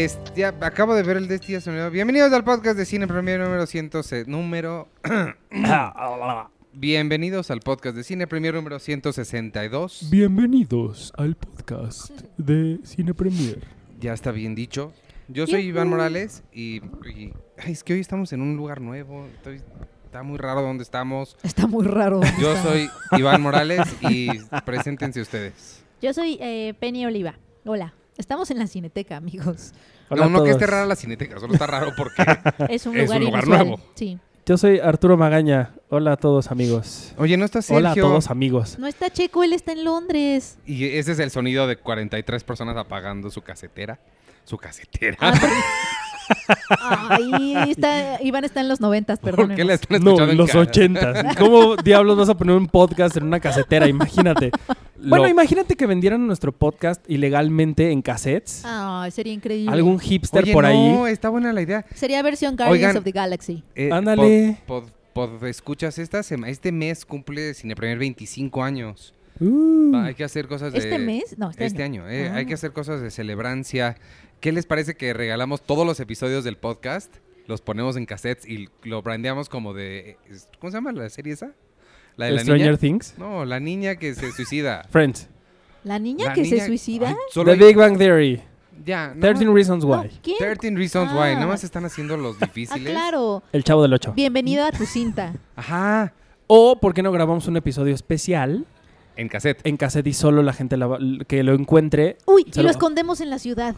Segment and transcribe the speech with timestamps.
[0.00, 1.90] Ay, es, ya acabo de ver el de este día sonido.
[1.90, 3.90] Bienvenidos al podcast de Cine Premier número 100,
[4.28, 4.88] número
[6.72, 10.08] Bienvenidos al podcast de Cine Premier número 162.
[10.10, 13.58] Bienvenidos al podcast de Cine Premier.
[14.00, 14.94] Ya está bien dicho.
[15.28, 19.26] Yo soy Iván Morales y, y- ay, es que hoy estamos en un lugar nuevo.
[19.36, 19.60] Estoy-
[20.06, 21.36] está muy raro donde estamos.
[21.42, 22.20] Está muy raro.
[22.20, 22.70] ¿dónde Yo está?
[22.70, 22.88] soy
[23.18, 24.28] Iván Morales y
[24.64, 25.84] preséntense ustedes.
[26.00, 27.34] Yo soy eh, Penny Oliva.
[27.66, 27.92] Hola.
[28.16, 29.72] Estamos en la Cineteca, amigos.
[30.08, 32.22] Hola no, no que esté rara la cineteca, solo está raro porque...
[32.68, 33.66] Es un Es lugar un lugar inusual.
[33.68, 33.82] nuevo.
[33.94, 34.18] Sí.
[34.46, 35.74] Yo soy Arturo Magaña.
[35.90, 37.14] Hola a todos amigos.
[37.18, 37.76] Oye, no está Sergio.
[37.78, 38.78] Hola a todos amigos.
[38.78, 40.58] No está Checo, él está en Londres.
[40.66, 44.00] Y ese es el sonido de 43 personas apagando su casetera.
[44.44, 45.16] Su casetera.
[45.20, 45.32] Ah,
[46.68, 49.48] Ahí está, Iván está en los noventas, perdón.
[49.48, 51.36] ¿Por qué la están No, escuchando en los ochentas.
[51.36, 53.86] ¿Cómo diablos vas a poner un podcast en una casetera?
[53.88, 54.50] Imagínate.
[55.02, 58.62] Bueno, Lo- imagínate que vendieran nuestro podcast ilegalmente en cassettes.
[58.64, 59.72] Ah, sería increíble.
[59.72, 60.92] Algún hipster Oye, por ahí.
[60.92, 61.84] no, está buena la idea.
[61.94, 62.96] Sería versión Guardians Oigan.
[62.98, 63.62] of the Galaxy.
[63.74, 64.58] Eh, Ándale.
[64.66, 69.14] Pod, pod- pod- escuchas, esta sema- este mes cumple Cine Premier 25 años.
[69.40, 69.96] Uh.
[69.96, 70.78] Hay que hacer cosas de...
[70.78, 71.36] ¿Este mes?
[71.38, 72.04] No, este, Este año.
[72.04, 72.10] año.
[72.12, 72.36] eh, Ah.
[72.36, 73.96] Hay que hacer cosas de celebrancia.
[74.40, 77.12] ¿Qué les parece que regalamos todos los episodios del podcast?
[77.46, 80.16] Los ponemos en cassettes y lo brandeamos como de...
[80.60, 81.52] ¿Cómo se llama la serie esa?
[82.16, 82.78] La de la Stranger niña.
[82.78, 83.14] Things.
[83.18, 84.86] No, la niña que se suicida.
[84.90, 85.28] Friends.
[85.84, 87.08] La niña La que niña- se suicida.
[87.08, 88.42] Ay, solo The Big Bang Theory.
[88.84, 90.10] Ya, no, 13 Reasons No, Why.
[90.22, 90.36] ¿Quién?
[90.38, 91.18] 13 Reasons Why.
[91.18, 91.34] Ah.
[91.34, 92.90] Nada más están haciendo los Ah, difíciles.
[92.92, 93.42] claro.
[93.52, 94.12] El Chavo del Ocho.
[94.14, 95.34] Bienvenido a tu cinta.
[95.56, 96.12] Ajá.
[96.46, 98.66] O, ¿por qué no grabamos un episodio especial
[99.20, 99.60] En cassette.
[99.64, 102.16] en cassette y solo la gente la va- que lo encuentre?
[102.26, 103.76] Uy, y lo lo- escondemos en la ciudad.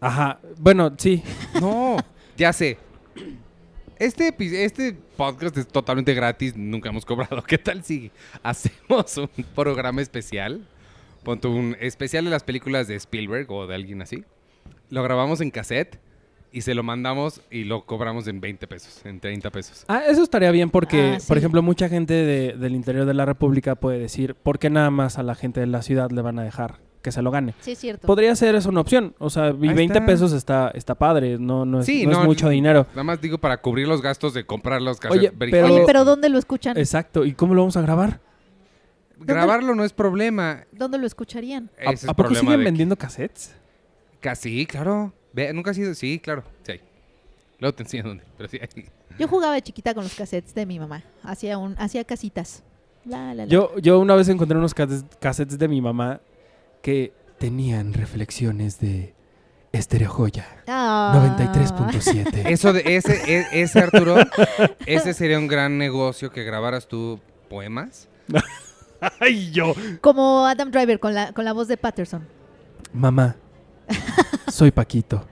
[0.00, 0.40] Ajá.
[0.58, 1.22] Bueno, sí.
[1.60, 1.96] No,
[2.36, 2.78] ya sé.
[3.98, 4.34] Este,
[4.64, 7.42] este podcast es totalmente gratis, nunca hemos cobrado.
[7.46, 8.10] ¿Qué tal si
[8.42, 10.66] hacemos un programa especial?
[11.22, 14.24] Ponte un especial de las películas de Spielberg o de alguien así.
[14.90, 16.00] Lo grabamos en cassette
[16.52, 19.84] y se lo mandamos y lo cobramos en 20 pesos, en 30 pesos.
[19.88, 21.26] Ah, eso estaría bien porque, Ah, sí.
[21.26, 24.90] por ejemplo, mucha gente de- del interior de la República puede decir, ¿por qué nada
[24.90, 27.54] más a la gente de la ciudad le van a dejar que se lo gane?
[27.60, 28.06] Sí, es cierto.
[28.06, 29.14] Podría ser eso una opción.
[29.18, 30.06] O sea, y Ahí 20 está.
[30.06, 32.50] pesos está, está padre, no, no, es, Sí, no es no, mucho no.
[32.50, 32.86] dinero.
[32.90, 35.30] Nada más digo para cubrir los gastos de comprar los cassettes.
[35.30, 36.76] Oye, pero- Oye, pero ¿dónde lo escuchan?
[36.76, 37.24] Exacto.
[37.24, 38.20] ¿Y cómo lo vamos a grabar?
[39.18, 40.64] Grabarlo no es problema.
[40.72, 41.70] ¿Dónde lo escucharían?
[41.84, 43.54] ¿A, es a poco siguen vendiendo cassettes?
[44.20, 45.12] Casi, claro.
[45.32, 45.94] Ve, nunca ha sido.
[45.94, 46.44] Sí, claro.
[46.64, 46.72] Sí.
[46.72, 46.80] hay.
[47.58, 48.24] Luego te enseño dónde.
[48.36, 48.86] Pero sí hay.
[49.18, 51.02] Yo jugaba de chiquita con los cassettes de mi mamá.
[51.22, 52.62] Hacía un, hacía casitas.
[53.04, 53.44] La, la, la.
[53.46, 56.20] Yo, yo una vez encontré unos cas- cassettes de mi mamá
[56.82, 59.14] que tenían reflexiones de
[59.72, 60.46] Estereo Joya.
[60.66, 61.12] Ah.
[61.38, 62.42] 93.7.
[62.46, 64.16] Eso de ese, e- ese Arturo,
[64.86, 68.08] ese sería un gran negocio que grabaras tú poemas.
[69.20, 69.74] ¡Ay, yo!
[70.00, 72.26] Como Adam Driver con la, con la voz de Patterson.
[72.92, 73.34] Mamá,
[74.52, 75.24] soy Paquito.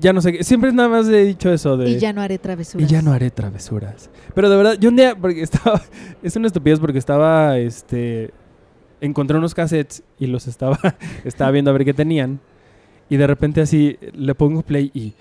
[0.00, 1.90] Ya no sé, qué- siempre nada más he dicho eso de...
[1.90, 2.88] Y ya no haré travesuras.
[2.88, 4.10] y ya no haré travesuras.
[4.34, 5.80] Pero de verdad, yo un día, porque estaba,
[6.22, 8.32] es una estupidez porque estaba, este,
[9.00, 10.78] encontré unos cassettes y los estaba,
[11.24, 12.40] estaba viendo a ver qué tenían.
[13.08, 15.12] Y de repente así le pongo play y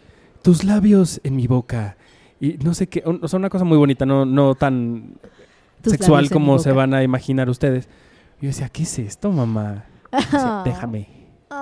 [0.41, 1.97] tus labios en mi boca.
[2.39, 5.15] Y no sé qué, o sea, una cosa muy bonita, no, no tan
[5.83, 7.87] sexual como se van a imaginar ustedes.
[8.41, 9.85] Yo decía, ¿qué es esto, mamá?
[10.11, 11.07] Decía, déjame,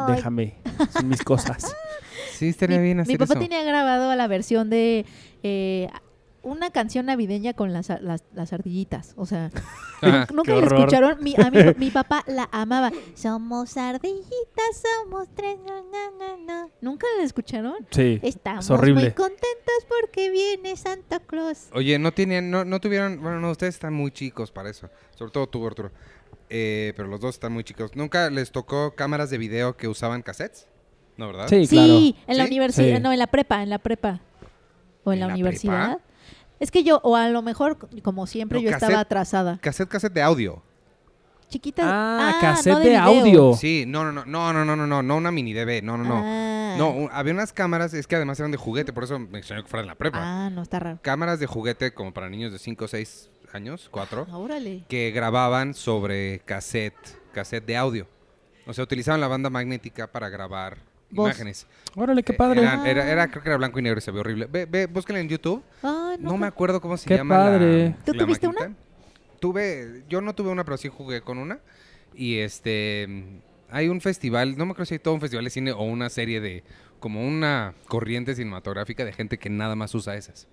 [0.08, 0.16] Ay.
[0.16, 0.56] déjame,
[0.92, 1.76] son mis cosas.
[2.34, 3.40] Sí, estaría mi, bien mi hacer papá eso.
[3.40, 5.06] tenía grabado la versión de
[5.44, 5.88] eh,
[6.42, 9.14] una canción navideña con las, las, las ardillitas.
[9.16, 9.52] O sea,
[10.34, 11.24] nunca qué la escucharon.
[11.24, 12.92] Mi, a mi, mi papá la amaba.
[13.14, 15.60] Somos ardillitas, somos tres.
[15.68, 16.68] na, na, na, na.
[16.82, 17.76] ¿Nunca la escucharon?
[17.92, 19.02] Sí, Estamos es horrible.
[19.04, 21.68] muy contentos porque viene Santa Claus.
[21.74, 24.90] Oye, no tenían, no, no tuvieron, bueno, no, ustedes están muy chicos para eso.
[25.16, 25.92] Sobre todo tú, Arturo.
[26.54, 27.96] Eh, pero los dos están muy chicos.
[27.96, 30.68] ¿Nunca les tocó cámaras de video que usaban cassettes?
[31.16, 31.48] ¿No, verdad?
[31.48, 31.94] Sí, Sí, claro.
[32.28, 32.50] en la ¿Sí?
[32.50, 33.02] universidad, Sí.
[33.02, 34.20] no, en la prepa, en la prepa.
[35.06, 35.86] O en, ¿En la, la universidad.
[35.96, 36.04] prepa?
[36.60, 38.90] Es que yo, o a lo mejor, como siempre, No, yo cassette.
[38.90, 39.58] estaba atrasada.
[39.62, 40.62] Cassette, cassette de audio.
[41.50, 41.84] Chiquita.
[41.86, 43.54] Ah, no cassette de, audio.
[43.56, 46.04] Sí, no, no, no, no, no, no, no, no, no una mini DV, no, no,
[46.06, 46.22] no.
[46.24, 46.76] Ah.
[46.78, 49.64] No, un- había unas cámaras, es que además eran de juguete, por eso me extrañó
[49.64, 50.20] que fueran en la prepa.
[50.22, 51.00] Ah, no, está raro.
[51.02, 54.28] Cámaras de juguete como para niños de 5 o 6 años, 4.
[54.30, 54.84] Ah, órale.
[54.88, 56.96] que grababan sobre cassette,
[57.34, 58.08] cassette de audio.
[58.68, 60.78] O sea, utilizaban la banda magnética para grabar
[61.10, 61.30] Voz.
[61.30, 61.68] imágenes.
[61.96, 62.62] Órale, qué Eh, padre.
[62.62, 64.46] Era, era- creo que era blanco y negro y se ve horrible.
[64.50, 65.64] Ve, ve, búsquenla en YouTube.
[65.84, 67.90] Ah, no, No me acuerdo cómo se Qué llama padre.
[67.90, 68.68] la ¿Tú la tuviste maquinita.
[68.70, 68.78] una?
[69.40, 71.60] Tuve, yo no tuve una, pero sí jugué con una.
[72.14, 75.72] Y este, hay un festival, no me acuerdo si hay todo un festival de cine
[75.72, 76.64] o una serie de,
[77.00, 80.48] como una corriente cinematográfica de gente que nada más usa esas.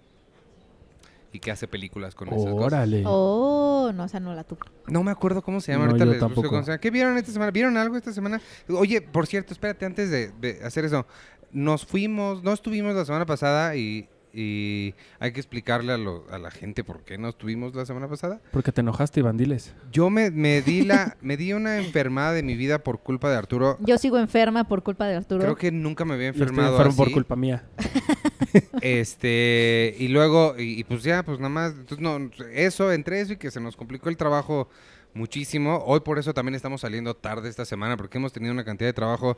[1.32, 2.66] Y que hace películas con esas cosas.
[2.66, 3.02] Órale.
[3.06, 4.60] Oh, no, o sea, no la tuve.
[4.86, 5.84] No me acuerdo cómo se llama.
[5.84, 6.48] No, Ahorita yo les busco tampoco.
[6.50, 6.80] cómo se llama.
[6.80, 7.50] ¿Qué vieron esta semana?
[7.50, 8.40] ¿Vieron algo esta semana?
[8.68, 11.06] Oye, por cierto, espérate, antes de, de hacer eso.
[11.50, 16.38] Nos fuimos, no estuvimos la semana pasada y, y hay que explicarle a, lo- a
[16.38, 18.40] la gente por qué no estuvimos la semana pasada.
[18.52, 19.74] Porque te enojaste, Iván, diles.
[19.92, 23.36] Yo me, me di la, me di una enfermada de mi vida por culpa de
[23.36, 23.78] Arturo.
[23.80, 25.40] Yo sigo enferma por culpa de Arturo.
[25.40, 27.64] Creo que nunca me había Yo estoy enfermado enfermo por culpa mía.
[28.80, 33.32] Este, y luego, y, y pues ya, pues nada más, entonces no, eso, entre eso
[33.34, 34.68] y que se nos complicó el trabajo
[35.14, 35.82] muchísimo.
[35.86, 38.92] Hoy por eso también estamos saliendo tarde esta semana, porque hemos tenido una cantidad de
[38.94, 39.36] trabajo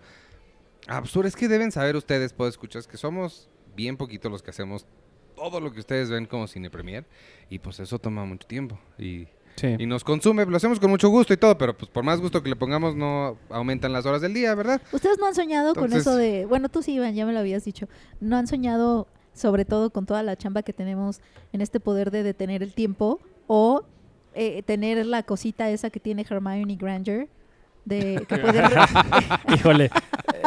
[0.86, 1.28] absurda.
[1.28, 4.86] Es que deben saber ustedes, pues escuchas, que somos bien poquitos los que hacemos
[5.34, 7.06] todo lo que ustedes ven como Cine Premier,
[7.48, 8.78] y pues eso toma mucho tiempo.
[8.98, 9.26] Y,
[9.56, 9.74] Sí.
[9.78, 12.42] y nos consume, lo hacemos con mucho gusto y todo, pero pues por más gusto
[12.42, 14.80] que le pongamos, no aumentan las horas del día, ¿verdad?
[14.92, 16.46] Ustedes no han soñado con eso de.
[16.46, 17.88] Bueno, tú sí, Iván, ya me lo habías dicho.
[18.20, 21.20] No han soñado, sobre todo con toda la chamba que tenemos
[21.52, 23.82] en este poder de detener el tiempo o
[24.34, 27.28] eh, tener la cosita esa que tiene Hermione Granger
[27.84, 28.62] de que puede
[29.54, 29.84] Híjole.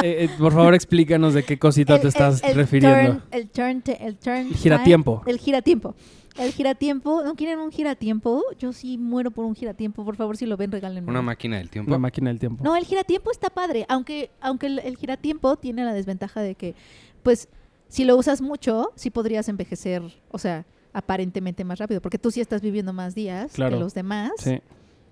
[0.01, 3.13] Eh, eh, por favor, explícanos de qué cosita te estás el- el refiriendo.
[3.13, 5.19] turn- el turn, te- el turn El giratiempo.
[5.19, 5.95] time, el giratiempo.
[6.37, 7.21] El giratiempo.
[7.23, 8.41] ¿No quieren un giratiempo?
[8.57, 10.03] Yo sí muero por un giratiempo.
[10.03, 11.09] Por favor, si lo ven, regálenme.
[11.11, 11.91] Una máquina del tiempo.
[11.91, 12.63] La máquina del tiempo.
[12.63, 16.73] No, el giratiempo está padre, aunque, aunque el, el giratiempo tiene la desventaja de que,
[17.21, 17.49] pues,
[17.87, 20.01] si lo usas mucho, sí podrías envejecer,
[20.31, 23.75] o sea, aparentemente más rápido, porque tú sí estás viviendo más días Claro.
[23.77, 24.31] que los demás.
[24.39, 24.59] Sí.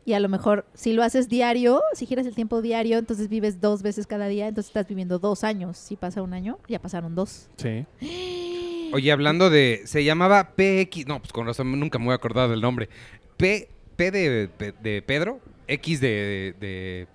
[0.04, 3.62] Y a lo mejor, si lo haces diario, si giras el tiempo diario, entonces vives
[3.62, 5.78] dos veces cada día, entonces estás viviendo dos años.
[5.78, 7.50] Si pasa un año, ya pasaron dos.
[7.58, 7.86] Sí.
[8.94, 9.82] Oye, hablando de.
[9.86, 11.08] Se llamaba PX.
[11.08, 12.90] No, pues con razón, nunca me voy a acordar del nombre.
[13.38, 17.08] P, P de, de- de Pedro, X de, de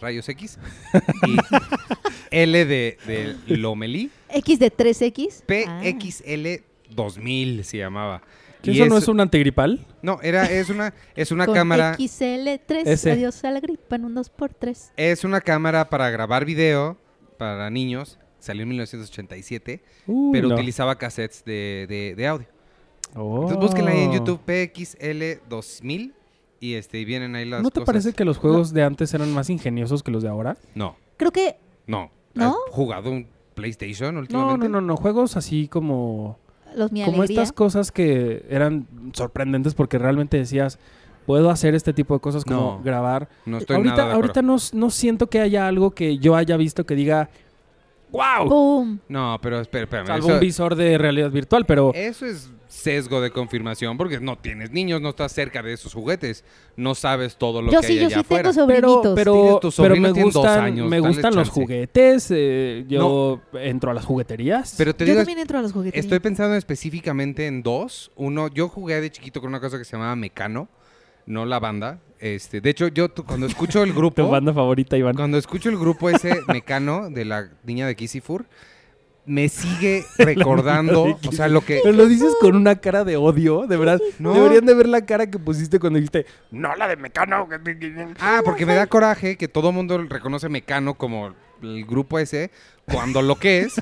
[0.00, 0.58] rayos X.
[1.26, 1.36] Y
[2.30, 4.10] L de, de Lomelí.
[4.30, 5.44] X de 3X.
[5.68, 5.82] Ah.
[5.84, 8.22] PXL 2000 se llamaba.
[8.62, 9.84] ¿Que Y eso no es un antigripal?
[10.02, 11.96] No, era, es una, es una Con cámara.
[11.98, 12.82] XL3.
[12.86, 13.10] Ese.
[13.12, 14.92] Adiós a la gripa en un 2x3.
[14.96, 16.96] Es una cámara para grabar video
[17.38, 18.18] para niños.
[18.38, 20.54] Salió en 1987, Uy, pero no.
[20.54, 22.46] utilizaba cassettes de, de- de audio.
[23.14, 23.42] Oh.
[23.42, 26.14] Entonces búsquenla ahí en YouTube, PXL 2000
[26.60, 27.86] y este y vienen ahí las ¿No te cosas.
[27.86, 30.56] parece que los juegos de antes eran más ingeniosos que los de ahora?
[30.74, 31.56] No, Creo que
[31.86, 32.10] no.
[32.34, 32.48] ¿No?
[32.50, 34.68] ¿Has jugado un PlayStation No, últimamente?
[34.68, 34.96] no, no, no.
[34.96, 36.38] Juegos así como...
[36.76, 37.42] los mi como alegría.
[37.42, 40.78] estas cosas que eran sorprendentes porque realmente decías,
[41.26, 43.28] puedo hacer este tipo de cosas como No, grabar.
[43.46, 44.26] No estoy ahorita nada de acuerdo.
[44.32, 47.30] ahorita no, no siento que haya algo que yo haya visto que diga,
[48.12, 48.48] wow.
[48.48, 48.98] ¡Pum!
[49.08, 50.06] No, pero espera, espérame.
[50.06, 54.38] Salvo eso, un visor de realidad virtual, pero eso es sesgo de confirmación porque no
[54.38, 56.42] tienes niños, no estás cerca de esos juguetes,
[56.74, 58.50] no sabes todo lo Yo que sí, hay yo allá sí afuera.
[58.50, 59.14] tengo pero, sobrinitos.
[59.14, 62.28] pero, pero me gustan, años, me gustan los juguetes.
[62.30, 64.74] eh, yo entro a las jugueterías.
[64.78, 66.00] Pero te Yo digo, también entro a los juguetes.
[66.02, 68.10] estoy pensando específicamente en dos.
[68.16, 70.68] Uno, yo jugué de chiquito con una cosa que se llamaba Mecano,
[71.26, 72.00] no la banda.
[72.22, 75.16] Este, de hecho, yo cuando escucho el tu grupo, banda favorita, Iván.
[75.16, 78.46] cuando escucho el grupo ese Mecano de la niña de Kisifur,
[79.26, 83.66] me sigue recordando, o sea, lo que Pero lo dices con una cara de odio,
[83.66, 84.00] de verdad.
[84.20, 84.34] No.
[84.34, 87.48] Deberían de ver la cara que pusiste cuando dijiste, no, la de Mecano.
[88.20, 92.52] Ah, porque me da coraje que todo mundo reconoce Mecano como el grupo ese,
[92.84, 93.80] cuando lo que es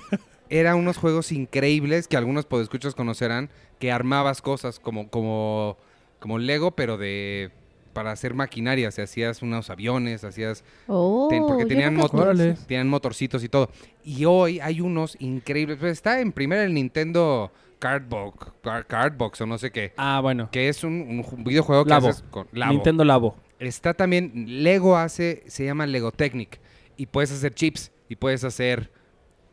[0.49, 5.77] eran unos juegos increíbles que algunos podescuchos conocerán, que armabas cosas como, como,
[6.19, 7.51] como Lego, pero de
[7.93, 12.89] para hacer maquinaria, o sea, hacías unos aviones, hacías Oh, ten- porque tenían motor- tenían
[12.89, 13.71] motorcitos y todo.
[14.05, 19.47] Y hoy hay unos increíbles, pues está en primera el Nintendo Cardbox, Car- Cardbox o
[19.47, 20.49] no sé qué, Ah, bueno.
[20.53, 22.09] que es un, un ju- videojuego que Labo.
[22.09, 22.73] haces con Labo.
[22.73, 23.37] Nintendo Labo.
[23.59, 26.61] Está también, Lego hace, se llama Lego Technic.
[26.97, 28.91] Y puedes hacer chips y puedes hacer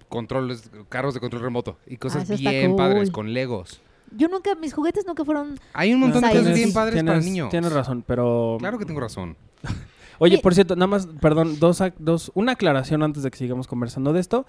[0.09, 3.81] controles, carros de control remoto y cosas está bien padres con Legos.
[4.15, 5.59] Yo nunca, mis juguetes nunca fueron.
[5.73, 7.49] Hay un montón de cosas bien padres para tienes- niños.
[7.49, 8.57] Tienes razón, pero...
[8.59, 9.35] Claro que tengo razón.
[10.19, 14.13] Oye, por cierto, nada más, perdón, dos, dos, una aclaración antes de que sigamos conversando
[14.13, 14.45] de esto.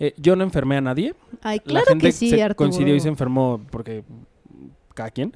[0.00, 1.14] Eh, yo no enfermé a nadie.
[1.42, 2.56] Ay, La claro gente que sí, se Arturo.
[2.56, 4.02] coincidió y se enfermó porque
[4.92, 5.32] cada quien.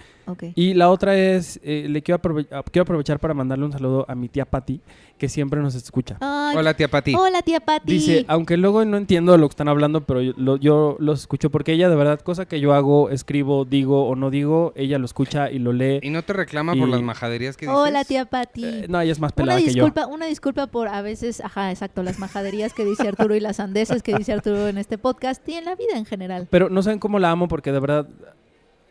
[0.55, 4.05] Y la otra es, eh, le quiero, aprove- ah, quiero aprovechar para mandarle un saludo
[4.09, 4.81] a mi tía Patti,
[5.19, 6.17] que siempre nos escucha.
[6.21, 7.15] Ay, Hola, tía Pati.
[7.15, 7.91] Hola, tía Pati.
[7.93, 11.21] Dice, aunque luego no entiendo de lo que están hablando, pero yo, lo- yo los
[11.21, 14.99] escucho porque ella de verdad, cosa que yo hago, escribo, digo o no digo, ella
[14.99, 16.01] lo escucha y lo lee.
[16.03, 17.79] Y no te reclama por las majaderías que dices.
[17.79, 18.65] Hola, tía Pati.
[18.65, 19.85] Eh, no, ella es más Una pelada que yo.
[19.85, 23.61] disculpa, una disculpa por a veces, ajá, exacto, las majaderías que dice Arturo y las
[23.61, 26.49] andeses que dice Arturo en este podcast y en la vida en general.
[26.51, 28.09] Pero no saben cómo la amo porque de verdad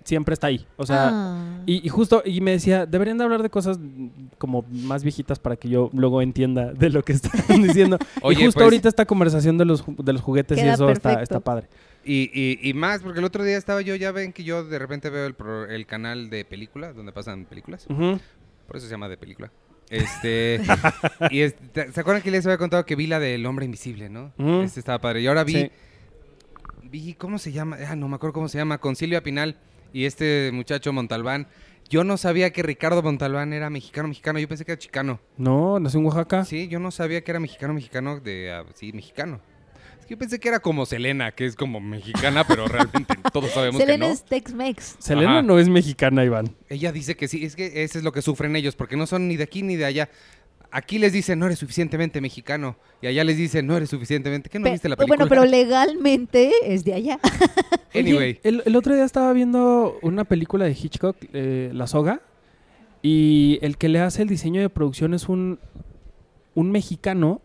[0.05, 0.65] siempre está ahí.
[0.77, 1.61] O sea, Ah.
[1.65, 3.77] y, y justo, y me decía, deberían de hablar de cosas
[4.37, 7.31] como más viejitas para que yo luego entienda de lo que están
[7.61, 7.97] diciendo.
[8.21, 11.21] Oye, y justo pues- ahorita esta conversación de los, de los juguetes y eso está,
[11.21, 11.67] está padre.
[12.05, 14.77] Y, y, y más, porque el otro día estaba yo, ya ven que yo de
[14.79, 17.85] repente veo el, pro- el canal de película, donde pasan películas.
[17.87, 19.51] Por eso se llama de película.
[19.89, 20.61] Este.
[21.31, 24.31] y este, ¿Se acuerdan que les había contado que vi la del hombre invisible, no?
[24.37, 24.61] Ujú.
[24.61, 25.21] Este estaba padre.
[25.21, 25.53] Y ahora vi.
[25.53, 25.71] Sí.
[26.83, 27.77] Vi, ¿cómo se llama?
[27.89, 28.77] Ah, no me acuerdo cómo se llama.
[28.77, 29.57] Con Silvia Pinal
[29.95, 31.47] y este muchacho Montalbán.
[31.89, 34.39] Yo no sabía que Ricardo Montalbán era mexicano, mexicano.
[34.39, 35.21] Yo pensé que era chicano.
[35.37, 36.43] No, nació en Oaxaca.
[36.43, 38.51] Sí, yo no sabía que era mexicano, mexicano de.
[38.51, 39.39] ah, sí, mexicano.
[39.97, 43.51] Es que yo pensé que era como Selena, que es como mexicana, pero realmente todos
[43.51, 44.13] sabemos Selena que no.
[44.13, 44.97] es Tex-Mex.
[44.99, 45.41] Selena Ajá.
[45.43, 46.53] no es mexicana, Iván.
[46.67, 49.29] Ella dice que sí, es que ese es lo que sufren ellos, porque no son
[49.29, 50.09] ni de aquí ni de allá.
[50.71, 52.75] Aquí les dicen, no eres suficientemente mexicano.
[53.01, 54.49] Y allá les dicen, no eres suficientemente.
[54.49, 55.17] ¿Qué no Pe- viste la película?
[55.25, 57.19] Bueno, pero legalmente es de allá.
[57.93, 58.31] Anyway.
[58.31, 62.19] Oye, el, el otro día estaba viendo una película de Hitchcock, eh, La Soga,
[63.01, 65.59] y el que le hace el diseño de producción es un,
[66.55, 67.39] un mexicano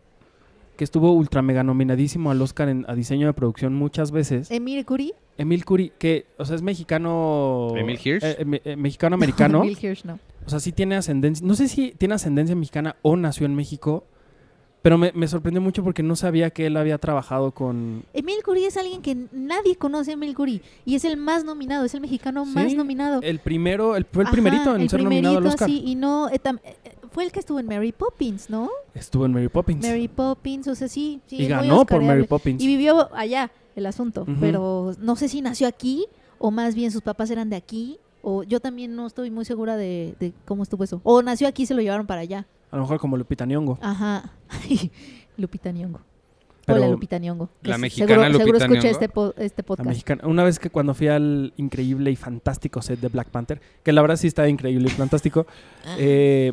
[0.77, 4.51] que estuvo ultra mega nominadísimo al Oscar en, a diseño de producción muchas veces.
[4.51, 5.15] Emile Curie.
[5.39, 7.69] Emil Curi, que, o sea, es mexicano...
[7.77, 8.25] ¿Emil Hirsch?
[8.25, 9.59] eh, eh, me- eh, mexicano-americano.
[9.63, 10.19] Emile Hirsch no.
[10.47, 11.47] O sea, sí tiene ascendencia.
[11.47, 14.05] No sé si tiene ascendencia mexicana o nació en México.
[14.83, 18.03] Pero me, me sorprendió mucho porque no sabía que él había trabajado con.
[18.15, 20.63] Emile Curie es alguien que nadie conoce a Emile Curie.
[20.87, 23.21] Y es el más nominado, es el mexicano Sí, más nominado.
[23.21, 25.69] El primero, el, fue el Ajá, primerito en el ser nominado al primerito, Oscar.
[25.69, 28.71] sí, y no, eh, tam- eh, eh, fue el que estuvo en Mary Poppins, ¿no?
[28.95, 29.87] Estuvo en Mary Poppins.
[29.87, 31.21] Mary Poppins, o sea, sí.
[31.27, 32.01] sí y ganó por.
[32.03, 32.63] Mary Poppins.
[32.63, 36.07] Y vivió allá el asunto, pero no sé si nació aquí
[36.39, 37.99] o más bien sus papás eran de aquí.
[38.23, 41.01] O yo también no estoy muy segura de, de cómo estuvo eso.
[41.05, 42.47] O nació aquí y se lo llevaron para allá.
[42.71, 43.79] A lo mejor como Lupita Nyong'o.
[43.81, 44.33] Ajá.
[45.37, 46.01] Lupita Nyong'o.
[46.69, 47.49] Hola, Lupita Nyong'o.
[47.63, 48.87] La mexicana seguro, Lupita Nyong'o.
[48.87, 49.89] este, po- este La podcast.
[49.89, 50.23] mexicana.
[50.27, 54.03] Una vez que cuando fui al increíble y fantástico set de Black Panther, que la
[54.03, 55.47] verdad sí está increíble y fantástico.
[55.99, 56.53] eh,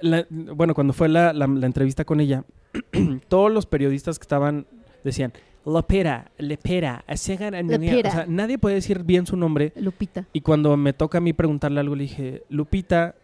[0.00, 2.44] la- bueno, cuando fue la, la- la entrevista con ella,
[3.28, 4.66] todos los periodistas que estaban
[5.04, 5.32] decían,
[5.64, 8.08] Lopera, Lepera, Lepera.
[8.08, 9.72] O sea, nadie puede decir bien su nombre.
[9.76, 10.24] Lupita.
[10.32, 13.14] Y cuando me toca a mí preguntarle algo, le dije, Lupita,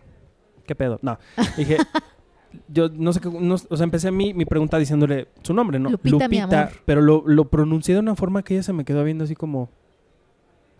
[0.66, 0.98] ¿qué pedo?
[1.02, 1.18] No,
[1.56, 1.78] dije,
[2.68, 5.90] yo no sé qué, no- o sea, empecé mi, mi pregunta diciéndole su nombre, ¿no?
[5.90, 6.68] Lupita, mi amor.
[6.84, 9.68] pero lo, lo pronuncié de una forma que ella se me quedó viendo así como,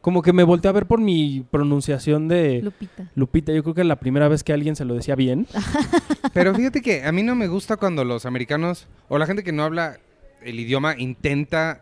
[0.00, 3.10] como que me volteé a ver por mi pronunciación de Lupita.
[3.16, 3.52] Lupita.
[3.52, 5.46] Yo creo que la primera vez que alguien se lo decía bien.
[6.32, 9.50] Pero fíjate que a mí no me gusta cuando los americanos o la gente que
[9.52, 9.98] no habla
[10.42, 11.80] el idioma intenta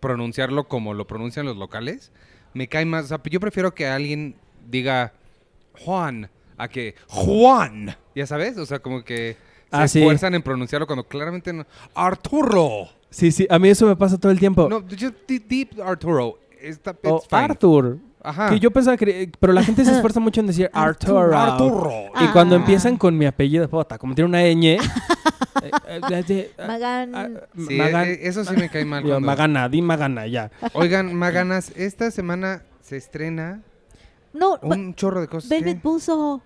[0.00, 2.12] pronunciarlo como lo pronuncian los locales.
[2.54, 3.06] Me cae más.
[3.06, 4.34] O sea, yo prefiero que alguien
[4.68, 5.12] diga
[5.84, 7.96] Juan a que Juan.
[8.14, 8.56] ¿Ya sabes?
[8.58, 9.36] O sea, como que
[9.70, 9.98] se Ah, sí.
[10.00, 11.66] esfuerzan en pronunciarlo cuando claramente no.
[11.94, 12.88] Arturo.
[13.10, 14.68] Sí, sí, a mí eso me pasa todo el tiempo.
[14.68, 16.38] No, just deep, deep Arturo.
[16.60, 16.94] Está.
[17.30, 17.98] Arthur.
[18.22, 18.50] Ajá.
[18.50, 19.30] Que yo pensaba que...
[19.38, 21.36] Pero la gente se esfuerza mucho en decir Arturo.
[21.38, 21.90] Arturo.
[22.20, 22.58] Y cuando Ah.
[22.58, 24.64] empiezan con mi apellido, puta, como tiene una ñ.
[25.62, 27.14] eh, eh, eh, eh, Magan.
[27.14, 29.02] ah, Sí, Magan- eh, eso sí me cae mal.
[29.04, 30.50] Cuando- Magana, di Magana, ya.
[30.74, 33.62] Oigan, Maganas, esta semana se estrena
[34.32, 35.50] no, un chorro de cosas.
[35.50, 35.82] Velvet.
[35.82, 36.38] Buzzsaw.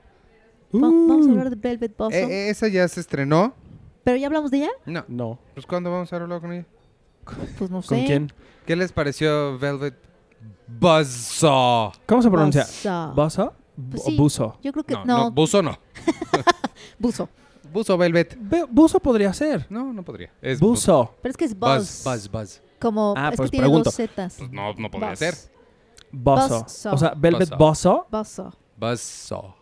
[0.74, 2.18] Va- Vamos a hablar de Velvet Buzzsaw.
[2.20, 3.54] Eh, eh, esa ya se estrenó.
[4.04, 4.70] Pero ya hablamos de ella.
[4.86, 5.04] No.
[5.08, 5.38] No.
[5.54, 6.64] Pues ¿cuándo vamos a hablar con ella?
[7.58, 7.88] Pues no sé.
[7.88, 8.32] ¿Con quién?
[8.66, 9.94] ¿Qué les pareció Velvet
[10.78, 11.92] Buzzsaw?
[12.06, 12.64] ¿Cómo se pronuncia?
[13.14, 13.14] Buzzsaw.
[13.14, 13.52] ¿Buzo?
[13.90, 14.16] Pues ¿O sí.
[14.16, 14.58] buzo?
[14.62, 15.18] Yo creo que No, no.
[15.24, 15.78] no, Buzo no.
[16.98, 17.28] Buzo.
[17.72, 18.36] Buzo Velvet.
[18.38, 19.66] Ve- Buzo podría ser.
[19.70, 20.30] No, no podría.
[20.42, 21.14] Es Buzo.
[21.22, 22.04] Pero es que es Buzz, Buzz.
[22.04, 22.60] Buzz, Buzz.
[22.80, 23.84] Como Ah, es pues que tiene pregunto.
[23.84, 24.34] dos zetas.
[24.38, 25.18] Pues no, no podría Buzz.
[25.18, 25.34] ser.
[26.12, 26.60] Buzo.
[26.64, 26.94] Buzzsaw.
[26.94, 28.06] O sea, Velvet Buzzsaw.
[28.10, 29.54] Buzo, Buzzsaw.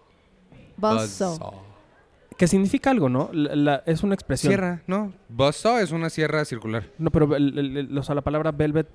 [0.76, 1.52] Buzzsaw.
[2.40, 3.28] Que significa algo, ¿no?
[3.34, 4.50] La- la- es una expresión.
[4.50, 5.12] Sierra, ¿no?
[5.28, 6.84] Buzzsaw es una sierra circular.
[6.96, 8.88] No, pero el- el- el- o sea, la palabra velvet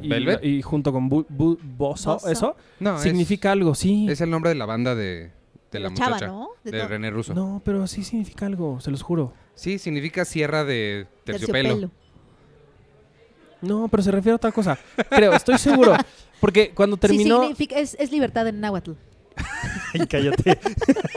[0.00, 0.42] y, ¿Velvet?
[0.42, 4.06] y junto con bu, bu- bozo, eso No, es- significa algo, sí.
[4.08, 5.30] Es, el nombre de la banda de,
[5.72, 6.26] de la, chava, muchacha.
[6.28, 6.48] ¿no?
[6.64, 7.34] De René Russo.
[7.34, 9.34] No, pero sí significa algo, se los juro.
[9.54, 11.90] Sí, significa sierra de terciopelo.
[13.60, 14.78] No, pero se refiere a otra cosa.
[15.10, 15.94] Creo, estoy seguro.
[16.40, 17.36] Porque cuando terminó.
[17.36, 18.92] Sí, significa, es, es libertad en náhuatl.
[19.94, 20.58] Ay, cállate.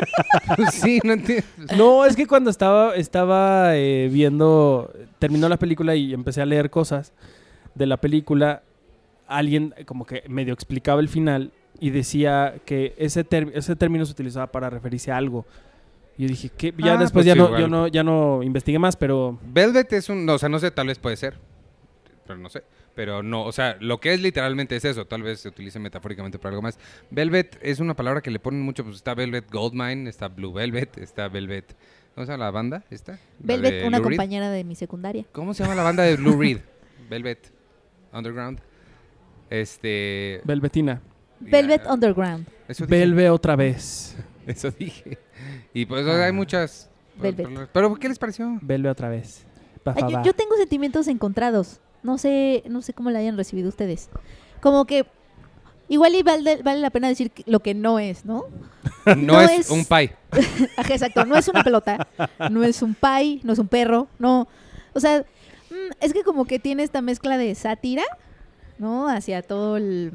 [0.71, 1.45] sí, no entiendo.
[1.77, 6.69] No, es que cuando estaba, estaba eh, viendo, terminó la película y empecé a leer
[6.69, 7.13] cosas
[7.75, 8.63] de la película,
[9.27, 14.47] alguien como que medio explicaba el final y decía que ese, ese término se utilizaba
[14.47, 15.45] para referirse a algo.
[16.17, 16.73] Y yo dije, ¿qué?
[16.77, 17.61] Ya Ah, después pues ya, no, igual.
[17.61, 20.69] yo no, ya no investigué más, pero Velvet es un, no, o sea, no sé,
[20.71, 21.35] tal vez puede ser,
[22.27, 22.63] pero no sé,
[22.95, 26.39] pero no, o sea, lo que es literalmente es eso, tal vez se utilice metafóricamente
[26.39, 26.77] para algo más.
[27.11, 30.97] Velvet es una palabra que le ponen mucho, pues está Velvet Goldmine, está Blue Velvet,
[30.97, 31.75] está Velvet,
[32.15, 32.83] ¿cómo se llama la banda?
[32.89, 33.19] ¿Esta?
[33.39, 34.17] Velvet, una Lou Reed.
[34.17, 35.25] compañera de mi secundaria.
[35.31, 36.59] ¿Cómo se llama la banda de Blue Reed?
[37.09, 37.51] Velvet
[38.13, 38.59] Underground.
[39.49, 40.41] Este.
[40.43, 41.01] Velvetina.
[41.39, 42.47] Velvet ya, Underground.
[42.67, 42.99] Eso dije.
[42.99, 44.15] Velve otra vez.
[44.47, 45.17] Eso dije.
[45.73, 46.89] Y pues hay muchas.
[47.17, 47.69] Velvet.
[47.71, 48.59] Pero ¿qué les pareció?
[48.61, 49.45] Velve otra vez.
[49.85, 51.79] Ay, yo tengo sentimientos encontrados.
[52.03, 54.09] No sé, no sé cómo la hayan recibido ustedes.
[54.61, 55.05] Como que
[55.87, 58.45] igual y vale, vale la pena decir lo que no es, ¿no?
[59.05, 60.15] No, No es, es- un pie.
[60.89, 62.07] Exacto, no es una pelota,
[62.51, 64.47] no es un pie, no es un perro, no.
[64.93, 65.19] O sea,
[65.69, 68.03] mm, es que como que tiene esta mezcla de sátira,
[68.77, 69.07] ¿no?
[69.09, 70.13] Hacia todo el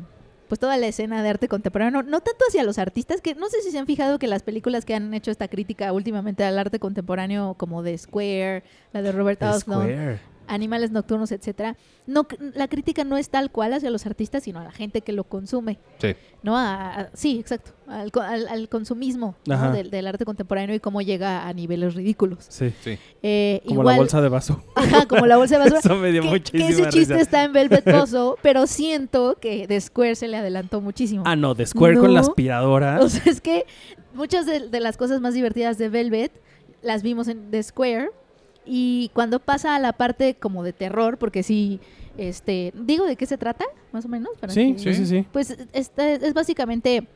[0.48, 3.48] pues toda la escena de arte contemporáneo, no, no tanto hacia los artistas, que no
[3.48, 6.58] sé si se han fijado que las películas que han hecho esta crítica últimamente al
[6.58, 8.62] arte contemporáneo, como de Square,
[8.92, 10.20] la de Robert Square.
[10.46, 14.64] Animales Nocturnos, etcétera, no, la crítica no es tal cual hacia los artistas, sino a
[14.64, 15.78] la gente que lo consume.
[15.98, 16.14] Sí.
[16.42, 16.56] ¿no?
[16.58, 19.34] A- a- sí, exacto, al, co- al- al consumismo
[19.72, 22.44] del, del arte contemporáneo y cómo llega a niveles ridículos.
[22.50, 22.72] Sí.
[22.82, 22.98] Sí.
[23.22, 24.62] Eh, Como igual, la bolsa de vaso.
[24.74, 25.80] Ajá, como la bolsa de basura.
[25.84, 27.20] Eso me dio que, muchísima que ese chiste risa.
[27.22, 31.22] está en Velvet Pozo, pero siento que The Square se le adelantó muchísimo.
[31.26, 33.00] Ah, no, de Square con la aspiradora.
[33.00, 33.64] O sea, es que
[34.12, 36.30] muchas de, de las cosas más divertidas de Velvet
[36.82, 38.10] las vimos en The Square.
[38.66, 41.80] Y cuando pasa a la parte como de terror, porque sí,
[42.16, 44.30] este, digo de qué se trata, más o menos.
[44.40, 45.26] para sí, que- sí, sí, sí.
[45.32, 47.06] Pues esta- es básicamente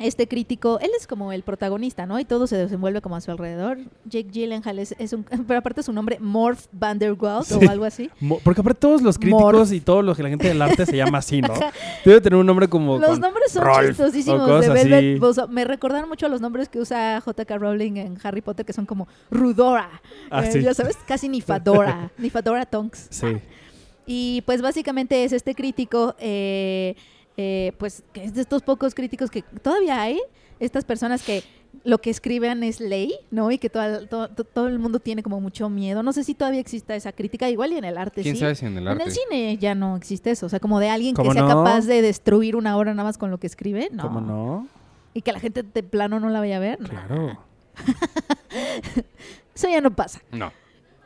[0.00, 2.18] este crítico, él es como el protagonista, ¿no?
[2.18, 3.78] Y todo se desenvuelve como a su alrededor.
[4.06, 7.54] Jake Gyllenhaal es, es un, pero aparte su nombre Morph Vanderwald Sí.
[7.64, 8.10] o algo así.
[8.18, 9.72] Mo- Porque aparte todos los críticos Morph.
[9.72, 11.52] y todos los que la gente del arte se llama así, ¿no?
[12.04, 15.20] Debe tener un nombre como Los nombres son Rolf chistosísimos o de Velvet.
[15.20, 15.48] Buzzsaw.
[15.48, 17.58] Me recordaron mucho a los nombres que usa J.K.
[17.58, 20.00] Rowling en Harry Potter, que son como Rudora.
[20.30, 20.62] Ah, eh, sí.
[20.62, 22.10] Ya sabes, casi Nifadora.
[22.18, 23.06] Nifadora Tonks.
[23.10, 23.26] Sí.
[24.06, 26.96] Y pues básicamente es este crítico, eh,
[27.42, 30.20] eh, pues que es de estos pocos críticos que todavía hay,
[30.58, 31.42] estas personas que
[31.84, 33.50] lo que escriben es ley, ¿no?
[33.50, 36.02] Y que todo, todo, todo el mundo tiene como mucho miedo.
[36.02, 38.40] No sé si todavía exista esa crítica, igual y en el arte ¿Quién sí.
[38.40, 39.02] sabe si en el arte?
[39.02, 41.42] En el cine ya no existe eso, o sea, como de alguien que ¿Cómo sea
[41.42, 41.48] no?
[41.48, 44.02] capaz de destruir una obra nada más con lo que escribe, no.
[44.02, 44.68] ¿Cómo no?
[45.14, 46.88] Y que la gente de plano no la vaya a ver, no.
[46.90, 47.38] Claro.
[49.54, 50.20] Eso ya no pasa.
[50.30, 50.52] No.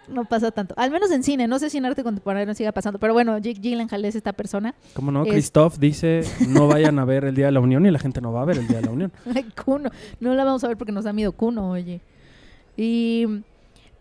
[0.09, 0.75] No pasa tanto.
[0.77, 1.47] Al menos en cine.
[1.49, 2.99] No sé si en arte contemporáneo siga pasando.
[2.99, 4.75] Pero bueno, Jake Gyllenhaal es esta persona.
[4.95, 5.25] ¿Cómo no?
[5.25, 8.21] Es- Christoph dice, no vayan a ver el Día de la Unión y la gente
[8.21, 9.13] no va a ver el Día de la Unión.
[9.35, 9.91] Ay, Kuno.
[10.21, 12.01] No la vamos a ver porque nos da miedo Kuno, oye.
[12.77, 13.27] Y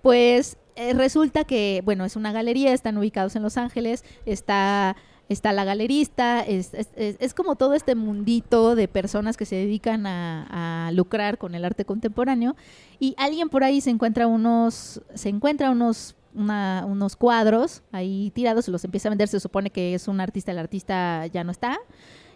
[0.01, 4.95] pues eh, resulta que, bueno, es una galería, están ubicados en Los Ángeles, está,
[5.29, 10.05] está la galerista, es, es- es- como todo este mundito de personas que se dedican
[10.05, 12.55] a, a lucrar con el arte contemporáneo.
[12.99, 18.67] Y alguien por ahí se encuentra unos, se encuentra unos, una- unos cuadros ahí tirados,
[18.67, 21.79] los empieza a vender, se supone que es un artista, el artista ya no está.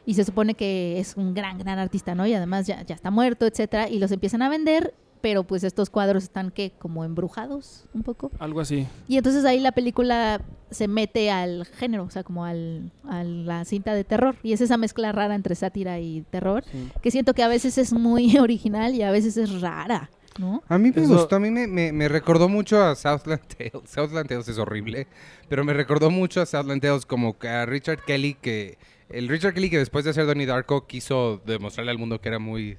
[0.06, 2.26] Y se supone que es un gran, gran artista, ¿no?
[2.26, 3.90] Y además ya, ya está muerto, etcétera.
[3.90, 8.32] Y los empiezan a vender, pero pues estos cuadros están que como embrujados un poco.
[8.40, 8.88] Algo así.
[9.08, 13.64] Y entonces ahí la película se mete al género, o sea, como al, a la
[13.66, 14.36] cinta de terror.
[14.44, 16.90] Y es esa mezcla rara entre sátira y terror, Sí.
[17.02, 20.62] que siento que a veces es muy original y a veces es rara, ¿no?
[20.68, 23.90] A mí me Eso- gustó, a mí me, me- me recordó mucho a Southland Tales.
[23.90, 25.08] Southland Tales es horrible,
[25.50, 28.78] pero me recordó mucho a Southland Tales como que a Richard Kelly, que
[29.10, 32.40] el Richard Kelly que después de hacer Donnie Darko quiso demostrarle al mundo que era
[32.40, 32.78] muy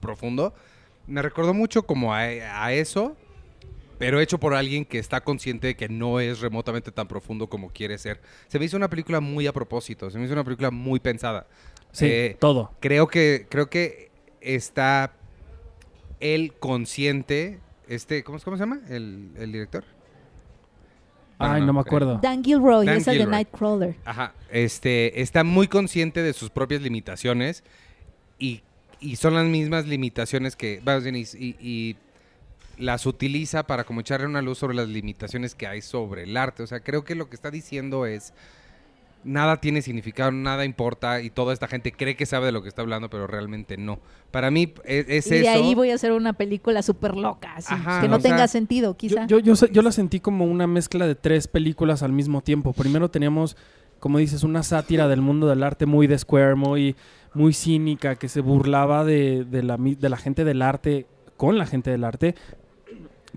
[0.00, 0.54] profundo.
[1.06, 3.16] Me recordó mucho como a, a eso,
[3.98, 7.70] pero hecho por alguien que está consciente de que no es remotamente tan profundo como
[7.70, 8.20] quiere ser.
[8.48, 11.46] Se me hizo una película muy a propósito, se me hizo una película muy pensada.
[11.92, 12.72] Sí, Eh, todo.
[12.80, 15.12] creo que creo que está
[16.20, 19.84] él consciente este cómo, cómo se llama el, el director
[21.38, 22.18] Ay, no, me acuerdo.
[22.22, 23.30] Dan Gilroy Dan es el de Gilroy.
[23.32, 23.96] Nightcrawler.
[24.06, 27.62] ajá este está muy consciente de sus propias limitaciones
[28.38, 28.62] y,
[29.00, 31.96] y son las mismas limitaciones que y, y- y
[32.78, 36.62] las utiliza para como echarle una luz sobre las limitaciones que hay sobre el arte
[36.62, 38.34] o sea creo que lo que está diciendo es
[39.24, 42.68] nada tiene significado, nada importa y toda esta gente cree que sabe de lo que
[42.68, 43.98] está hablando, pero realmente no.
[44.30, 45.50] Para mí es, es y de eso.
[45.50, 48.92] ahí voy a hacer una película súper loca, así, Ajá, que no sea, tenga sentido,
[48.92, 49.26] Yo, quizá.
[49.26, 52.72] yo, yo, se- yo la sentí como una mezcla de tres películas al mismo tiempo.
[52.72, 53.56] Primero teníamos,
[54.06, 56.94] como dices, una sátira del mundo del arte muy de Square, muy,
[57.34, 61.66] muy cínica, que se burlaba de, de la, de la gente del arte con la
[61.66, 62.36] gente del arte.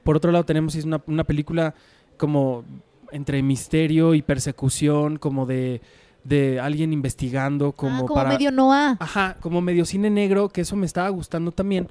[0.04, 1.74] Por otro lado tenemos una, una película
[2.18, 2.66] como
[3.12, 5.82] entre misterio y persecución, como de,
[6.24, 8.30] de alguien investigando, como, ah, como para...
[8.30, 8.96] medio Noah.
[9.00, 11.88] Ajá, como medio cine negro, que eso me estaba gustando también.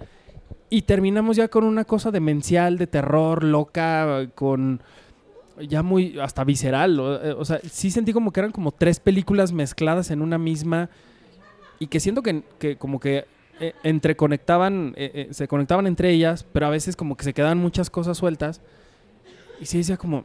[0.71, 4.81] Y terminamos ya con una cosa demencial, de terror, loca, con
[5.67, 6.99] ya muy hasta visceral.
[7.01, 10.39] O, eh, o sea, sí sentí como que eran como tres películas mezcladas en una
[10.39, 10.91] misma
[11.79, 13.25] y que siento que, que como que
[13.61, 17.59] eh, entreconectaban, eh, eh, se conectaban entre ellas, pero a veces como que se quedaban
[17.59, 18.61] muchas cosas sueltas.
[19.61, 20.25] Y sí decía como,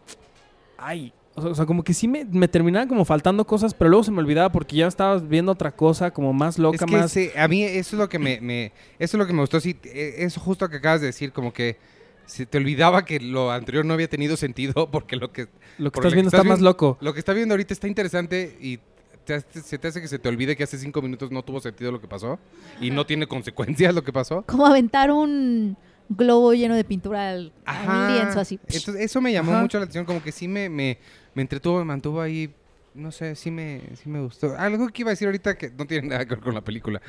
[0.78, 4.12] ay, o sea, como que sí me, me terminaban como faltando cosas, pero luego se
[4.12, 7.12] me olvidaba porque ya estaba viendo otra cosa como más loca, Es que más...
[7.12, 9.60] sí, a mí eso es lo que me, me- eso es lo que me gustó.
[9.60, 11.78] Sí, eh, eso justo que acabas de decir, como que
[12.26, 16.00] se te olvidaba que lo anterior no había tenido sentido porque lo que Lo que
[16.00, 16.98] estás viendo estás está más viendo- loco.
[17.02, 18.80] lo que está viendo ahorita está interesante y
[19.26, 21.60] te hace- se te hace que se te olvide que hace cinco minutos no tuvo
[21.62, 22.40] sentido lo que pasó
[22.82, 24.44] y no tiene consecuencias lo que pasó.
[24.48, 25.78] Como aventar un
[26.10, 28.60] globo lleno de pintura al, a un lienzo así.
[28.68, 29.62] Entonces, eso me llamó Ajá.
[29.62, 31.00] mucho la atención, como que sí me, me,
[31.34, 32.54] me entretuvo, me mantuvo ahí,
[32.94, 34.56] no sé, sí me, sí me gustó.
[34.58, 37.02] Algo que iba a decir ahorita que no tiene nada que ver con la película.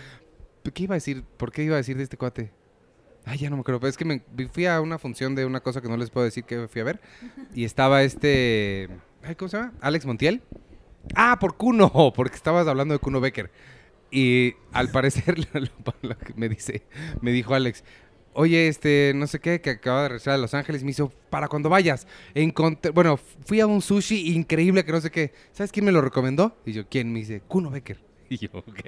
[0.73, 1.23] ¿Qué iba a decir?
[1.37, 2.53] ¿Por qué iba a decir de este cuate?
[3.25, 3.81] Ay, ya no me acuerdo.
[3.81, 6.25] Pero es que me fui a una función de una cosa que no les puedo
[6.25, 7.01] decir que fui a ver.
[7.55, 8.89] Y estaba este...
[9.23, 9.73] ay, ¿Cómo se llama?
[9.81, 10.43] Alex Montiel.
[11.15, 13.51] Ah, por Kuno, porque estabas hablando de Kuno Becker.
[14.11, 15.37] Y al parecer
[16.37, 16.83] me dice,
[17.21, 17.83] me dijo Alex,
[18.33, 21.49] oye, este, no sé qué, que acaba de regresar a Los Ángeles, me hizo, para
[21.49, 25.85] cuando vayas, encontré, bueno, fui a un sushi increíble que no sé qué, ¿sabes quién
[25.85, 26.57] me lo recomendó?
[26.65, 27.13] Y yo, ¿quién?
[27.13, 27.99] Me dice, Kuno Becker.
[28.31, 28.81] Y yo, ok.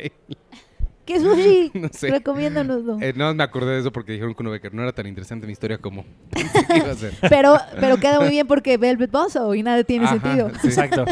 [1.06, 1.70] ¿Qué sushi?
[1.74, 2.10] No sé.
[2.10, 2.82] Recomiéndanos.
[2.82, 3.00] ¿no?
[3.00, 4.74] Eh, no me acordé de eso porque dijeron Kuno Becker.
[4.74, 7.14] No era tan interesante mi historia como pensé que iba a ser.
[7.30, 10.50] Pero, pero queda muy bien porque Velvet Buzzsaw y nada tiene Ajá, sentido.
[10.60, 10.66] sí.
[10.68, 11.04] Exacto.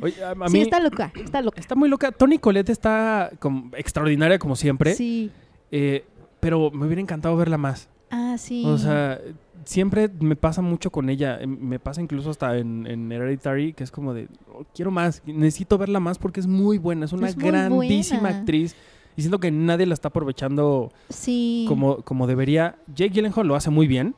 [0.00, 1.60] Oye, a, a sí, mí está loca, está loca.
[1.60, 2.12] está muy loca.
[2.12, 4.94] Tony Colette está como extraordinaria como siempre.
[4.94, 5.30] Sí.
[5.70, 6.04] eh,
[6.40, 7.88] pero me hubiera encantado verla más.
[8.10, 8.62] Ah, sí.
[8.66, 9.18] O sea,
[9.66, 11.38] siempre me pasa mucho con ella.
[11.40, 15.22] em, Me pasa incluso hasta en, en Hereditary, que es como de, "Oh, quiero más,
[15.26, 18.38] necesito verla más porque es muy buena, es una Es grandísima buena.
[18.38, 18.74] actriz.
[19.18, 21.64] Y siento que nadie la está aprovechando sí.
[21.68, 22.76] como, como debería.
[22.94, 24.14] Jake Gyllenhaal lo hace muy bien.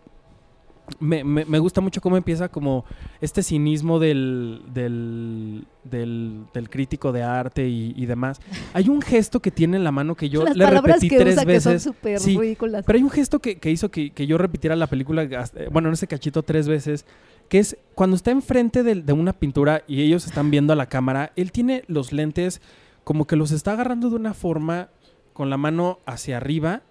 [1.00, 2.84] Me, me- me gusta mucho cómo empieza como
[3.20, 8.40] este cinismo del, del, del, del crítico de arte y, y demás.
[8.72, 11.18] Hay un gesto que tiene en la mano que yo Las le palabras repetí que
[11.18, 11.82] tres usa que son veces.
[11.82, 12.84] súper Sí, ridículas.
[12.86, 15.88] Pero hay un gesto que, que hizo que, que yo repitiera la película, hasta- bueno,
[15.88, 17.04] en ese cachito tres veces,
[17.48, 20.86] que es cuando está enfrente del- de, una pintura y ellos están viendo a la
[20.86, 22.60] cámara, él tiene los lentes
[23.04, 24.88] como que los está agarrando de una forma
[25.32, 26.82] con la mano hacia arriba,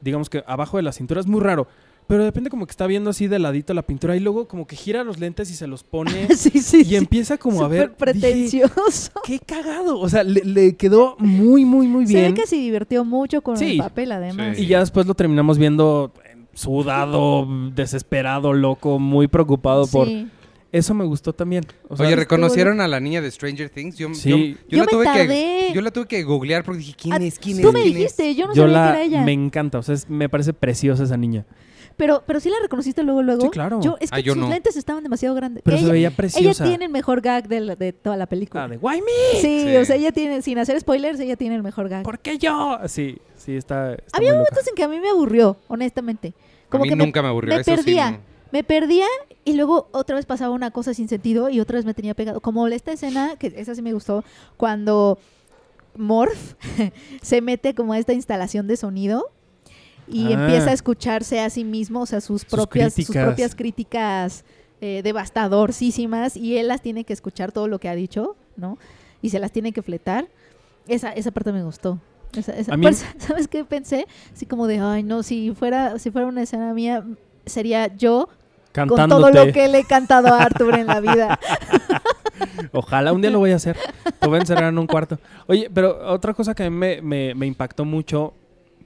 [0.00, 1.66] digamos que abajo de la cintura, es muy raro.
[2.08, 4.66] Pero de repente como que está viendo así de ladito la pintura y luego como
[4.66, 6.96] que gira los lentes y se los pone sí, sí, y sí.
[6.96, 7.88] empieza como a ver...
[7.90, 9.12] Dije, pretencioso.
[9.24, 10.00] ¡Qué cagado!
[10.00, 12.34] O sea, le, le quedó muy, muy, muy Se bien.
[12.34, 13.72] ve que se divirtió mucho con Sí.
[13.72, 14.56] el papel, además.
[14.56, 14.64] Sí.
[14.64, 20.06] Y ya después lo terminamos viendo eh, sudado, desesperado, loco, muy preocupado por...
[20.08, 20.28] Sí.
[20.70, 21.64] Eso me gustó también.
[21.88, 23.96] O sea, Oye, ¿reconocieron a la niña de Stranger Things?
[23.96, 24.54] Yo, Sí.
[24.68, 25.26] yo, Yo la me tuve tardé.
[25.26, 27.38] que yo la tuve que googlear porque dije, ¿quién Ah, es?
[27.38, 27.74] ¿Quién Tú es?
[27.74, 27.98] me ¿Quién es?
[27.98, 28.86] dijiste, yo no yo sabía la...
[28.86, 29.22] que era ella.
[29.24, 31.46] Me encanta, o sea, es- me parece preciosa esa niña.
[31.98, 33.42] Pero, pero sí la reconociste luego, luego.
[33.42, 33.80] Sí, claro.
[33.82, 34.48] Yo, es que Ah, yo sus no.
[34.48, 35.62] lentes estaban demasiado grandes.
[35.64, 36.64] Pero se ella, veía ella preciosa.
[36.64, 38.64] tiene el mejor gag de, la- de toda la película.
[38.64, 39.40] Ah, de Why me?
[39.40, 39.76] sí, Sí.
[39.76, 42.04] o sea, ella tiene, sin hacer spoilers, ella tiene el mejor gag.
[42.04, 42.78] ¿Por qué yo?
[42.86, 44.50] Sí, sí, está, está Había muy loca.
[44.52, 46.32] momentos en que a mí me aburrió, honestamente.
[46.70, 47.54] Como a mí que nunca me, aburrió.
[47.54, 48.10] me eso sí, perdía.
[48.12, 48.18] no.
[48.52, 49.06] Me perdía
[49.44, 52.40] y luego otra vez pasaba una cosa sin sentido y otra vez me tenía pegado.
[52.40, 54.24] Como esta escena, que esa sí me gustó,
[54.56, 55.18] cuando
[55.96, 56.54] Morph
[57.22, 59.30] se mete como a esta instalación de sonido
[60.10, 60.44] y Ah.
[60.44, 63.24] empieza a escucharse a sí mismo, o sea, sus propias, sus críticas.
[63.26, 64.44] propias críticas
[64.80, 68.78] eh, devastadorcísimas y él las tiene que escuchar todo lo que ha dicho, ¿no?
[69.22, 70.28] Y se las tiene que fletar.
[70.86, 71.98] Esa, esa parte me gustó.
[72.34, 72.86] Esa- esa- mí-
[73.18, 74.06] ¿Sabes qué pensé?
[74.32, 77.04] Así como de, ay, no, si fuera, si fuera una escena mía,
[77.46, 78.28] sería yo
[78.72, 81.40] con todo lo que le he cantado a Arthur en la vida.
[82.72, 83.76] Ojalá un día lo voy a hacer.
[84.20, 85.18] Te voy a encerrar en un cuarto.
[85.46, 88.34] Oye, pero otra cosa que a mí me, me- me impactó mucho,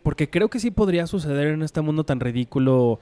[0.03, 2.99] porque creo que sí podría suceder en este mundo tan ridículo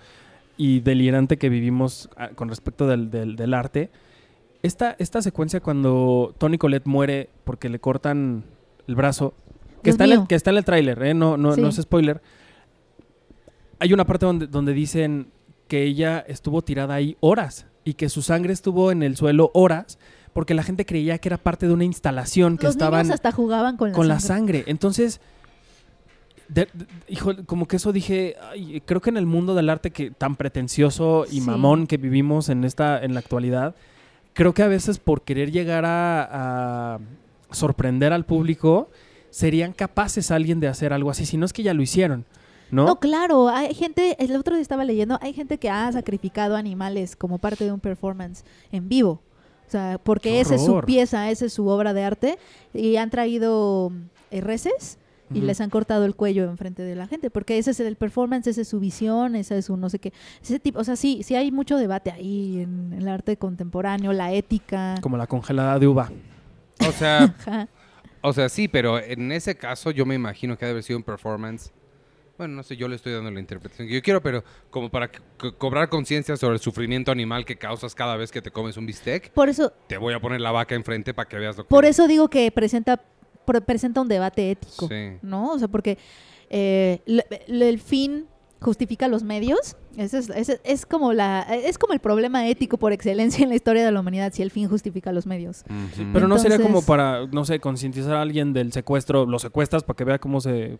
[0.56, 3.90] y delirante que vivimos ah, con respecto del, del- del arte.
[4.62, 8.44] Esta, esta secuencia cuando Tony Colette muere porque le cortan
[8.86, 9.32] el brazo,
[9.82, 11.14] que, Dios está en, el, que está en el tráiler, ¿eh?
[11.14, 11.60] no, no, Sí.
[11.62, 12.20] no es spoiler.
[13.78, 15.28] Hay una parte donde, donde dicen
[15.68, 19.98] que ella estuvo tirada ahí horas y que su sangre estuvo en el suelo horas
[20.34, 23.32] porque la gente creía que era parte de una instalación que Los estaban niños hasta
[23.32, 24.58] jugaban con la con la sangre.
[24.58, 24.70] sangre.
[24.70, 25.20] Entonces,
[26.52, 29.90] de- de- hijo, como que eso dije, ay, creo que en el mundo del arte
[29.90, 31.42] que tan pretencioso y Sí.
[31.42, 33.74] mamón que vivimos en esta en la actualidad,
[34.32, 36.98] creo que a veces por querer llegar a, a
[37.50, 38.88] sorprender al público
[39.30, 42.24] serían capaces alguien de hacer algo así, si no es que ya lo hicieron,
[42.70, 42.84] ¿no?
[42.86, 47.14] No, claro, hay gente, el otro día estaba leyendo, hay gente que ha sacrificado animales
[47.16, 49.20] como parte de un performance en vivo.
[49.66, 52.38] O sea, porque ¡Qué esa es su pieza, esa es su obra de arte.
[52.74, 53.92] Y han traído
[54.32, 54.98] eh, reses
[55.32, 57.30] y les han cortado el cuello enfrente de la gente.
[57.30, 60.12] Porque ese es el performance, esa es su visión, esa es su no sé qué.
[60.42, 64.32] Ese tipo, o sea, sí, sí hay mucho debate ahí en, el arte contemporáneo, la
[64.32, 64.96] ética.
[65.00, 66.10] Como la congelada de uva.
[66.86, 67.34] O sea,
[68.22, 70.98] o sea, sí, pero en ese caso yo me imagino que ha de haber sido
[70.98, 71.72] un performance.
[72.38, 75.08] Bueno, no sé, yo le estoy dando la interpretación que yo quiero, pero como para
[75.12, 78.78] co- co- cobrar conciencia sobre el sufrimiento animal que causas cada vez que te comes
[78.78, 81.64] un bistec, Por eso, te voy a poner la vaca enfrente para que veas lo
[81.64, 81.68] que...
[81.68, 83.06] por eso digo que presenta, pre-
[83.60, 84.88] presenta un debate ético.
[84.88, 85.18] Sí.
[85.22, 85.52] ¿no?
[85.52, 85.98] O sea, porque
[86.50, 88.26] eh, le- le- el fin
[88.60, 89.76] justifica los medios.
[89.96, 93.54] Ese es, ese es como la es como el problema ético por excelencia en la
[93.54, 95.64] historia de la humanidad si el fin justifica los medios.
[96.12, 99.96] Pero no sería como para, no sé, concientizar a alguien del secuestro, lo secuestras para
[99.96, 100.78] que vea cómo se,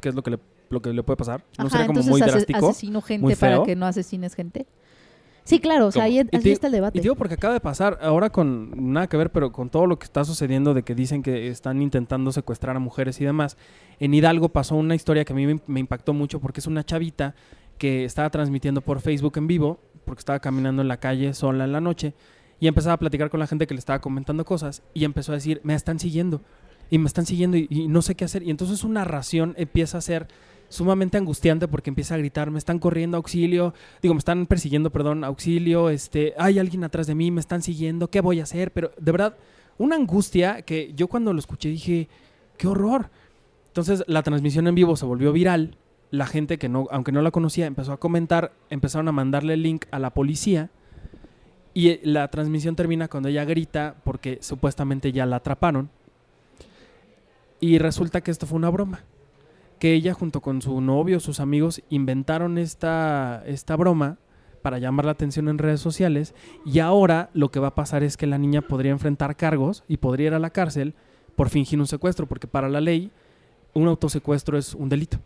[0.00, 0.38] qué es lo que le,
[0.70, 1.42] lo que le puede pasar.
[1.58, 2.68] No Ajá, sería como entonces muy drástico.
[2.70, 3.64] asesino gente muy para feo.
[3.64, 4.66] que no asesines gente.
[5.44, 6.98] Sí, claro, o sea, ahí, está el debate.
[6.98, 9.98] Y digo porque acaba de pasar ahora con nada que ver, pero con todo lo
[9.98, 13.56] que está sucediendo de que dicen que están intentando secuestrar a mujeres y demás.
[13.98, 16.84] En Hidalgo pasó una historia que a mí me, me impactó mucho porque es una
[16.84, 17.34] chavita
[17.78, 21.72] que estaba transmitiendo por Facebook en vivo porque estaba caminando en la calle sola en
[21.72, 22.14] la noche
[22.58, 25.36] y empezaba a platicar con la gente que le estaba comentando cosas y empezó a
[25.36, 26.42] decir, me están siguiendo
[26.90, 28.42] y me están siguiendo y, y no sé qué hacer.
[28.42, 30.28] Y entonces su narración empieza a ser
[30.70, 35.24] sumamente angustiante porque empieza a gritar, me están corriendo auxilio, digo, me están persiguiendo, perdón,
[35.24, 38.72] auxilio, este, hay alguien atrás de mí, me están siguiendo, ¿qué voy a hacer?
[38.72, 39.36] Pero de verdad,
[39.76, 42.08] una angustia que yo cuando lo escuché dije,
[42.56, 43.10] qué horror.
[43.66, 45.76] Entonces la transmisión en vivo se volvió viral,
[46.10, 49.62] la gente que no, aunque no la conocía, empezó a comentar, empezaron a mandarle el
[49.62, 50.70] link a la policía
[51.74, 55.90] y eh, la transmisión termina cuando ella grita porque supuestamente ya la atraparon.
[57.60, 59.04] Y resulta que esto fue una broma.
[59.80, 64.18] Que ella junto con su novio, sus amigos, inventaron esta, esta broma
[64.62, 66.34] para llamar la atención en redes sociales.
[66.64, 69.96] Y ahora lo que va a pasar es que la niña podría enfrentar cargos y
[69.96, 70.94] podría ir a la cárcel
[71.34, 73.10] por fingir un secuestro, porque para la ley
[73.74, 75.18] un autosecuestro es un delito.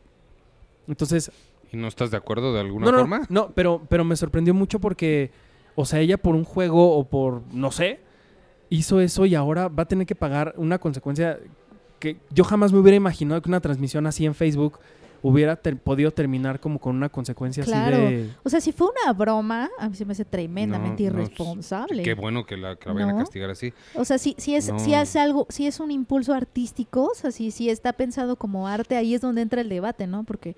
[0.87, 1.31] Entonces,
[1.73, 3.27] ¿Y no estás de acuerdo de alguna no, no, forma?
[3.29, 5.33] No, pero, pero me sorprendió mucho porque,
[5.75, 8.01] o sea, ella por un juego o por, no sé,
[8.69, 11.41] hizo eso y ahora va a tener que pagar una consecuencia
[12.13, 14.79] que yo jamás me hubiera imaginado que una transmisión así en Facebook
[15.23, 17.97] hubiera ter- podido terminar como con una consecuencia Claro.
[17.97, 18.31] así de...
[18.43, 22.03] O sea, si fue una broma, a mí se me hace tremendamente No, no, irresponsable.
[22.03, 23.73] Qué bueno que la, que la vayan a castigar así.
[23.95, 27.31] O sea, si, si es, si hace algo, si es un impulso artístico, o sea,
[27.31, 30.25] si, si está pensado como arte, ahí es donde entra el debate, ¿no?
[30.25, 30.57] Porque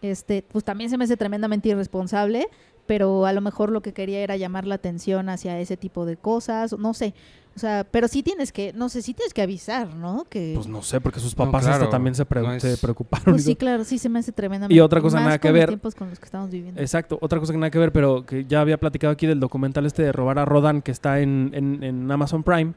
[0.00, 2.46] este, pues también se me hace tremendamente irresponsable,
[2.86, 6.16] pero a lo mejor lo que quería era llamar la atención hacia ese tipo de
[6.16, 7.12] cosas, no sé.
[7.54, 10.24] O sea, pero sí tienes que, no sé, sí tienes que avisar, ¿no?
[10.28, 12.62] Que Pues no sé, porque sus No, papás claro, hasta también se, pre- no es-
[12.62, 13.26] se preocuparon.
[13.34, 14.74] Pues sí, claro, sí se me hace tremendamente.
[14.74, 15.68] Y otra cosa más nada que con los ver.
[15.68, 16.80] tiempos con los que estamos viviendo.
[16.80, 19.84] Exacto, otra cosa que nada que ver, pero que ya había platicado aquí del documental
[19.84, 22.72] este de robar a Rodan que está en, en- en Amazon Prime,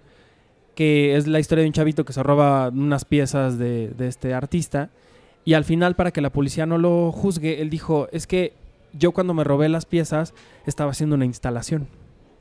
[0.75, 4.33] que es la historia de un chavito que se roba unas piezas de, de este
[4.33, 4.89] artista
[5.45, 8.51] y al final para que la policía no lo juzgue, él dijo, es que
[8.91, 10.33] yo cuando me robé las piezas
[10.65, 11.87] estaba haciendo una instalación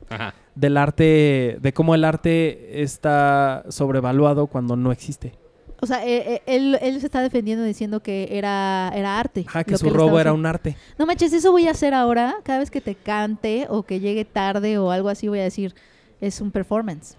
[0.09, 0.35] Ajá.
[0.55, 5.33] del arte, de cómo el arte está sobrevaluado cuando no existe.
[5.81, 9.45] O sea, eh, eh, él, él se está defendiendo diciendo que era, era arte.
[9.47, 10.35] Ajá, que lo su robo era haciendo.
[10.35, 10.77] un arte.
[10.99, 12.37] No manches, eso voy a hacer ahora.
[12.43, 15.75] Cada vez que te cante o que llegue tarde o algo así, voy a decir,
[16.21, 17.17] es un performance.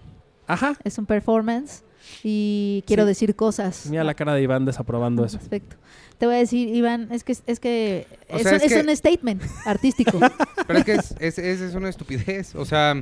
[0.48, 0.76] Ajá.
[0.82, 1.84] Es un performance
[2.22, 3.08] y quiero Sí.
[3.08, 3.86] decir cosas.
[3.90, 5.38] Mira la cara de Iván desaprobando eso.
[5.38, 5.76] respecto.
[6.18, 8.80] Te voy a decir, Iván, es que es que es, sea, un, es es que-
[8.88, 10.18] un statement artístico.
[10.66, 12.54] Pero es que es, es, una estupidez.
[12.54, 12.94] O sea,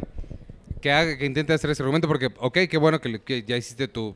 [0.81, 4.15] que haga, que intente hacer ese argumento porque, ok, qué bueno que, ya hiciste tu...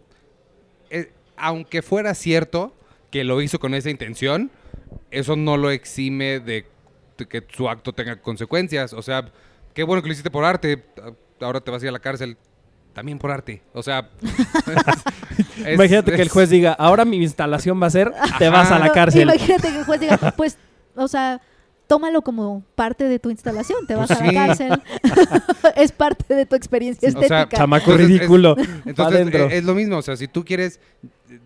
[0.90, 2.74] eh, aunque fuera cierto
[3.11, 4.51] que lo hizo con esa intención,
[5.12, 6.66] eso no lo exime de,
[7.16, 8.92] de que su acto tenga consecuencias.
[8.92, 9.31] O sea,
[9.74, 10.83] qué bueno que lo hiciste por arte.
[11.40, 12.37] Ahora te vas a ir a la cárcel
[12.98, 13.62] también por arte.
[13.74, 14.08] O sea...
[15.64, 18.78] es- Imagínate que el juez diga, ahora mi instalación va a ser, te vas a
[18.80, 19.22] la No, cárcel.
[19.22, 20.58] Imagínate que el juez diga, pues,
[20.96, 21.40] o sea,
[21.87, 24.34] tómalo como parte de tu instalación, te vas Pues a la sí.
[24.34, 24.82] cárcel.
[25.76, 27.56] es parte de tu experiencia O sea, estética.
[27.56, 28.56] Chamaco Entonces, es- ridículo.
[28.84, 30.80] Entonces, eh, es lo mismo, o sea, si tú quieres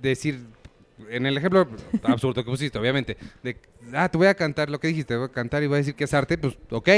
[0.00, 0.40] decir,
[1.10, 1.68] en el ejemplo
[2.04, 3.58] absurdo que pusiste, obviamente, de,
[3.92, 5.94] ah, te voy a cantar lo que dijiste, voy a cantar y voy a decir
[5.94, 6.88] que es arte, pues, ok.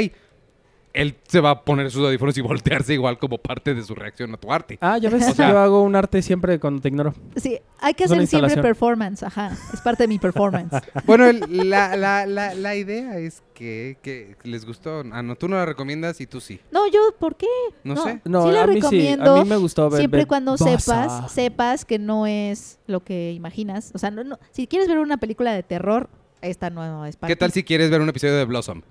[0.95, 4.33] Él se va a poner sus audífonos y voltearse igual como parte de su reacción
[4.33, 4.79] a tu arte.
[4.81, 7.13] Ah, ya ves, O sea- yo hago un arte siempre cuando te ignoro.
[7.35, 9.51] Sí, hay que Es hacer siempre performance, ajá.
[9.73, 10.71] Es parte de mi performance.
[11.05, 15.03] Bueno, el- la, la, la, la idea es que, que les gustó.
[15.13, 16.61] Ah, no, tú no la recomiendas y tú sí.
[16.71, 17.49] No, yo, ¿por qué?
[17.83, 18.21] No sé.
[18.25, 19.35] No, sí la a mí sí, recomiendo.
[19.37, 20.79] a mí me gustó ver- siempre ver cuando Bossa.
[20.79, 23.91] sepas, sepas que no es lo que imaginas.
[23.95, 26.09] O sea, no, no, si quieres ver una película de terror,
[26.41, 28.83] esta no es para ¿Qué tal si quieres ver un episodio de Blossom?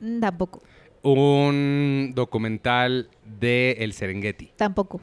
[0.00, 0.60] Mm, Tampoco,
[1.12, 4.50] Un documental de El Serengeti.
[4.56, 5.00] tampoco.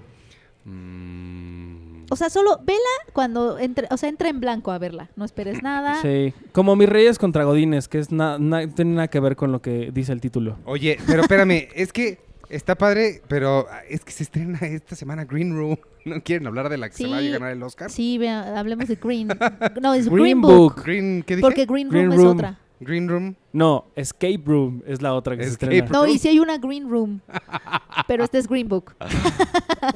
[0.65, 2.79] Mm, O sea, solo vela
[3.13, 5.09] cuando entre, o sea, entra en blanco a verla.
[5.15, 6.01] No esperes nada.
[6.01, 8.37] Sí, como mis reyes contra Godines, que es na-
[8.73, 10.57] tiene nada que ver con lo que dice el título.
[10.65, 15.55] Oye, pero espérame, es que está padre, pero es que se estrena esta semana Green
[15.55, 15.77] Room.
[16.05, 17.89] ¿No quieren hablar de la que se va a ganar el Oscar?
[17.89, 19.29] Sí, vea, hablemos de Green.
[19.81, 20.75] No, es Green Green, Book.
[20.75, 20.83] Book.
[20.85, 21.41] Green, ¿qué dije?
[21.47, 22.59] Porque Green Room Green es otra.
[22.79, 23.36] Green Room.
[23.53, 25.99] No, Escape Room es la otra que Escape se estrena.
[25.99, 27.21] No, y si hay una Green Room.
[28.07, 28.93] pero este es Green Book.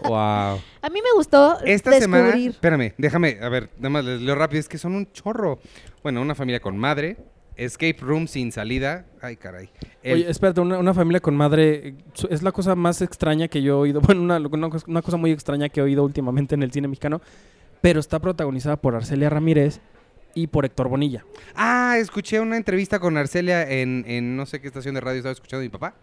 [0.04, 0.60] Wow.
[0.82, 4.60] A mí me gustó Esta semana, espérame, déjame, a ver, nada más les leo rápido,
[4.60, 5.60] es que son un chorro.
[6.04, 7.18] Bueno, una familia con madre,
[7.56, 9.06] Escape Room sin salida.
[9.22, 9.70] Ay, caray.
[10.04, 13.48] El- Oye, espérate, una, una familia con madre eh, su- es la cosa más extraña
[13.48, 14.02] que yo he oído.
[14.06, 16.88] Bueno, una, una cosa- una cosa muy extraña que he oído últimamente en el cine
[16.90, 17.22] mexicano.
[17.82, 19.80] Pero está protagonizada por Arcelia Ramírez
[20.38, 21.26] y por Héctor Bonilla.
[21.56, 25.34] Ah, escuché una entrevista con Arcelia en, en no sé qué estación de radio estaba
[25.34, 25.96] escuchando mi papá.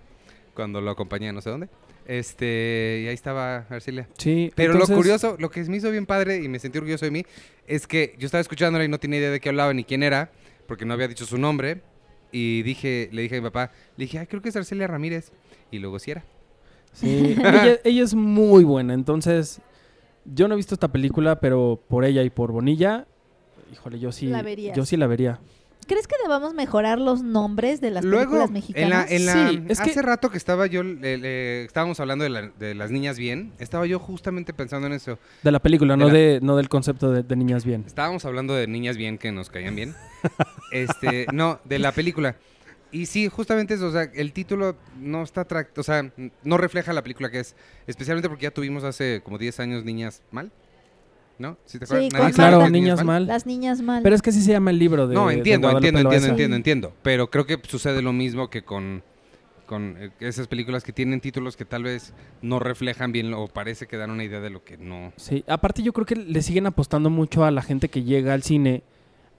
[0.54, 1.68] Cuando lo acompañé a no sé dónde.
[2.06, 4.08] Este, y ahí estaba Arcelia.
[4.18, 7.04] Sí, Pero entonces- lo curioso, lo que me hizo bien padre y me sentí orgulloso
[7.04, 7.24] de mí,
[7.66, 10.30] es que yo estaba escuchándola y no tenía idea de qué hablaba ni quién era,
[10.66, 11.80] porque no había dicho su nombre.
[12.32, 15.30] Y dije, le dije a mi papá, le dije, ay, creo que es Arcelia Ramírez.
[15.70, 16.24] Y luego sí era.
[16.92, 18.94] Sí, ella, ella es muy buena.
[18.94, 19.60] Entonces,
[20.24, 23.06] yo no he visto esta película, pero por ella y por Bonilla,
[23.72, 24.76] híjole, yo sí, La verías.
[24.76, 25.38] yo sí la vería.
[25.86, 29.10] ¿Crees que debamos mejorar los nombres de las Luego, películas en la, mexicanas?
[29.10, 32.30] en la, Sí, es que- hace rato que estaba yo, le- le- estábamos hablando de,
[32.30, 35.18] la- de las niñas bien, estaba yo justamente pensando en eso.
[35.42, 37.84] De la película, De no, la- de, no del concepto de, de niñas bien.
[37.86, 39.94] Estábamos hablando de niñas bien que nos caían bien.
[40.72, 42.36] este, no, de la película.
[42.90, 46.10] Y sí, justamente eso, o sea, el título no está o sea,
[46.44, 50.22] no refleja la película que es, especialmente porque ya tuvimos hace como 10 años niñas
[50.30, 50.50] mal.
[51.38, 51.56] ¿No?
[51.64, 52.12] ¿Sí te Sí, acuerdas?
[52.14, 53.26] Ah, sabe claro, niñas mal.
[53.26, 54.02] Las niñas mal.
[54.02, 56.56] Pero es que sí se llama el libro de No, de entiendo, entiendo, entiendo, entiendo,
[56.56, 56.92] entiendo.
[57.02, 59.02] Pero creo que sucede lo mismo que con,
[59.66, 63.48] con eh, esas películas que tienen títulos que tal vez no reflejan bien lo- o
[63.48, 65.12] parece que dan una idea de lo que no.
[65.16, 68.42] Sí, aparte yo creo que le siguen apostando mucho a la gente que llega al
[68.44, 68.84] cine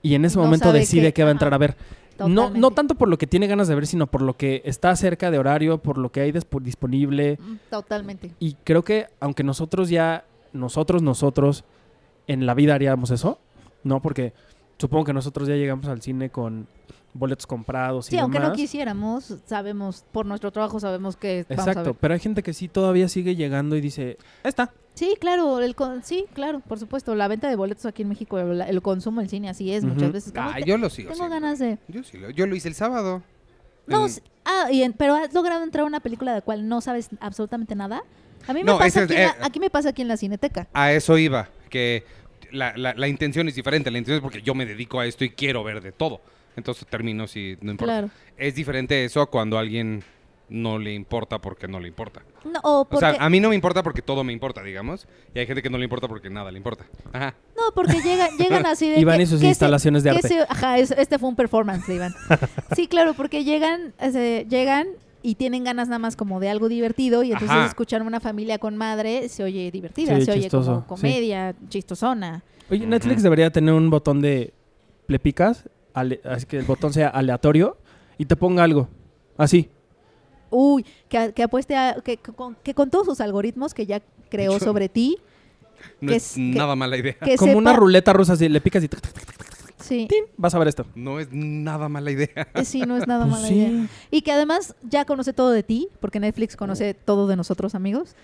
[0.02, 1.78] y en ese No momento decide qué- va a entrar a ver.
[2.18, 2.60] No, Totalmente.
[2.60, 5.32] no tanto por lo que tiene ganas de ver, sino por lo que está cerca
[5.32, 7.38] de horario, por lo que hay dispo- disponible.
[7.42, 8.32] Mm, Totalmente.
[8.40, 11.66] Y creo que aunque nosotros ya, nosotros, nosotros,
[12.28, 13.40] en la vida haríamos eso,
[13.84, 14.02] ¿no?
[14.02, 14.34] Porque
[14.78, 16.68] supongo que nosotros ya llegamos al cine con
[17.14, 21.70] boletos comprados y Sí, aunque no quisiéramos, sabemos, por nuestro trabajo sabemos que vamos a
[21.72, 22.00] Exacto, ver.
[22.02, 24.72] pero hay gente que sí todavía sigue llegando y dice, ahí está.
[24.96, 27.16] Sí, claro, el con- sí, claro, por supuesto.
[27.16, 30.12] La venta de boletos aquí en México, el, el consumo del cine así es muchas
[30.12, 30.32] veces.
[30.34, 31.12] como Ah, yo lo sigo.
[31.12, 31.78] tengo ganas de...
[31.90, 33.22] Yo sí, lo, yo lo hice el sábado.
[33.88, 36.42] No, El- s- ah, y en- pero has logrado entrar a una película de la
[36.42, 38.04] cual no sabes absolutamente nada.
[38.48, 40.08] A mí me No, pasa ese aquí, en la- eh, aquí me pasa aquí en
[40.08, 40.68] la Cineteca.
[40.74, 42.04] A eso iba, que
[42.52, 43.92] la, la- la intención es diferente.
[43.92, 46.22] La intención es porque yo me dedico a esto y quiero ver de todo.
[46.56, 47.94] Entonces termino si no importa.
[47.94, 48.10] Claro.
[48.38, 50.04] Es diferente eso a cuando a alguien
[50.48, 52.22] no le importa porque no le importa.
[52.46, 55.08] No, o O porque, sea, a mí no me importa porque todo me importa, digamos.
[55.34, 56.86] Y hay gente que no le importa porque nada le importa.
[57.12, 57.34] Ajá.
[57.58, 60.46] no, porque llegan, llegan así de Iván que- y sus que instalaciones de arte.
[60.48, 62.14] ajá, es- este fue un performance de Iván.
[62.76, 64.88] Sí, claro, porque llegan, ese, llegan
[65.26, 67.66] y tienen ganas nada más como de algo divertido y entonces Ajá.
[67.66, 70.86] escuchar una familia con madre se oye divertida, Sí, se oye como sí.
[70.88, 72.44] comedia, chistosona.
[72.70, 74.54] Oye, Netflix debería tener un botón de
[75.08, 77.78] le picas, ale- así que el botón sea aleatorio
[78.20, 78.88] y te ponga algo.
[79.38, 79.70] Así.
[80.52, 84.02] Uy, que, que apueste a, que, que con, que con todos sus algoritmos que ya
[84.30, 85.18] creó sobre ti,
[86.02, 87.16] No Que es nada mala idea.
[87.16, 89.38] que Como una ruleta rusa así, le picas y tic, tic, tic,
[89.86, 90.86] Sí, tin, vas a ver esto.
[90.96, 92.48] No es nada mala idea.
[92.54, 93.54] eh, sí, no es nada Pues mala sí.
[93.56, 93.88] idea.
[94.12, 98.16] Y que además ya conoce todo de ti, porque Netflix conoce todo de nosotros, amigos.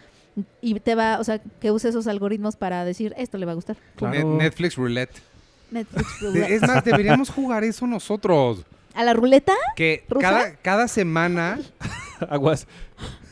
[0.62, 3.56] Y te va, o sea, que use esos algoritmos para decir, esto le va a
[3.56, 3.76] gustar.
[3.98, 4.16] Claro.
[4.18, 5.12] Net- Netflix Roulette.
[5.72, 6.52] Netflix roulette.
[6.52, 8.66] Es más, deberíamos jugar eso nosotros.
[8.94, 9.54] ¿A la ruleta?
[9.76, 10.30] Que ¿Rusa?
[10.30, 11.60] cada, cada semana,
[12.30, 12.68] Aguas.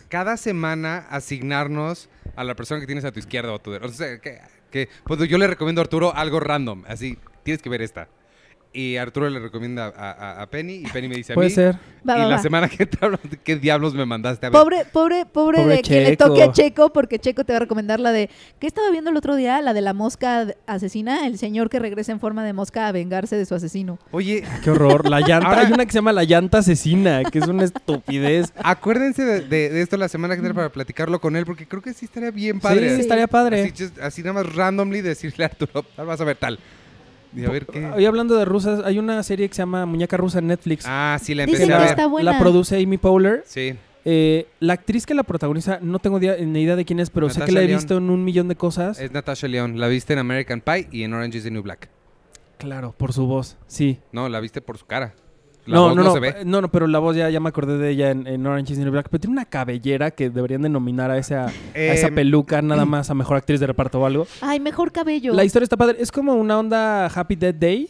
[0.10, 3.92] cada semana asignarnos a la persona que tienes a tu izquierda o a tu derecha.
[3.92, 4.40] O sea, que,
[4.72, 6.84] que, pues yo le recomiendo a Arturo algo random.
[6.88, 8.08] Así, tienes que ver esta.
[8.72, 11.56] Y Arturo le recomienda a, a- a Penny y Penny me dice a Puede mí.
[11.56, 11.76] ser.
[12.08, 12.42] Va, y va, la va.
[12.42, 14.62] semana que te hablo, ¿qué diablos me mandaste a ver?
[14.62, 17.60] Pobre, pobre, pobre, Pobre de quien le toque a Checo, porque Checo te va a
[17.62, 18.30] recomendar la de.
[18.60, 19.60] ¿Qué estaba viendo el otro día?
[19.64, 23.36] La de la mosca asesina, el señor que regresa en forma de mosca a vengarse
[23.36, 23.98] de su asesino.
[24.12, 25.10] Oye, Qué horror.
[25.10, 25.48] La llanta.
[25.50, 28.54] Ahora- Hay una que se llama la llanta asesina, que es una estupidez.
[28.64, 31.82] acuérdense de, de- de esto la semana que viene para platicarlo con él, porque creo
[31.82, 32.90] que sí estaría bien padre.
[32.90, 33.02] Sí, Sí.
[33.02, 33.64] estaría padre.
[33.64, 36.60] Así, just- así nada más randomly decirle a Arturo, "Ah, vas a ver tal.
[37.36, 37.86] Y a ver qué.
[37.86, 40.84] Hoy hablando de rusas, hay una serie que se llama Muñeca Rusa en Netflix.
[40.88, 41.90] Ah, sí, la Dicen empecé que a ver.
[41.90, 42.32] está buena.
[42.32, 43.44] La produce Amy Powler.
[43.46, 43.76] Sí.
[44.06, 47.36] Eh, la actriz que la protagoniza, no tengo ni idea de quién es, pero sé
[47.36, 47.78] que Natasha la he Lyonne.
[47.82, 49.00] visto en un millón de cosas.
[49.00, 49.80] Es Natasha León.
[49.80, 51.90] La viste en American Pie y en Orange is the New Black.
[52.58, 54.00] Claro, por su voz, sí.
[54.12, 55.14] No, la viste por su cara.
[55.70, 56.28] La No, voz no, no, no, se ve.
[56.30, 58.74] eh, no, no, pero la voz ya, ya me acordé de ella en, en Orange
[58.74, 59.08] is the New Black.
[59.10, 63.10] Pero tiene una cabellera que deberían denominar a esa, a esa Em, peluca nada más
[63.10, 64.28] a mejor actriz de reparto o algo.
[64.42, 65.34] Ay, mejor cabello.
[65.34, 65.98] La historia está padre.
[66.00, 67.90] Es como una onda Happy Dead Day.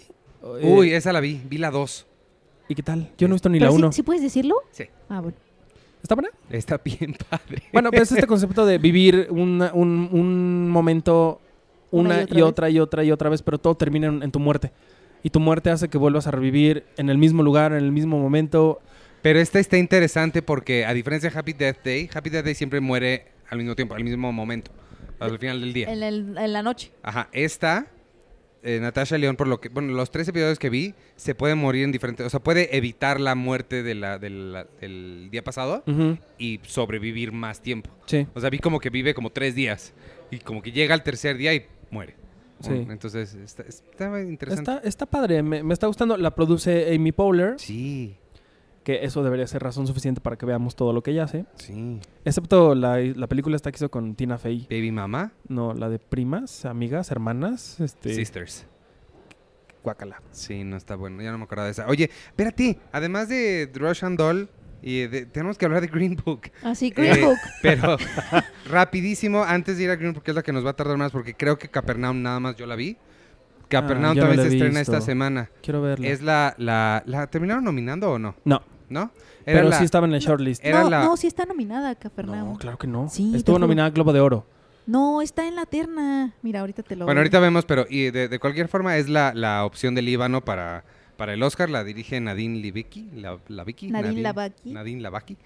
[0.62, 1.42] Eh, Uy, esa la vi.
[1.50, 2.06] Vi la 2.
[2.68, 3.10] ¿Y qué tal?
[3.18, 3.92] Yo no he visto ni Pero la sí- 1.
[3.94, 4.56] ¿sí, puedes decirlo?
[4.72, 4.84] Sí.
[5.10, 5.38] Ah, bueno.
[6.02, 6.30] ¿Está buena?
[6.50, 7.64] Está bien padre.
[7.74, 11.42] Bueno, pues este concepto de vivir una- un, un momento
[11.92, 14.24] Una una, y otra y otra y otra y otra vez, pero todo termina en,
[14.24, 14.72] en tu muerte.
[15.24, 18.20] Y tu muerte hace que vuelvas a revivir en el mismo lugar, en el mismo
[18.20, 18.82] momento.
[19.22, 22.80] Pero esta está interesante porque, a diferencia de Happy Death Day, Happy Death Day siempre
[22.80, 24.72] muere al mismo tiempo, al mismo momento,
[25.20, 25.92] al final del día.
[25.92, 26.92] En, el- en la noche.
[27.04, 27.88] Ajá, esta
[28.64, 31.84] eh, Natasha León, por lo que, bueno, los tres episodios que vi, se puede morir
[31.86, 35.84] en diferentes, o sea, puede evitar la muerte de la, de la- del día pasado
[35.88, 37.90] Ujú, y sobrevivir más tiempo.
[38.06, 38.26] Sí.
[38.34, 39.94] O sea, vi como que vive como tres días
[40.32, 42.16] y como que llega al tercer día y muere.
[42.62, 42.86] Sí.
[42.90, 44.72] Entonces, está, interesante.
[44.72, 46.18] Está, está padre, me, me está gustando.
[46.18, 48.18] La produce Amy Powler, Sí,
[48.84, 51.46] que eso debería ser razón suficiente para que veamos todo lo que ella hace.
[51.56, 52.00] sí.
[52.26, 54.68] Excepto la, la película esta que hizo con Tina Fey.
[54.70, 57.80] Baby Mama, No, la de primas, amigas, hermanas.
[57.80, 58.66] Este, Sisters.
[59.84, 60.22] guácala.
[60.32, 61.22] Sí, no está bueno.
[61.22, 61.88] Ya no me acordaba de esa.
[61.88, 62.78] Oye, espérate.
[62.92, 64.50] Además de Russian Doll,
[64.82, 66.44] y de- tenemos que hablar de Green Book.
[66.64, 67.38] Así, Green Eh, Book.
[67.62, 67.98] Pero
[68.70, 70.98] rapidísimo, antes de ir a Green Book, que es la que nos va a tardar
[70.98, 72.98] más, porque creo que Capernaum nada más yo la vi.
[73.68, 74.94] Capernaum Ah, no también se estrena visto.
[74.94, 75.50] esta semana.
[75.62, 76.08] Quiero verla.
[76.08, 77.28] Es la, la, la...
[77.28, 78.36] ¿Terminaron nominando o no?
[78.44, 79.12] No, ¿No?
[79.46, 80.64] pero la- sí estaba en el shortlist.
[80.66, 82.54] era no, la- no, sí está nominada Capernaum.
[82.54, 83.10] No, claro que no.
[83.10, 84.46] Sí, Estuvo nominada al Globo de Oro.
[84.88, 86.34] No, está en la terna.
[86.42, 87.06] Mira, ahorita te lo.
[87.06, 90.42] Bueno, ahorita vemos, pero y de, de cualquier forma es la, la opción del Líbano
[90.44, 90.84] para,
[91.20, 91.70] para el Oscar.
[91.70, 93.10] La dirige Nadine Libicki.
[93.14, 94.72] La, Nadine Lavaki.
[94.72, 95.38] Nadine Lavaki.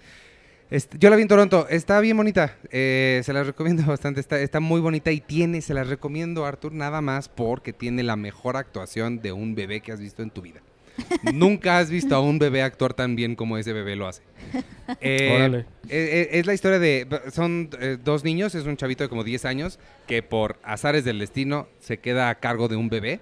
[0.70, 1.66] Este, yo la vi en Toronto.
[1.68, 2.56] Está bien bonita.
[2.70, 4.20] Eh, se las recomiendo bastante.
[4.20, 8.16] Está, está muy bonita y tiene, se las recomiendo, Arthur, nada más porque tiene la
[8.16, 10.62] mejor actuación de un bebé que has visto en tu vida.
[11.34, 14.22] Nunca has visto a un bebé actuar tan bien como ese bebé lo hace.
[15.00, 15.58] Eh, Órale.
[15.60, 17.08] eh, eh, es la historia de.
[17.32, 21.18] Son eh, dos niños, es un chavito de como 10 años que por azares del
[21.18, 23.20] destino se queda a cargo de un bebé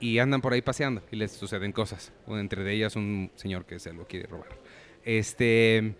[0.00, 2.12] y andan por ahí paseando y les suceden cosas.
[2.28, 4.48] Entre ellas un señor que se lo quiere robar.
[5.04, 5.94] Este.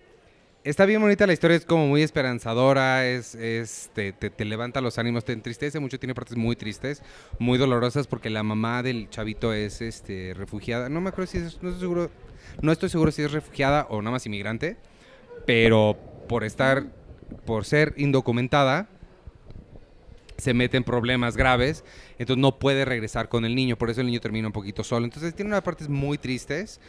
[0.65, 4.81] Está bien bonita la historia, es como muy esperanzadora, es, es te, te- te levanta
[4.81, 7.05] los ánimos, te entristece mucho, tiene partes muy tristes,
[7.39, 10.89] muy dolorosas porque la mamá del chavito es este refugiada.
[10.89, 12.11] No me acuerdo si es, no estoy seguro,
[12.63, 14.77] no estoy seguro si es refugiada o nada más inmigrante,
[15.47, 15.97] pero
[16.29, 16.87] por estar,
[17.45, 18.89] por ser indocumentada,
[20.39, 21.85] se mete en problemas graves,
[22.19, 25.05] entonces no puede regresar con el niño, por eso el niño termina un poquito solo.
[25.05, 26.81] Entonces tiene unas partes muy tristes.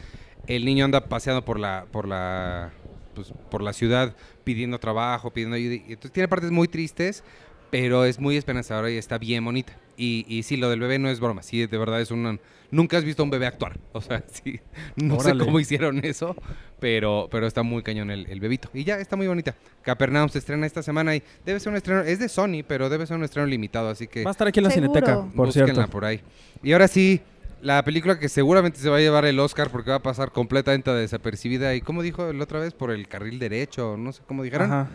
[0.46, 2.72] El niño anda paseando por la, por la,
[3.14, 5.74] pues, por la ciudad pidiendo trabajo, pidiendo ayuda.
[5.74, 7.24] Entonces tiene partes muy tristes,
[7.70, 9.76] pero es muy esperanzadora y está bien bonita.
[9.96, 12.38] Y, y sí, lo del bebé no es broma, sí, de verdad es una...
[12.70, 14.60] Nunca has visto a un bebé actuar, o sea, sí,
[14.96, 15.38] no Órale.
[15.40, 16.36] sé cómo hicieron eso,
[16.78, 18.68] pero, pero está muy cañón el, el bebito.
[18.74, 19.54] Y ya, está muy bonita.
[19.82, 23.06] Capernaum se estrena esta semana y debe ser un estreno, es de Sony, pero debe
[23.06, 24.92] ser un estreno limitado, así que Va a estar aquí en la Seguro.
[24.92, 25.90] Cineteca, por búsquenla cierto.
[25.90, 26.20] por ahí.
[26.62, 27.20] Y ahora sí,
[27.62, 30.90] la película que seguramente se va a llevar el Oscar porque va a pasar completamente
[30.92, 31.74] desapercibida.
[31.74, 32.74] ¿Y cómo dijo la otra vez?
[32.74, 34.70] Por el carril derecho, no sé cómo dijeron.
[34.70, 34.88] Ajá.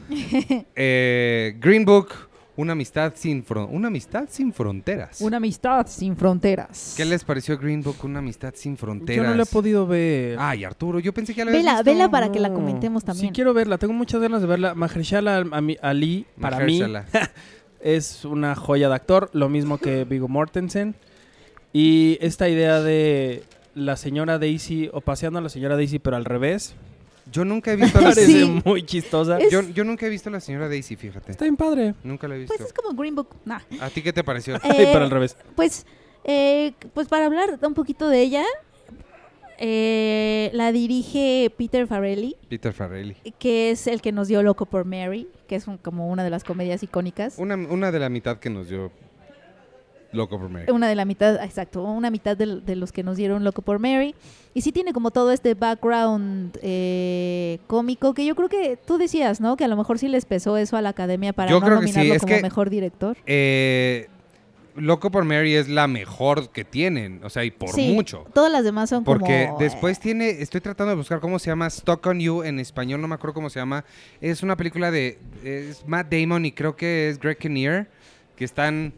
[0.75, 2.09] Eh, Green Book,
[2.55, 5.21] una amistad sin, fron- una amistad sin fronteras.
[5.21, 6.93] Una amistad sin fronteras.
[6.95, 9.23] ¿Qué les pareció Green Book, una amistad sin fronteras?
[9.23, 10.37] Yo no la he podido ver.
[10.39, 11.91] Ay, Arturo, yo pensé que ya la habías Vela, visto.
[11.91, 13.27] vela para que la comentemos también.
[13.29, 14.75] Sí quiero verla, tengo muchas ganas de verla.
[14.75, 16.81] Mahershala Al- Ali, para mí,
[17.81, 20.95] es una joya de actor, lo mismo que Viggo Mortensen.
[21.73, 23.43] Y esta idea de
[23.73, 26.75] la señora Daisy, o paseando a la señora Daisy, pero al revés,
[27.31, 28.61] Yo nunca he visto a la parece Sí.
[28.65, 29.39] muy chistosa.
[29.39, 31.31] Es- yo, yo nunca he visto a la señora Daisy, fíjate.
[31.31, 31.93] Está bien padre.
[32.03, 32.53] Nunca la he visto.
[32.55, 33.29] Pues es como Green Book.
[33.45, 33.59] Nah.
[33.79, 34.55] ¿A ti qué te pareció?
[34.63, 35.37] Eh, pero al revés.
[35.55, 35.85] Pues,
[36.25, 38.43] eh, pues para hablar un poquito de ella,
[39.57, 43.15] eh, la dirige Peter Farrelly, Peter Farrelly.
[43.39, 46.29] que es el que nos dio Loco por Mary, que es un- como una de
[46.29, 47.35] las comedias icónicas.
[47.37, 48.91] Una, una de la mitad que nos dio
[50.13, 50.71] Loco por Mary.
[50.71, 53.79] Una de la mitad, exacto, una mitad del- de, los que nos dieron Loco por
[53.79, 54.15] Mary.
[54.53, 59.41] Y sí tiene como todo este background eh, cómico que yo creo que tú decías,
[59.41, 59.57] ¿no?
[59.57, 61.79] Que a lo mejor sí les pesó eso a la academia para Yo no creo
[61.81, 63.17] que sí, nominarlo es como que- mejor director.
[63.25, 64.07] Eh,
[64.75, 68.25] Loco por Mary es la mejor que tienen, o sea, y por Sí, mucho.
[68.33, 69.59] Todas las demás son Porque como...
[69.59, 73.07] después tiene, estoy tratando de buscar cómo se llama, Stuck on You en español, no
[73.07, 73.85] me acuerdo cómo se llama.
[74.19, 77.87] Es una película de es Matt Damon y creo que es Greg Kinnear,
[78.35, 78.93] que están,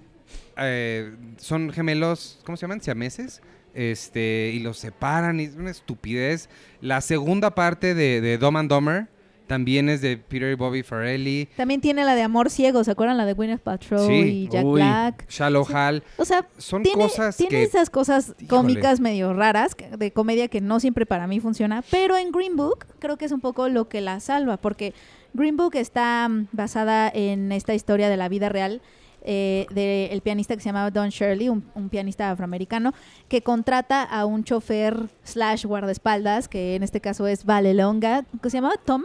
[0.58, 2.82] eh, son gemelos, ¿cómo se llaman?
[2.82, 3.42] Siameses.
[3.74, 6.50] Este, y los separan, y es una estupidez.
[6.80, 9.08] La segunda parte de, de Dumb and Dumber
[9.48, 11.50] también es de Peter y Bobby Farrelly.
[11.58, 13.18] También tiene la de Amor Ciego, ¿se acuerdan?
[13.18, 14.14] La de Gwyneth Paltrow Sí.
[14.14, 14.82] y Jack Uy.
[14.82, 15.30] Black.
[15.30, 15.74] Shallow Sí.
[15.76, 16.04] Hal.
[16.18, 17.64] O sea, Son tiene, cosas tiene que...
[17.64, 18.48] esas cosas Híjole.
[18.48, 22.86] cómicas medio raras, de comedia que no siempre para mí funciona, pero en Green Book
[23.00, 24.94] creo que es un poco lo que la salva, porque
[25.34, 28.82] Green Book está mm, basada en esta historia de la vida real
[29.26, 32.94] eh, del pianista que se llamaba Don Shirley, un, un pianista afroamericano,
[33.28, 38.58] que contrata a un chofer slash guardaespaldas, que en este caso es Valelonga, ¿qué se
[38.58, 38.76] llamaba?
[38.86, 39.04] Tom?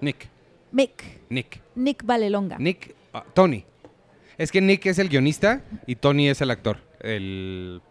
[0.00, 0.28] Nick,
[0.72, 1.20] Mick.
[1.28, 1.60] Nick.
[1.74, 2.58] Nick Valelonga.
[2.58, 3.64] Nick, ah, Tony.
[4.38, 6.78] Es que Nick es el guionista y Tony es el actor.
[7.00, 7.82] El,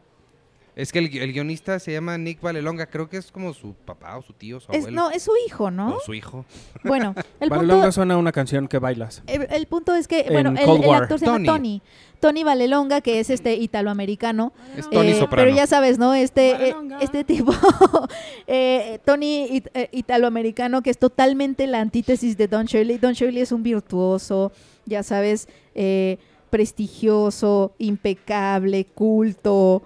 [0.80, 4.17] Es que el, el guionista se llama Nick Valelonga, creo que es como su papá
[4.17, 4.95] o su tío, su Es, abuelo.
[4.95, 5.95] no, es su hijo, ¿no?
[5.95, 6.45] O su hijo.
[6.84, 9.21] Bueno, el Valelonga punto, suena a una canción que bailas.
[9.27, 11.47] el, el punto es que, En bueno, el, el actor se llama Tony.
[11.47, 11.82] Tony.
[12.21, 14.51] Tony Valelonga, que es este italoamericano.
[14.77, 15.45] Es Tony Eh, Soprano.
[15.45, 16.13] Pero ya sabes, ¿no?
[16.13, 17.53] Este, eh, este tipo,
[18.47, 22.97] eh, Tony it- eh, italoamericano, que es totalmente la antítesis de Don Shirley.
[22.97, 24.51] Don Shirley es un virtuoso,
[24.86, 26.17] ya sabes, eh,
[26.49, 29.82] prestigioso, impecable, culto,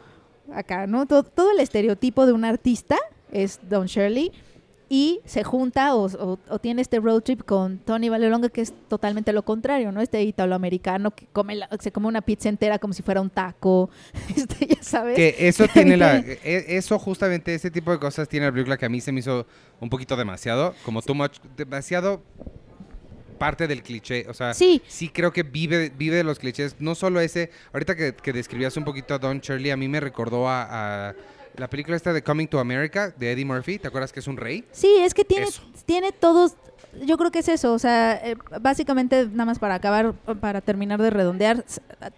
[0.56, 1.06] acá, ¿no?
[1.06, 2.98] Todo, todo el estereotipo de un artista
[3.32, 4.32] es Don Shirley.
[4.90, 8.74] Y se junta o, o- o tiene este road trip con Tony Valelonga, que es
[8.90, 10.02] totalmente lo contrario, ¿no?
[10.02, 13.90] Este italoamericano que come la- se come una pizza entera como si fuera un taco.
[14.38, 15.16] Este, ya sabes.
[15.16, 16.18] Que eso tiene la...
[16.20, 19.22] e- Eso justamente, ese tipo de cosas tiene la película que a mí se me
[19.22, 19.48] hizo
[19.80, 22.22] un poquito demasiado, como too much, demasiado
[23.34, 24.26] parte del cliché.
[24.30, 24.82] O sea, Sí.
[24.88, 26.76] sí creo que vive, vive de los clichés.
[26.80, 30.00] No solo ese, ahorita que, que describías un poquito a Don Shirley, a mí me
[30.00, 31.16] recordó a, a
[31.58, 33.78] la película esta de Coming to America de Eddie Murphy.
[33.80, 34.64] ¿Te acuerdas que es un rey?
[34.72, 35.62] Sí, es que tiene, Eso.
[35.86, 36.56] tiene todos.
[37.06, 37.74] Yo creo que es eso.
[37.74, 41.66] O sea, eh, básicamente, nada más para acabar, para terminar de redondear,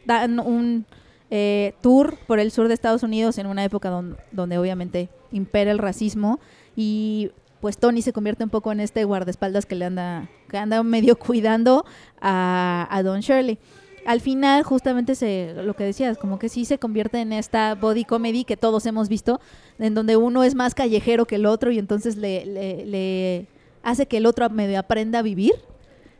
[0.05, 0.85] dan un
[1.31, 5.71] eh, tour por el sur de Estados Unidos en una época don- donde obviamente impera
[5.71, 6.39] el racismo
[6.75, 7.31] y
[7.65, 11.15] pues Tony se convierte un poco en este guardaespaldas que le anda, que anda medio
[11.17, 11.83] cuidando
[12.21, 13.57] a, Don Shirley.
[14.05, 18.05] Al final, justamente se, lo que decías, como que sí se convierte en esta body
[18.05, 19.41] comedy que todos hemos visto,
[19.79, 23.47] en donde uno es más callejero que el otro y entonces le
[23.81, 25.53] hace que el otro medio aprenda a vivir.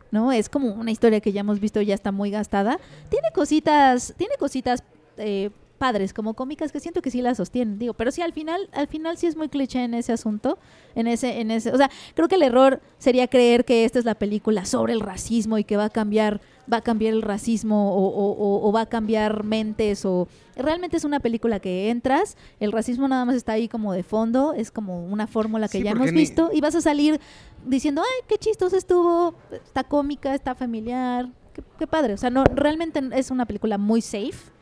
[0.09, 0.31] ¿No?
[0.31, 2.79] Es como una historia que ya hemos visto, ya está muy gastada.
[3.09, 4.83] Tiene cositas, tiene cositas
[5.17, 5.51] eh,
[5.85, 8.87] padres, como cómicas, que siento que sí la sostienen, digo, pero sí al final, al
[8.87, 10.57] final sí es muy cliché en ese asunto,
[10.95, 14.05] en ese, en ese, o sea, creo que el error sería creer que esta es
[14.05, 17.93] la película sobre el racismo y que va a cambiar, va a cambiar el racismo
[17.93, 22.35] o, o- o- o va a cambiar mentes o realmente es una película que entras,
[22.59, 25.83] el racismo nada más está ahí como de fondo, es como una fórmula que Sí,
[25.83, 27.19] ya hemos ni- visto y vas a salir
[27.67, 32.43] diciendo, ay, qué chistoso estuvo, está cómica, está familiar, qué, qué padre, o sea, no,
[32.45, 34.54] realmente es una película muy safe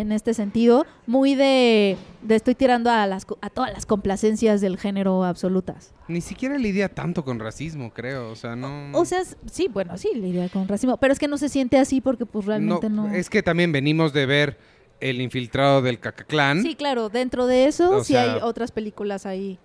[0.00, 4.76] en este sentido, muy de, de estoy tirando a, las, a todas las complacencias del
[4.78, 5.92] género absolutas.
[6.08, 8.30] Ni siquiera lidia tanto con racismo, creo.
[8.30, 8.90] O sea, no...
[8.92, 12.00] O sea, sí, bueno, sí, lidia con racismo, pero es que no se siente así
[12.00, 13.12] porque pues realmente no...
[13.12, 14.58] Es que también venimos de ver
[15.00, 16.62] El infiltrado del Cacaclán.
[16.62, 19.58] Sí, claro, dentro de eso O sí sea- hay otras películas ahí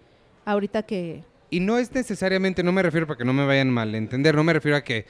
[0.45, 1.23] ahorita que...
[1.49, 4.43] Y no es necesariamente, no me refiero para que no me vayan mal entender, no
[4.45, 5.05] me refiero a que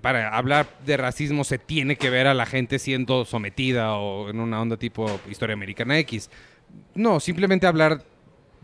[0.00, 4.40] para hablar de racismo se tiene que ver a la gente siendo sometida o en
[4.40, 6.30] una onda tipo historia americana X.
[6.94, 8.02] No, simplemente hablar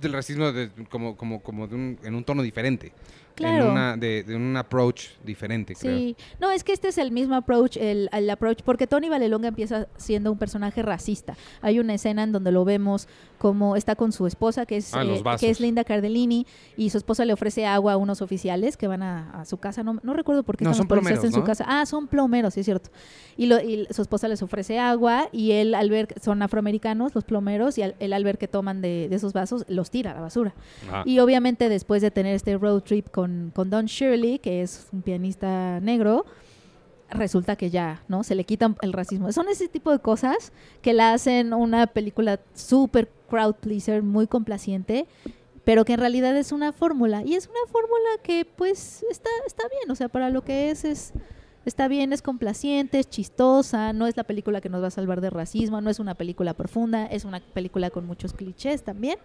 [0.00, 2.92] del racismo de- como, como, como de un- en un tono diferente.
[3.34, 3.66] Claro.
[3.66, 5.94] En una, de, de un approach diferente, creo.
[5.98, 9.48] Sí, no, es que este es el mismo approach, el, el approach, porque Tony Valelonga
[9.48, 11.36] empieza siendo un personaje racista.
[11.60, 15.04] Hay una escena en donde lo vemos como está con su esposa, que es, Ah,
[15.04, 18.86] eh, que es Linda Cardellini, y su esposa le ofrece agua a unos oficiales que
[18.88, 19.82] van a, a su casa.
[19.82, 21.64] No, no recuerdo por qué No, están son los en su casa.
[21.68, 22.90] Ah, son plomeros, sí es cierto.
[23.36, 27.24] Y, lo, y su esposa les ofrece agua, y él al ver, son afroamericanos los
[27.24, 30.14] plomeros, y al- él al ver que toman de, de esos vasos, los tira a
[30.14, 30.54] la basura.
[30.90, 31.02] Ah.
[31.04, 35.02] Y obviamente después de tener este road trip con, con Don Shirley, que es un
[35.02, 36.24] pianista negro,
[37.10, 38.22] resulta que ya, ¿no?
[38.24, 39.30] Se le quita el racismo.
[39.32, 40.52] Son ese tipo de cosas
[40.82, 45.06] que la hacen una película súper crowd pleaser, muy complaciente,
[45.64, 47.22] pero que en realidad es una fórmula.
[47.24, 50.84] Y es una fórmula que pues está, está bien, o sea, para lo que es,
[50.84, 51.12] es
[51.68, 55.20] está bien, es complaciente, es chistosa, no es la película que nos va a salvar
[55.20, 59.18] de racismo, no es una película profunda, es una película con muchos clichés también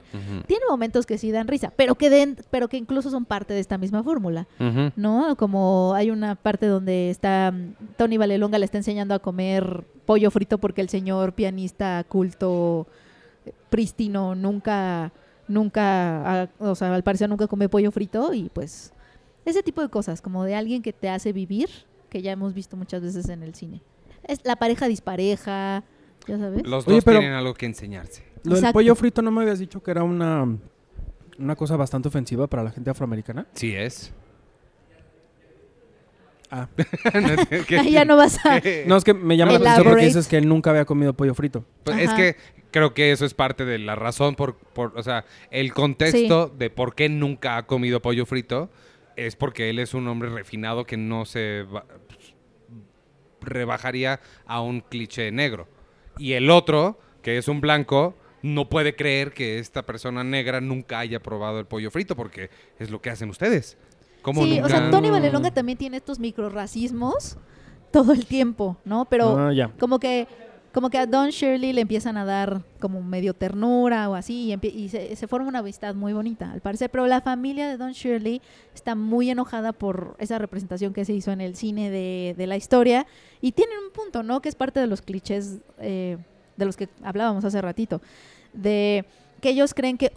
[0.48, 3.60] tiene momentos que sí dan risa, pero que den, pero que incluso son parte de
[3.60, 4.48] esta misma fórmula.
[4.96, 5.36] ¿no?
[5.38, 10.32] Como hay una parte donde está mm, Tony Valelonga le está enseñando a comer pollo
[10.32, 12.88] frito porque el señor pianista culto
[13.70, 15.12] prístino nunca
[15.48, 18.94] nunca, o sea, al parecer nunca come pollo frito y pues
[19.46, 21.70] ese tipo de cosas, como de alguien que te hace vivir,
[22.12, 23.82] que ya hemos visto muchas veces en el cine.
[24.28, 25.84] Es la pareja dispareja,
[26.28, 26.68] ya sabes.
[26.68, 28.22] Los Oye, dos pero- tienen algo que enseñarse.
[28.44, 28.74] Lo del Exacto.
[28.74, 30.46] pollo frito no me habías dicho que era una,
[31.40, 33.48] una cosa bastante ofensiva para la gente afroamericana.
[33.54, 34.12] Sí es.
[36.50, 36.68] Ah.
[37.80, 38.62] Ahí ya no vas a...
[38.88, 41.34] No, es que me llama la atención porque dices que él nunca había comido pollo
[41.34, 41.64] frito.
[41.86, 42.36] Pues es que
[42.72, 46.70] creo que eso es parte de la razón por, por o sea, el contexto de
[46.70, 48.70] por qué nunca ha comido pollo frito
[49.16, 52.34] es porque él es un hombre refinado que no se va- pues,
[53.42, 55.68] rebajaría a un cliché negro.
[56.18, 61.00] Y el otro, que es un blanco, no puede creer que esta persona negra nunca
[61.00, 62.50] haya probado el pollo frito porque
[62.80, 63.78] es lo que hacen ustedes.
[64.22, 64.66] ¿Cómo Sí, nunca?
[64.66, 65.10] o sea, Tony.
[65.10, 67.38] Valelonga también tiene estos microracismos
[67.92, 69.06] todo el tiempo, ¿no?
[69.06, 70.28] Pero Ah, como que
[70.74, 74.90] como que a Don Shirley le empiezan a dar como medio ternura o así y,
[74.90, 78.42] se forma una amistad muy bonita al parecer, pero la familia de Don Shirley
[78.74, 82.56] está muy enojada por esa representación que se hizo en el cine de, de la
[82.56, 83.06] historia
[83.42, 84.42] y tienen un punto, ¿no?
[84.42, 86.18] Que es parte de los clichés eh,
[86.56, 88.02] de los que hablábamos hace ratito,
[88.54, 89.06] de
[89.42, 90.14] que ellos creen que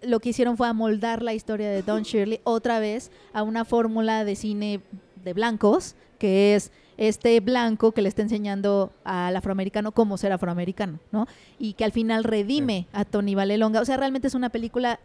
[0.00, 4.24] lo que hicieron fue amoldar la historia de Don Shirley otra vez a una fórmula
[4.24, 4.80] de cine
[5.24, 10.98] de blancos, que es este blanco que le está enseñando al afroamericano cómo ser afroamericano,
[11.12, 11.26] ¿no?
[11.58, 13.80] Y que al final redime a Tony Valelonga.
[13.80, 14.98] O sea, realmente es una película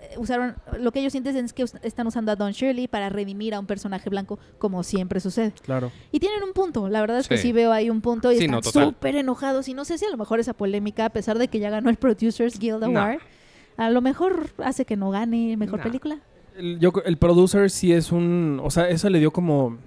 [0.00, 3.54] eh, usaron lo que ellos sienten es que están usando a Don Shirley para redimir
[3.54, 5.52] a un personaje blanco como siempre sucede.
[5.64, 5.90] Claro.
[6.12, 7.44] Y tienen un punto, la verdad es que Sí.
[7.48, 10.04] sí veo ahí un punto y Sí, están no, súper enojados y no sé si
[10.04, 13.00] a lo mejor esa polémica, a pesar de que ya ganó el Producers Guild No.
[13.00, 13.18] Award,
[13.76, 15.84] a lo mejor hace que no gane mejor No.
[15.84, 16.18] película.
[16.56, 18.60] El, yo, el producer sí es un...
[18.62, 19.78] O sea, eso le dio como...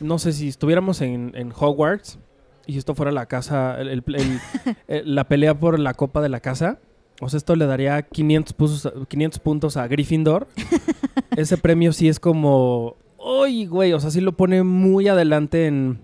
[0.00, 2.18] No sé si estuviéramos en, en Hogwarts
[2.66, 3.80] y esto fuera la casa...
[3.80, 4.40] el- el- el-
[4.88, 6.78] el- la pelea por la copa de la casa.
[7.20, 10.48] O sea, esto le daría 500, puntos- 500 puntos a Gryffindor.
[11.36, 12.96] Ese premio sí es como...
[13.18, 13.92] ¡Uy, güey!
[13.92, 16.00] O sea, sí lo pone muy adelante en,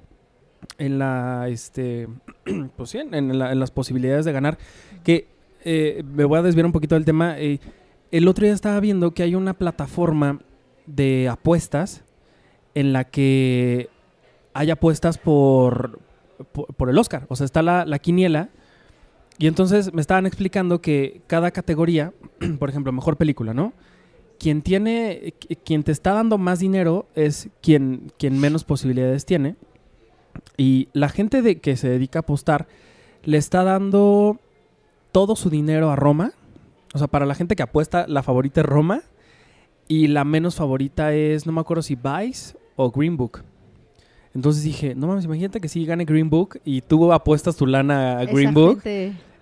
[0.79, 1.49] en la...
[1.49, 2.09] Este,
[2.77, 4.59] pues sí, en, en la- en las posibilidades de ganar.
[5.05, 5.29] Que
[5.65, 7.39] eh, me voy a desviar un poquito del tema.
[7.39, 7.61] eh,
[8.11, 10.41] el otro día estaba viendo que hay una plataforma
[10.87, 12.05] de apuestas
[12.75, 13.89] en la que
[14.55, 15.99] hay apuestas por,
[16.53, 17.27] por, por el Oscar.
[17.29, 18.49] O sea, está la, la quiniela.
[19.39, 22.13] Y entonces me estaban explicando que cada categoría,
[22.59, 23.73] por ejemplo, mejor película, ¿no?
[24.39, 29.57] Quien tiene, qui- quien te está dando más dinero es quien, quien menos posibilidades tiene.
[30.57, 32.67] Y la gente de, que se dedica a apostar
[33.25, 34.39] le está dando
[35.13, 36.33] todo su dinero a Roma.
[36.95, 39.03] O sea, para la gente que apuesta, la favorita es Roma.
[39.89, 43.43] Y la menos favorita es, no me acuerdo si Vice o Green Book.
[44.35, 48.19] Entonces dije, no mames, imagínate que sí gane Green Book y tú apuestas tu lana
[48.19, 48.83] a Green Book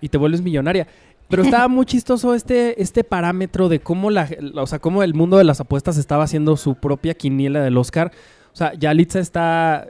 [0.01, 0.87] y te vuelves millonaria.
[1.29, 5.37] Pero estaba muy chistoso este, este parámetro de cómo la, o sea, cómo el mundo
[5.37, 8.11] de las apuestas estaba haciendo su propia quiniela del Oscar.
[8.51, 9.87] O sea, Yalitza está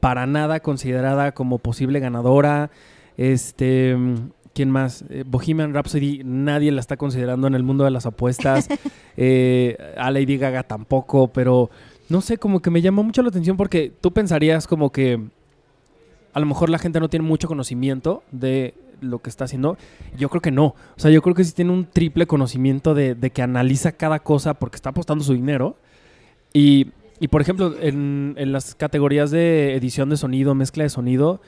[0.00, 2.70] para nada considerada como posible ganadora.
[3.16, 3.96] Este,
[4.52, 5.04] ¿quién más?
[5.08, 8.68] Eh, Bohemian Rhapsody, nadie la está considerando en el mundo de las apuestas.
[9.18, 11.70] Eh, a Lady Gaga tampoco, pero
[12.08, 15.20] no sé, como que me llamó mucho la atención porque tú pensarías como que
[16.32, 19.76] a lo mejor la gente no tiene mucho conocimiento de lo que está haciendo.
[20.18, 20.66] Yo creo que no.
[20.66, 24.54] O sea, yo creo que sí tiene un triple conocimiento de, que analiza cada cosa
[24.54, 25.76] porque está apostando su dinero.
[26.52, 26.88] Y,
[27.20, 31.40] y, por ejemplo, en, las categorías de edición de sonido, mezcla de sonido,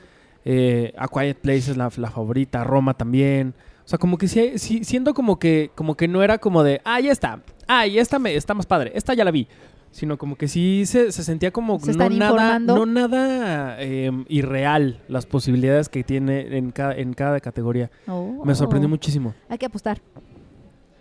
[0.45, 3.53] eh, A Quiet Place es la, favorita, Roma también.
[3.85, 6.81] O sea, como que sí, sí- siento como que, como que no era como de,
[6.83, 7.85] ah, está, ah,
[8.19, 9.47] me, está más padre, esta ya la vi.
[9.91, 15.01] Sino como que sí se, se sentía como Se no nada, no nada eh, irreal
[15.07, 17.89] las posibilidades que tiene en cada, en cada categoría.
[18.07, 18.43] Oh.
[18.45, 19.33] Me sorprendió muchísimo.
[19.49, 19.99] Hay que apostar.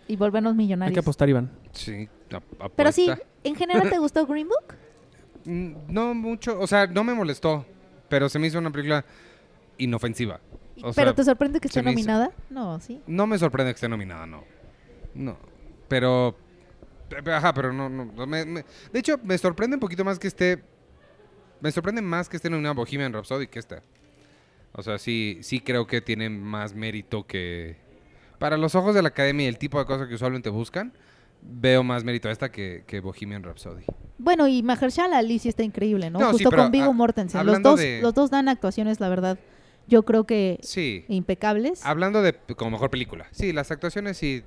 [0.08, 0.90] Y volvernos millonarios.
[0.90, 1.50] Hay que apostar, Iván.
[1.72, 3.26] Sí, ap- Pero sí, apuesta.
[3.44, 4.74] ¿en general te gustó Green Book?
[5.44, 7.64] Mm, No mucho, o sea, no me molestó,
[8.08, 9.04] pero se me hizo una película
[9.78, 10.40] inofensiva.
[10.82, 12.32] O ¿Pero sea, te sorprende que esté hizo- nominada?
[12.50, 13.00] No, sí.
[13.06, 14.42] No me sorprende que esté nominada, no.
[15.14, 15.36] No.
[15.88, 16.36] Pero.
[17.32, 17.88] Ajá, pero no.
[17.88, 20.62] no, me- me- de hecho, me sorprende un poquito más que esté.
[21.60, 23.82] Me sorprende más que esté nominada Bohemian Rhapsody que esta.
[24.72, 27.76] O sea, sí, sí creo que tiene más mérito que.
[28.38, 30.92] Para los ojos de la academia y el tipo de cosas que usualmente buscan,
[31.42, 33.84] veo más mérito a esta que, que Bohemian Rhapsody.
[34.18, 36.20] Bueno, y Mahershala Ali sí está increíble, ¿no?
[36.20, 37.44] No, Justo con Vigo Mortensen.
[37.46, 39.38] Los dos, de- los dos dan actuaciones, la verdad,
[39.88, 41.04] yo creo que Sí.
[41.08, 41.84] impecables.
[41.84, 43.26] Hablando de como mejor película.
[43.32, 44.44] Sí, las actuaciones sí.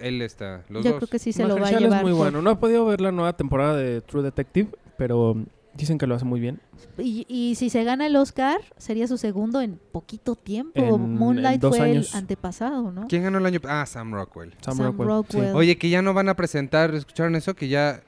[0.00, 0.64] Él está.
[0.68, 0.98] Los yo dos.
[0.98, 1.98] creo que sí se lo va a llevar.
[1.98, 2.42] es muy bueno.
[2.42, 5.36] No he podido ver la nueva temporada de True Detective, pero
[5.74, 6.60] dicen que lo hace muy bien.
[6.98, 10.72] Y, y si se gana el Oscar, sería su segundo en poquito tiempo.
[10.80, 12.10] En- Moonlight en dos fue años.
[12.12, 13.06] el antepasado, ¿no?
[13.08, 13.60] ¿Quién ganó el año?
[13.66, 14.54] Ah, Sam Rockwell.
[14.60, 15.08] Sam, Sam Rockwell.
[15.08, 15.54] Rockwell.
[15.56, 17.54] Oye, que ya no van a presentar, ¿escucharon eso?
[17.54, 18.02] Que ya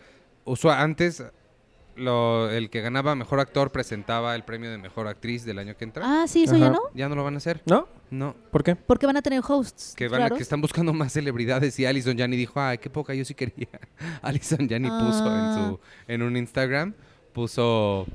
[0.45, 1.23] usó antes
[1.99, 5.85] lo, el que ganaba mejor actor presentaba el premio de mejor actriz del año que
[5.85, 6.05] entra.
[6.23, 6.81] Ah, sí, eso ya no.
[6.95, 7.63] Ya no lo van a hacer.
[7.67, 7.89] ¿No?
[8.11, 8.35] No.
[8.51, 8.77] ¿Por qué?
[8.77, 9.95] Porque van a tener hosts.
[9.97, 10.39] Que van a, raros.
[10.39, 13.69] que están buscando más celebridades y Alison Janney dijo, ay, qué poca, yo sí quería.
[14.23, 15.55] Alison Janney puso en Ah.
[15.71, 16.95] su en un Instagram
[17.33, 18.07] puso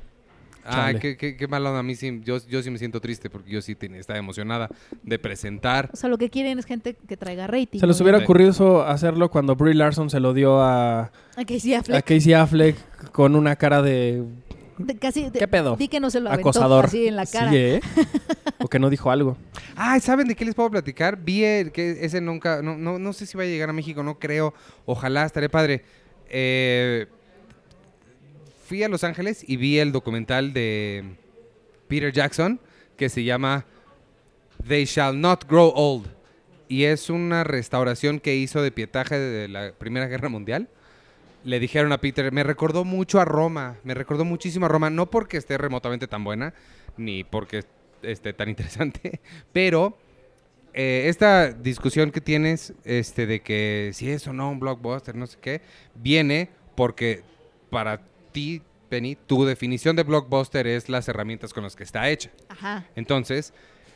[0.66, 1.00] Ay, Chale.
[1.00, 1.80] qué, qué, qué mala onda.
[1.80, 4.70] A mí sí, yo, yo sí me siento triste porque yo sí tenía- estaba emocionada
[5.04, 5.90] de presentar.
[5.92, 7.80] O sea, lo que quieren es gente que traiga rating.
[7.80, 8.04] Se les ¿no?
[8.04, 8.24] hubiera Sí.
[8.24, 12.06] ocurrido eso, hacerlo cuando Brie Larson se lo dio a, A Casey a Affleck.
[12.06, 12.78] Casey Affleck
[13.12, 14.24] con una cara de
[14.78, 15.76] De- casi, de- ¿Qué pedo?
[15.76, 16.86] Di que no se lo aventó acosador.
[16.86, 17.52] así en la cara.
[17.52, 17.82] Sí, ¿eh?
[18.60, 19.38] o que no dijo algo.
[19.76, 21.18] Ay, ¿saben de qué les puedo platicar?
[21.18, 24.02] Vi el, que ese nunca, no, no, no sé si va a llegar a México,
[24.02, 24.54] no creo.
[24.86, 25.84] Ojalá, estaré padre.
[26.30, 27.08] Eh,
[28.74, 31.16] fui a Los Ángeles y vi el documental de
[31.88, 32.60] Peter Jackson,
[32.98, 33.68] que se llama
[34.68, 36.08] They Shall Not Grow Old.
[36.68, 40.70] Y es una restauración que hizo de pietaje de la Primera Guerra Mundial.
[41.44, 45.08] Le dijeron a Peter, me recordó mucho a Roma, me recordó muchísimo a Roma, no
[45.08, 46.56] porque esté remotamente tan buena,
[46.98, 47.66] ni porque
[48.02, 49.22] esté tan interesante,
[49.52, 50.00] pero
[50.74, 55.28] eh, esta discusión que tienes este, de que si es o no un blockbuster, no
[55.28, 55.62] sé qué,
[55.94, 57.22] viene porque
[57.70, 58.02] para
[58.34, 62.30] ti, Penny, tu definición de blockbuster es las herramientas con las que está hecha.
[62.50, 62.86] Ajá.
[62.96, 63.54] Entonces,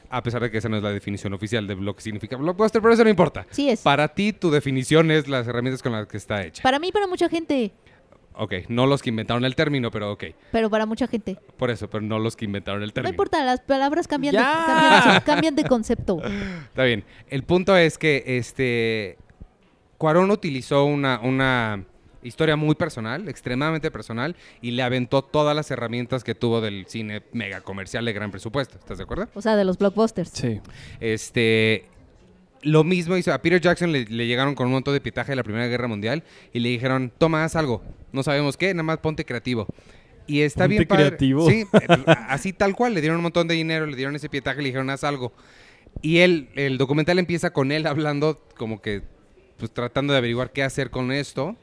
[0.09, 2.81] a pesar de que esa no es la definición oficial de lo que significa blockbuster,
[2.81, 3.45] pero eso no importa.
[3.51, 3.81] Sí es.
[3.81, 6.63] Para ti, tu definición es las herramientas con las que está hecha.
[6.63, 7.73] Para mí, para mucha gente.
[8.39, 10.25] Ok, no los que inventaron el término, pero ok.
[10.51, 11.37] Pero para mucha gente.
[11.57, 13.09] Por eso, pero no los que inventaron el No término.
[13.11, 14.63] importa, las palabras cambian, de, ¡Ya!
[14.67, 16.21] cambian, de- cambian de concepto.
[16.69, 17.03] Está bien.
[17.29, 19.17] El punto es que este
[19.97, 21.83] Cuarón utilizó una, una
[22.27, 27.23] historia muy personal, extremadamente personal, y le aventó todas las herramientas que tuvo del cine
[27.33, 28.77] mega comercial de gran presupuesto.
[28.77, 29.27] ¿Estás de acuerdo?
[29.33, 30.29] O sea, de los blockbusters.
[30.29, 30.59] Sí.
[30.99, 31.85] Este.
[32.63, 35.35] Lo mismo hizo a Peter Jackson, le, le llegaron con un montón de pitaje de
[35.35, 36.23] la Primera Guerra Mundial
[36.53, 37.83] y le dijeron, toma, haz algo.
[38.11, 39.67] No sabemos qué, nada más ponte creativo.
[40.25, 41.03] Y está Ponte bien padre.
[41.07, 41.47] creativo.
[41.49, 41.65] Sí,
[42.27, 42.95] así tal cual.
[42.95, 45.33] Le dieron un montón de dinero, le dieron ese pietaje y le dijeron, haz algo.
[46.01, 49.03] Y él, el documental empieza con él hablando como que,
[49.57, 51.55] pues tratando de averiguar qué hacer con esto.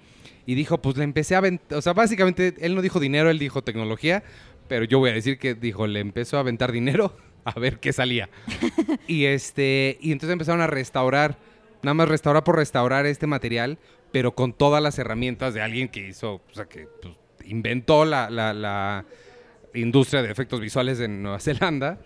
[0.47, 3.39] Y dijo, pues le empecé a aventar, o sea, básicamente él no dijo dinero, él
[3.39, 4.23] dijo tecnología,
[4.69, 7.93] pero yo voy a decir que dijo, le empezó a aventar dinero a ver qué
[7.93, 8.29] salía.
[9.09, 11.39] y este, y entonces empezaron a restaurar,
[11.83, 13.79] nada más restaurar por restaurar este material,
[14.13, 17.15] pero con todas las herramientas de alguien que hizo, o sea, que pues,
[17.47, 19.05] inventó la, la- la
[19.75, 21.99] industria de efectos visuales en Nueva Zelanda.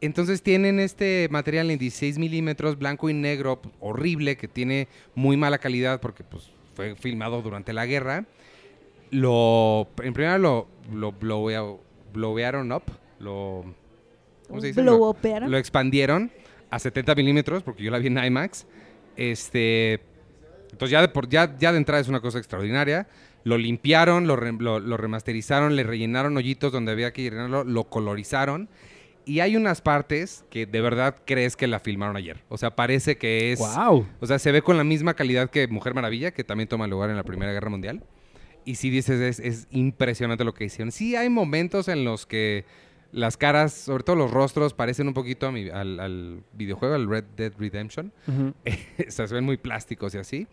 [0.00, 4.86] Entonces tienen este material en 16 milímetros, blanco y negro, horrible, que tiene
[5.16, 8.24] muy mala calidad porque pues, fue filmado durante la guerra.
[9.10, 11.76] Lo, en primera lo, lo blowea-
[12.14, 12.84] blowearon up,
[13.18, 13.64] lo,
[14.46, 14.80] ¿cómo se dice?
[14.82, 14.98] Blow Lo-
[15.48, 16.30] lo expandieron
[16.70, 18.64] a 70 milímetros, porque yo la vi en IMAX.
[19.16, 19.94] Este,
[20.70, 23.08] entonces ya de, por, ya, ya de entrada es una cosa extraordinaria.
[23.42, 27.84] Lo limpiaron, lo, re- lo- lo remasterizaron, le rellenaron hoyitos donde había que llenarlo, lo
[27.90, 28.68] colorizaron.
[29.28, 32.42] Y hay unas partes que de verdad crees que la filmaron ayer.
[32.48, 33.58] O sea, parece que es...
[33.58, 34.06] ¡Wow!
[34.20, 37.10] O sea, se ve con la misma calidad que Mujer Maravilla, que también toma lugar
[37.10, 38.02] en la Primera Guerra Mundial.
[38.64, 40.92] Y sí dices, es, es impresionante lo que hicieron.
[40.92, 42.64] Sí hay momentos en los que
[43.12, 47.08] las caras, sobre todo los rostros, parecen un poquito a mi- al, al videojuego, al
[47.08, 48.12] Red Dead Redemption.
[48.26, 48.54] Ujú.
[49.08, 50.46] o sea, se ven muy plásticos y así.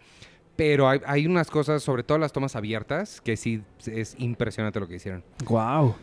[0.58, 4.88] Pero hay, hay unas cosas, sobre todo las tomas abiertas, que sí es impresionante lo
[4.88, 5.24] que hicieron.
[5.46, 5.96] ¡Wow!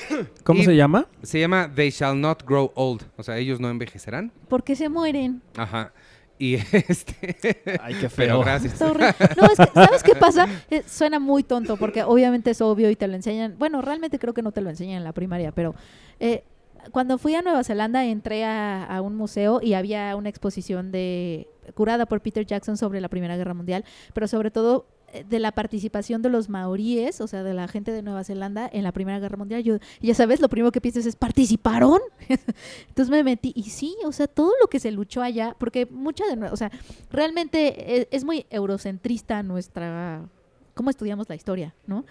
[0.44, 1.06] ¿Cómo Y- se llama?
[1.22, 3.02] Se llama They Shall Not Grow Old.
[3.16, 4.32] O sea, ellos no envejecerán.
[4.48, 5.42] ¿Por qué se mueren?
[5.56, 5.92] Ajá.
[6.38, 7.62] Y este...
[7.82, 8.78] Ay, qué Pero gracias.
[8.80, 10.46] No, es que, ¿sabes qué pasa?
[10.70, 13.54] Eh, suena muy tonto porque obviamente es obvio y te lo enseñan.
[13.58, 15.74] Bueno, realmente creo que no te lo enseñan en la primaria, pero
[16.20, 16.44] eh,
[16.92, 21.48] cuando fui a Nueva Zelanda entré a, a un museo y había una exposición de
[21.74, 24.86] curada por Peter Jackson sobre la Primera Guerra Mundial, pero sobre todo
[25.24, 28.84] de la participación de los maoríes, o sea, de la gente de Nueva Zelanda en
[28.84, 29.62] la Primera Guerra Mundial.
[29.62, 32.00] Yo, ya sabes, lo primero que piensas es, ¿participaron?
[32.88, 36.24] Entonces me metí y sí, o sea, todo lo que se luchó allá, porque mucha
[36.26, 36.70] de, o sea,
[37.10, 40.28] realmente es, es muy eurocentrista nuestra,
[40.74, 42.04] cómo estudiamos la historia, ¿no?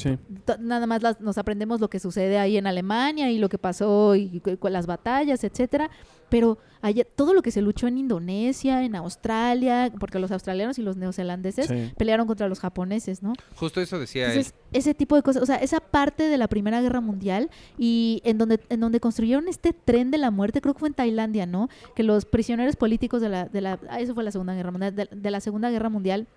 [0.00, 0.18] Sí.
[0.60, 4.16] Nada más las- nos aprendemos lo que sucede ahí en Alemania y lo que pasó
[4.16, 4.40] y
[4.70, 5.90] las batallas, etcétera,
[6.28, 10.82] pero allá, todo lo que se luchó en Indonesia, en Australia, porque los australianos y
[10.82, 11.92] los neozelandeses Sí.
[11.98, 13.32] pelearon contra los japoneses, ¿no?
[13.56, 14.46] Justo eso decía él.
[14.72, 18.38] Ese tipo de cosas, o sea, esa parte de la Primera Guerra Mundial y en
[18.38, 21.68] donde, en donde construyeron este tren de la muerte, creo que fue en Tailandia, ¿no?
[21.94, 24.94] Que los prisioneros políticos de la, de la, ah, eso fue la Segunda Guerra Mundial,
[24.94, 26.28] de, de la Segunda Guerra Mundial,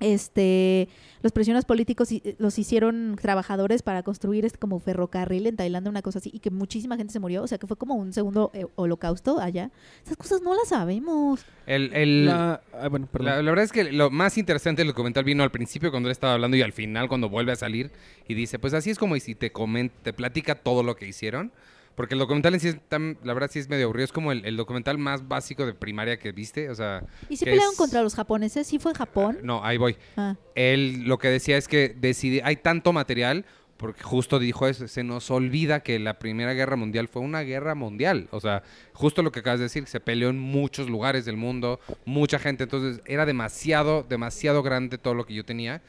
[0.00, 0.88] este,
[1.22, 6.18] los prisioneros políticos los hicieron trabajadores para construir este como ferrocarril en Tailandia, una cosa
[6.18, 8.66] así, y que muchísima gente se murió, o sea, que fue como un segundo eh,
[8.76, 9.70] holocausto allá.
[10.04, 11.44] Esas cosas no las sabemos.
[11.66, 13.26] El, el- La- ah, bueno, perdón.
[13.26, 16.12] la, la verdad es que lo más interesante del documental vino al principio cuando él
[16.12, 17.90] estaba hablando y al final cuando vuelve a salir
[18.26, 21.06] y dice, pues así es como y si te comenta, te platica todo lo que
[21.06, 21.52] hicieron.
[21.98, 24.04] Porque el documental en sí, es tan- la verdad sí es medio aburrido.
[24.06, 26.70] Es como el, el documental más básico de primaria que viste.
[26.70, 28.66] O sea, ¿Y si pelearon es- contra los japoneses?
[28.68, 29.38] ¿Sí fue en Japón?
[29.42, 29.96] no, ahí voy.
[30.16, 30.36] Ah.
[30.54, 33.44] Él lo que decía es que decide, hay tanto material,
[33.76, 37.74] porque justo dijo eso, se nos olvida que la Primera Guerra Mundial fue una guerra
[37.74, 38.28] mundial.
[38.30, 41.78] O sea, justo lo que acabas de decir, se peleó en muchos lugares del mundo,
[42.04, 45.82] mucha gente, entonces era demasiado, demasiado grande todo lo que yo tenía.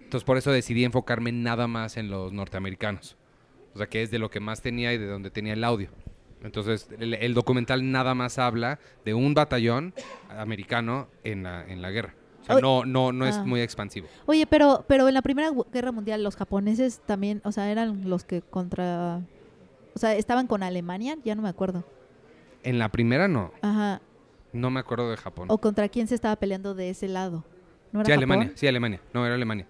[0.00, 3.16] Entonces por eso decidí enfocarme nada más en los norteamericanos.
[3.74, 5.88] O sea, que es de lo que más tenía y de donde tenía el audio.
[6.42, 9.94] Entonces, el, el documental nada más habla de un batallón
[10.30, 12.14] americano en la, en la guerra.
[12.42, 13.44] O sea, no, no, no es Ah.
[13.44, 14.06] muy expansivo.
[14.26, 18.08] Oye, pero, pero en la Primera Gu- Guerra Mundial los japoneses también, o sea, eran
[18.10, 19.22] los que contra...
[19.94, 21.84] O sea, estaban con Alemania, ya no me acuerdo.
[22.62, 23.52] En la primera no.
[23.62, 24.02] Ajá.
[24.52, 25.46] No me acuerdo de Japón.
[25.50, 27.44] ¿O contra quién se estaba peleando de ese lado?
[27.92, 28.22] ¿No era Sí, Japón?
[28.32, 28.52] Alemania.
[28.56, 29.00] Sí, Alemania.
[29.14, 29.66] No, era Alemania.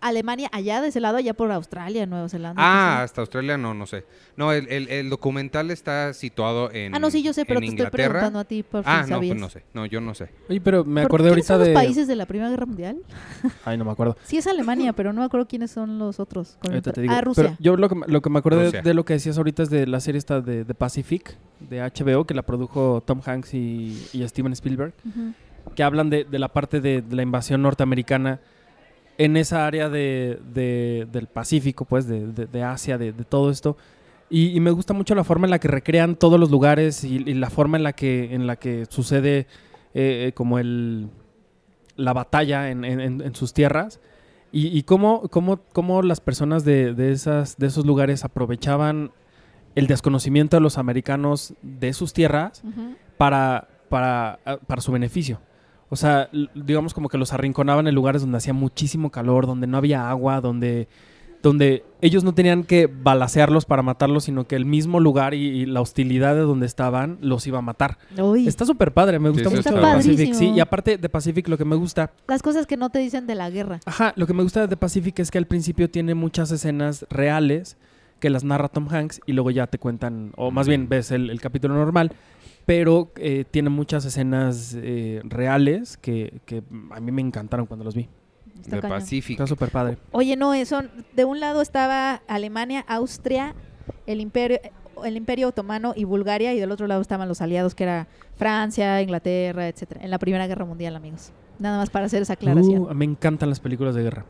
[0.00, 2.60] Alemania allá de ese lado, allá por Australia, Nueva Zelanda.
[2.62, 4.04] Ah, hasta Australia no, no sé.
[4.36, 7.66] No, el, el- el documental está situado en Ah, no, sí, yo sé, pero te
[7.66, 9.32] estoy preguntando a ti por Ah, no, sabías.
[9.32, 9.64] pues no sé.
[9.74, 10.30] No, yo no sé.
[10.48, 11.74] Oye, pero me ¿Por- acordé ¿Quiénes ahorita son los de...
[11.74, 12.96] países de la Primera Guerra Mundial?
[13.64, 14.16] Ay, no me acuerdo.
[14.24, 16.56] Sí es Alemania, pero no me acuerdo quiénes son los otros.
[16.60, 17.14] con el Ahorita te digo.
[17.14, 17.42] Ah, Rusia.
[17.44, 19.70] Pero yo lo que, lo que me acordé de, de lo que decías ahorita es
[19.70, 24.08] de la serie esta de, de Pacific, de HBO, que la produjo Tom Hanks y,
[24.12, 24.92] y Steven Spielberg,
[25.74, 28.40] que hablan de, de la parte de, de la invasión norteamericana
[29.18, 33.76] en esa área de, de- del Pacífico, pues, de, de- Asia, de, todo esto.
[34.30, 37.16] Y, y me gusta mucho la forma en la que recrean todos los lugares y,
[37.16, 39.40] y la forma en la que, en la que sucede
[39.94, 41.08] eh, eh, como el,
[41.96, 44.00] la batalla en, en- en- en sus tierras.
[44.52, 49.10] Y, y cómo, cómo- cómo las personas de, de esas, de esos lugares aprovechaban
[49.74, 52.62] el desconocimiento de los americanos de sus tierras
[53.16, 55.40] para, para, ah, para su beneficio.
[55.90, 59.78] O sea, digamos como que los arrinconaban en lugares donde hacía muchísimo calor, donde no
[59.78, 60.86] había agua, donde,
[61.42, 65.66] donde ellos no tenían que balacearlos para matarlos, sino que el mismo lugar y, y
[65.66, 67.96] la hostilidad de donde estaban los iba a matar.
[68.18, 70.34] Uy, Está súper padre, me gusta eso mucho está de Pacific.
[70.34, 73.26] Sí, y aparte de Pacific lo que me gusta las cosas que no te dicen
[73.26, 73.80] de la guerra.
[73.86, 77.06] Ajá, lo que me gusta de The Pacific es que al principio tiene muchas escenas
[77.08, 77.78] reales
[78.20, 81.30] que las narra Tom Hanks y luego ya te cuentan, o más bien ves el,
[81.30, 82.12] el capítulo normal,
[82.68, 87.94] pero eh, tiene muchas escenas eh, reales que, que a mí me encantaron cuando los
[87.94, 88.10] vi.
[88.60, 88.86] Está.
[88.86, 89.36] Pacific.
[89.36, 89.96] Está súper padre.
[90.12, 93.54] Oye, no, son de un lado estaba Alemania, Austria,
[94.04, 94.60] el imperio
[95.02, 98.06] el Imperio Otomano y Bulgaria y del otro lado estaban los aliados que era
[98.36, 101.32] Francia, Inglaterra, etcétera, en la Primera Guerra Mundial, amigos.
[101.58, 102.82] Nada más para hacer esa aclaración.
[102.82, 104.26] Uh, me encantan las películas de guerra.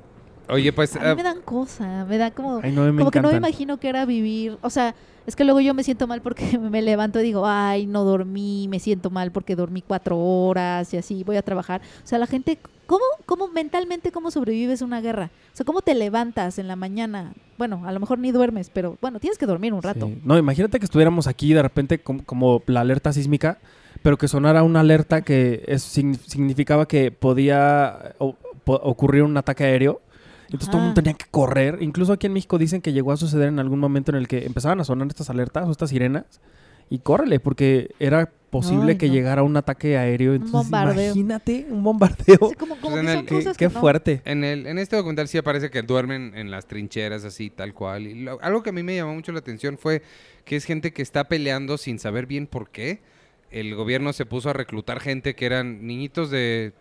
[0.48, 0.96] Oye, pues...
[0.96, 3.30] a mí ah, me dan cosa, me da como Ay, no, me como que no
[3.30, 4.94] me imagino que era vivir, o sea,
[5.26, 8.66] es que luego yo me siento mal porque me levanto y digo, ay, no dormí,
[8.68, 11.82] me siento mal porque dormí cuatro horas y así, voy a trabajar.
[12.02, 15.30] O sea, la gente, ¿cómo, cómo mentalmente, cómo sobrevives una guerra?
[15.52, 17.32] O sea, ¿cómo te levantas en la mañana?
[17.58, 20.06] Bueno, a lo mejor ni duermes, pero bueno, tienes que dormir un rato.
[20.06, 20.18] Sí.
[20.24, 23.58] No, imagínate que estuviéramos aquí de repente com- como, la alerta sísmica,
[24.02, 28.34] pero que sonara una alerta que es- significaba que podía o-
[28.64, 30.00] po- ocurrir un ataque aéreo.
[30.50, 31.78] Entonces todo el mundo tenía que correr.
[31.82, 34.46] Incluso aquí en México dicen que llegó a suceder en algún momento en el que
[34.46, 36.24] empezaban a sonar estas alertas o estas sirenas.
[36.90, 39.12] Y córrele, porque era posible Ay, que no.
[39.12, 40.32] llegara un ataque aéreo.
[40.32, 41.04] Entonces, bombardeo.
[41.12, 42.38] Imagínate un bombardeo.
[42.48, 43.80] Sí, como, como Pues que en son el- Qué, cosas qué que no.
[43.80, 44.22] fuerte.
[44.24, 48.06] En, el, en este documental sí aparece que duermen en las trincheras así, tal cual.
[48.06, 50.00] Y lo- algo que a mí me llamó mucho la atención fue
[50.46, 53.00] que es gente que está peleando sin saber bien por qué.
[53.50, 56.72] El gobierno se puso a reclutar gente que eran niñitos de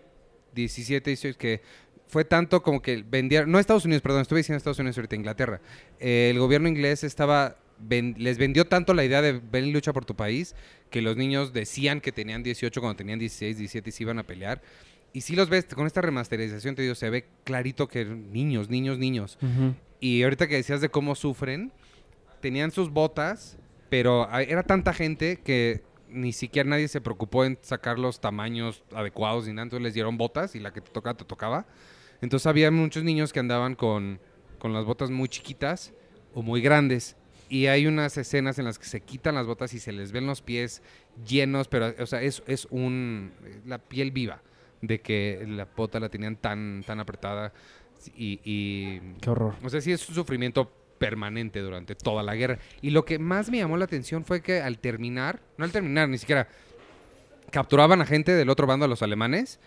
[0.56, 1.62] 17, 18, que
[2.08, 5.60] fue tanto como que vendieron, no Estados Unidos, perdón, estuve diciendo Estados Unidos ahorita, Inglaterra.
[6.00, 9.92] Eh, el gobierno inglés estaba, ven- les vendió tanto la idea de ven y lucha
[9.94, 10.56] por tu país,
[10.90, 14.24] que los niños decían que tenían 18 cuando tenían 16, 17 y se iban a
[14.24, 14.62] pelear.
[15.14, 18.98] Y si los ves con esta remasterización, te digo, se ve clarito que niños, niños,
[19.00, 19.38] niños.
[19.42, 19.74] Ujú.
[20.00, 21.72] Y ahorita que decías de cómo sufren,
[22.40, 23.58] tenían sus botas,
[23.90, 29.48] pero era tanta gente que ni siquiera nadie se preocupó en sacar los tamaños adecuados
[29.48, 29.64] ni nada.
[29.64, 31.66] Entonces les dieron botas y la que te tocaba, te tocaba.
[32.22, 34.20] Entonces había muchos niños que andaban con,
[34.60, 35.94] con las botas muy chiquitas
[36.34, 37.16] o muy grandes.
[37.50, 40.28] Y hay unas escenas en las que se quitan las botas y se les ven
[40.28, 40.82] los pies
[41.26, 43.32] llenos, pero, o sea, es, es un,
[43.66, 44.42] la piel viva
[44.82, 47.54] de que la bota la tenían tan, tan apretada
[48.16, 49.56] y, y Qué horror.
[49.64, 52.60] o sea, sí es un sufrimiento permanente durante toda la guerra.
[52.82, 56.10] Y lo que más me llamó la atención fue que al terminar, no al terminar,
[56.10, 56.48] ni siquiera,
[57.52, 59.60] capturaban a gente del otro bando, a los alemanes,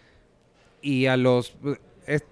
[0.83, 1.57] y a los...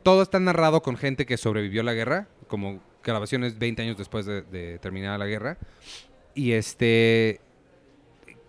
[0.02, 4.26] todo está narrado con gente que sobrevivió a la guerra, como grabaciones 20 años después
[4.26, 5.58] de, de terminar la guerra.
[6.34, 7.40] Y este...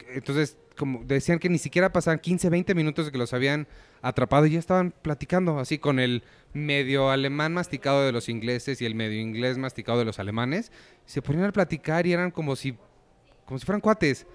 [0.10, 3.68] Entonces, como decían que ni siquiera pasaban 15, 20 minutos de que los habían
[4.02, 8.86] atrapado y ya estaban platicando así con el medio alemán masticado de los ingleses y
[8.86, 10.72] el medio inglés masticado de los alemanes.
[11.06, 12.78] Se ponían a platicar y eran como si,
[13.46, 14.26] como si fueran cuates.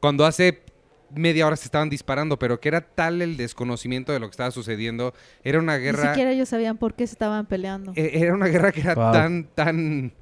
[0.00, 0.62] Cuando hace
[1.10, 4.50] media hora se estaban disparando, pero que era tal el desconocimiento de lo que estaba
[4.50, 5.14] sucediendo.
[5.42, 6.08] Era una Ni guerra...
[6.10, 7.92] siquiera ellos sabían por qué se estaban peleando.
[7.96, 9.12] e- Era una guerra que era Wow.
[9.12, 10.12] tan, tan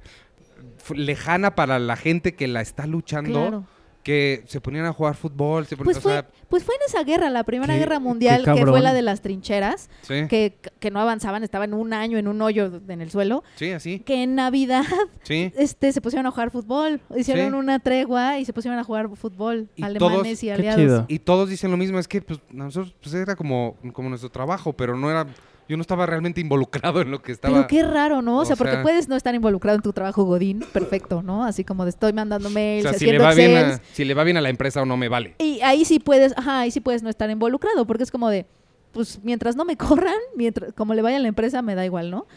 [0.93, 3.65] lejana para la gente que la está luchando Claro.
[4.07, 5.65] Que se ponían a jugar fútbol.
[5.65, 8.65] Se ponían, Pues fue, pues fue en esa guerra, la Primera Qué- Guerra Mundial, que
[8.65, 12.41] fue la de las trincheras, sí, que, que no avanzaban, estaban un año en un
[12.41, 14.85] hoyo en el suelo, sí, así, que en Navidad
[15.23, 15.51] sí.
[15.57, 17.57] este, se pusieron a jugar fútbol, hicieron Sí.
[17.57, 20.79] una tregua y se pusieron a jugar fútbol, Y alemanes todos- y Qué aliados.
[20.81, 21.05] chido.
[21.09, 24.71] Y todos dicen lo mismo, es que pues, nosotros pues, era como, como nuestro trabajo,
[24.71, 25.27] pero no era
[25.69, 27.53] Yo no estaba realmente involucrado en lo que estaba.
[27.55, 28.37] Pero qué raro, ¿no?
[28.37, 31.43] O, o sea, porque sea- puedes no estar involucrado en tu trabajo Godín, perfecto, ¿no?
[31.43, 34.05] Así como de estoy mandando o mails, sea, si haciendo le, va bien a, si
[34.05, 35.35] le va bien a la empresa o no me vale.
[35.39, 38.45] Y ahí sí puedes, ajá, ahí sí puedes no estar involucrado, porque es como de,
[38.93, 42.11] pues mientras no me corran, mientras, como le vaya a la empresa, me da igual,
[42.11, 42.27] ¿no?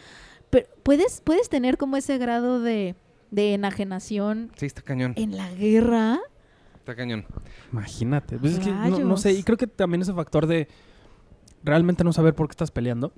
[0.49, 2.95] Pero puedes, puedes tener como ese grado de,
[3.31, 5.13] de enajenación Sí, está cañón.
[5.15, 6.19] en la guerra.
[6.79, 7.25] Está cañón.
[7.71, 8.37] Imagínate.
[8.37, 10.67] Pues es que no, no sé, y creo que también ese factor de
[11.63, 13.11] realmente no saber por qué estás peleando.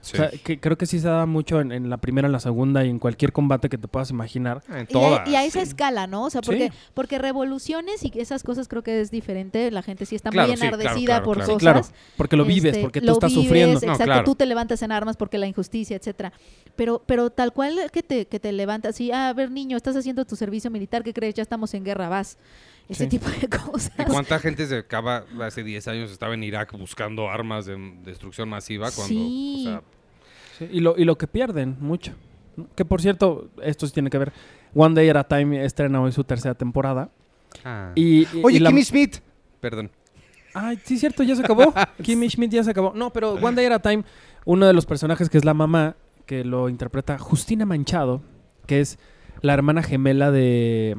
[0.00, 0.14] Sí.
[0.14, 2.38] O sea, que creo que sí se da mucho en, en la primera, en la
[2.38, 4.62] segunda y en cualquier combate que te puedas imaginar.
[4.68, 5.28] Ah, en Y a, todas.
[5.28, 6.24] y a esa escala, ¿no?
[6.26, 6.78] O sea, porque, Sí.
[6.94, 9.72] porque revoluciones y esas cosas creo que es diferente.
[9.72, 11.56] La gente sí está Claro, muy sí, claro, enardecida claro, por cosas.
[11.56, 11.80] claro,
[12.16, 13.72] porque lo vives, Este, porque tú lo estás vives, sufriendo.
[13.80, 14.24] No, Exacto, claro.
[14.24, 16.32] tú te levantas en armas porque la injusticia, etcétera.
[16.76, 19.96] Pero, pero tal cual que te, que te levantas y, ah, a ver, niño, estás
[19.96, 21.34] haciendo tu servicio militar, ¿qué crees?
[21.34, 22.38] Ya estamos en guerra, vas.
[22.88, 23.10] Ese Sí.
[23.10, 23.92] tipo de cosas.
[23.98, 28.48] ¿Y cuánta gente se acaba hace 10 años estaba en Irak buscando armas de destrucción
[28.48, 29.64] masiva cuando Sí.
[29.66, 29.82] o sea,
[30.58, 32.12] Sí, y, lo, y lo que pierden mucho.
[32.74, 34.32] Que por cierto, esto sí tiene que ver.
[34.74, 37.08] One Day at a Time estrena hoy su tercera temporada.
[37.64, 37.92] ah.
[37.94, 39.16] Y, y- Oye, y la- Kimmy Schmidt.
[39.60, 39.90] Perdón.
[40.54, 41.72] Ay, sí, cierto, ya se acabó.
[42.02, 42.92] Kimmy Schmidt ya se acabó.
[42.94, 44.04] No, pero One Day at a Time,
[44.44, 48.20] uno de los personajes que es la mamá, que lo interpreta Justina Manchado,
[48.66, 48.98] que es
[49.40, 50.96] la hermana gemela de,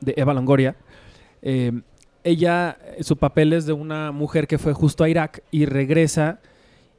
[0.00, 0.76] de Eva Longoria.
[1.42, 1.72] Eh,
[2.24, 6.40] ella, su papel es de una mujer que fue justo a Irak y regresa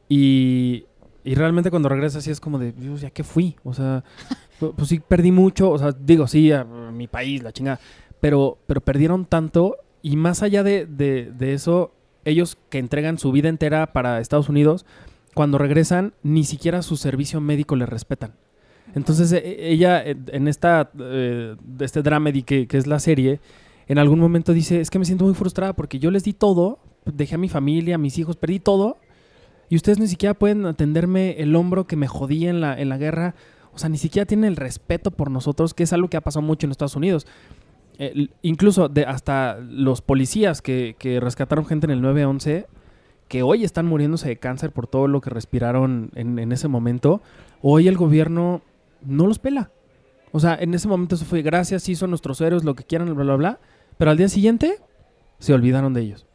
[0.10, 0.86] y,
[1.24, 3.56] y realmente cuando regresa así es como de, Dios, ¿ya qué fui?
[3.64, 4.04] O sea,
[4.62, 7.80] pu- pues sí perdí mucho, o sea, digo, sí, a, mi país, la chingada,
[8.22, 11.92] pero, pero perdieron tanto y más allá de, de- de eso,
[12.24, 14.86] ellos que entregan su vida entera para Estados Unidos,
[15.34, 18.34] cuando regresan, ni siquiera su servicio médico le respetan.
[18.96, 23.40] Entonces, e- e- ella, eh, en esta, eh, este dramedy que, que es la serie,
[23.88, 26.80] en algún momento dice, es que me siento muy frustrada porque yo les di todo,
[27.06, 28.98] dejé a mi familia, a mis hijos, perdí todo,
[29.70, 32.98] y ustedes ni siquiera pueden atenderme el hombro que me jodí en la, en la
[32.98, 33.36] guerra.
[33.74, 36.42] O sea, ni siquiera tienen el respeto por nosotros, que es algo que ha pasado
[36.42, 37.28] mucho en Estados Unidos.
[38.00, 42.68] Eh, incluso hasta los policías que, que rescataron gente en el 911,
[43.28, 47.22] que hoy están muriéndose de cáncer por todo lo que respiraron en, en ese momento,
[47.62, 48.62] hoy el gobierno
[49.08, 49.72] no los pela.
[50.32, 53.14] O sea, en ese momento eso fue gracias, sí son nuestros héroes, lo que quieran,
[53.16, 53.60] bla, bla, bla.
[53.98, 54.80] Pero al día siguiente
[55.40, 56.26] se olvidaron de ellos.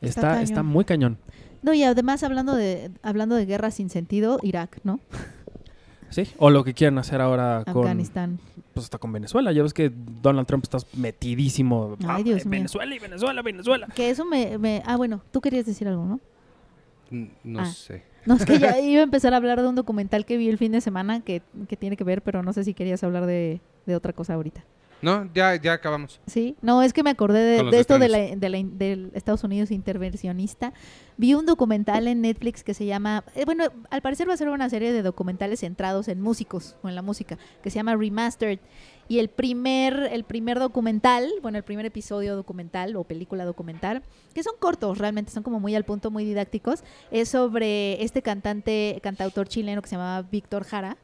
[0.00, 1.18] Está Está, muy cañón.
[1.62, 5.00] No, y además hablando de, hablando de guerra sin sentido, Irak, ¿no?
[6.10, 6.24] Sí.
[6.38, 8.40] O lo que quieren hacer ahora con, Afganistán.
[8.74, 9.52] pues hasta con Venezuela.
[9.52, 11.96] Ya ves que Donald Trump está metidísimo.
[12.00, 12.50] Ay, Ah, Dios mío.
[12.58, 13.86] Venezuela y Venezuela, Venezuela.
[13.94, 14.82] Que eso me, me...
[14.86, 16.20] Ah, bueno, tú querías decir algo, ¿no?
[17.44, 17.66] No Ah.
[17.66, 18.02] sé.
[18.26, 20.58] No, es que ya iba a empezar a hablar de un documental que vi el
[20.58, 23.60] fin de semana que, que tiene que ver, pero no sé si querías hablar de,
[23.86, 24.64] de otra cosa ahorita.
[25.02, 26.20] No, ya, ya acabamos.
[26.26, 28.10] Sí, no, es que me acordé de, esto de estrenos.
[28.10, 30.74] la, de la- del Estados Unidos intervencionista.
[31.16, 34.50] Vi un documental en Netflix que se llama, eh, bueno, al parecer va a ser
[34.50, 38.58] una serie de documentales centrados en músicos o en la música, que se llama Remastered.
[39.10, 44.02] Y el primer, el primer documental, bueno, el primer episodio documental o película documental,
[44.32, 49.00] que son cortos realmente, son como muy al punto, muy didácticos, es sobre este cantante,
[49.02, 50.96] cantautor chileno que se llamaba Víctor Jara,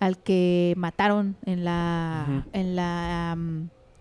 [0.00, 3.38] al que mataron en la, en la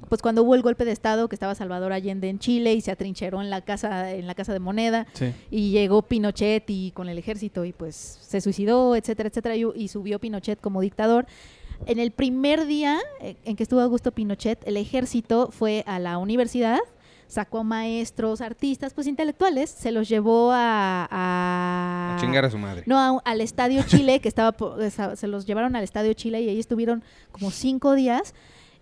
[0.10, 2.90] pues cuando hubo el golpe de estado que estaba Salvador Allende en Chile y se
[2.90, 5.32] atrincheró en la casa en la casa de moneda Sí.
[5.52, 9.88] y llegó Pinochet y con el ejército y pues se suicidó, etcétera, etcétera, y, y
[9.90, 11.28] subió Pinochet como dictador.
[11.86, 16.18] En el primer día eh, en que estuvo Augusto Pinochet, el ejército fue a la
[16.18, 16.80] universidad,
[17.28, 21.08] sacó maestros, artistas, pues intelectuales, se los llevó a...
[21.10, 22.84] a- A chingar a su madre.
[22.86, 24.56] no, a al Estadio Chile, que estaba,
[25.16, 28.34] se los llevaron al Estadio Chile y ahí estuvieron como cinco días.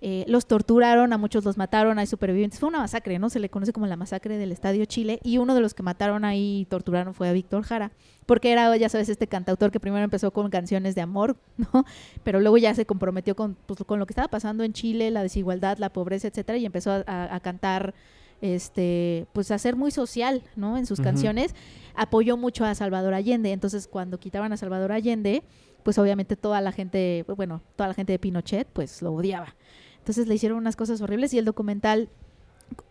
[0.01, 2.59] Eh, los torturaron, a muchos los mataron, hay supervivientes.
[2.59, 3.29] Fue una masacre, ¿no?
[3.29, 5.19] Se le conoce como la masacre del Estadio Chile.
[5.23, 7.91] Y uno de los que mataron ahí y torturaron fue a Víctor Jara,
[8.25, 11.83] porque era, ya sabes, este cantautor que primero empezó con canciones de amor, ¿no?
[12.23, 15.21] Pero luego ya se comprometió con, pues, con lo que estaba pasando en Chile, la
[15.21, 17.93] desigualdad, la pobreza, etcétera, y empezó a, a- a cantar,
[18.41, 20.77] este, pues a ser muy social, ¿no?
[20.77, 21.53] En sus canciones
[21.95, 23.51] apoyó mucho a Salvador Allende.
[23.51, 25.43] Entonces, cuando quitaban a Salvador Allende,
[25.83, 29.55] pues obviamente toda la gente, bueno, toda la gente de Pinochet, pues lo odiaba.
[30.09, 32.09] Entonces le hicieron unas cosas horribles y el documental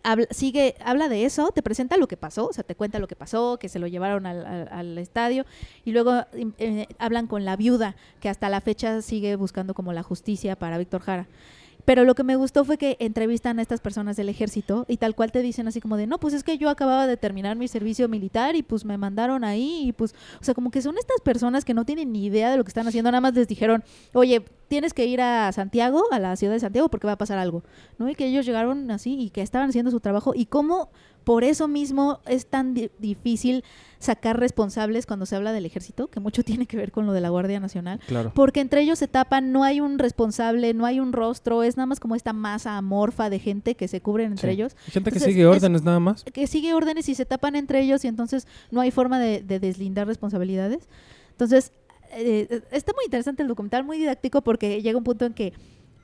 [0.05, 3.09] habla, sigue, habla de eso, te presenta lo que pasó, o sea, te cuenta lo
[3.09, 5.45] que pasó, que se lo llevaron al, estadio
[5.85, 6.23] y luego
[6.59, 10.79] eh, hablan con la viuda, que hasta la fecha sigue buscando como la justicia para
[10.79, 11.27] Víctor Jara.
[11.85, 15.17] Pero lo que me gustó fue que entrevistan a estas personas del ejército y tal
[15.17, 17.67] cual te dicen así como de, no, pues es que yo acababa de terminar mi
[17.67, 21.21] servicio militar y pues me mandaron ahí y pues, o sea, como que son estas
[21.25, 23.83] personas que no tienen ni idea de lo que están haciendo, nada más les dijeron,
[24.13, 27.39] oye, tienes que ir a Santiago, a la ciudad de Santiago, porque va a pasar
[27.39, 27.63] algo,
[27.99, 28.09] ¿no?
[28.09, 30.91] Y que ellos llegaron así y que estaban haciendo su trabajo y cómo
[31.25, 33.63] por eso mismo es tan di- difícil
[33.99, 37.21] sacar responsables cuando se habla del ejército, que mucho tiene que ver con lo de
[37.21, 38.33] la Guardia Nacional, Claro.
[38.35, 41.87] porque entre ellos se tapan, no hay un responsable, no hay un rostro, es nada
[41.87, 44.55] más como esta masa amorfa de gente que se cubren entre Sí.
[44.55, 46.25] ellos gente que sigue es- órdenes nada más.
[46.25, 49.61] que sigue órdenes y se tapan entre ellos y entonces no hay forma de, de
[49.61, 50.89] deslindar responsabilidades.
[51.33, 51.73] Entonces,
[52.13, 55.53] eh, está muy interesante el documental, muy didáctico porque llega un punto en que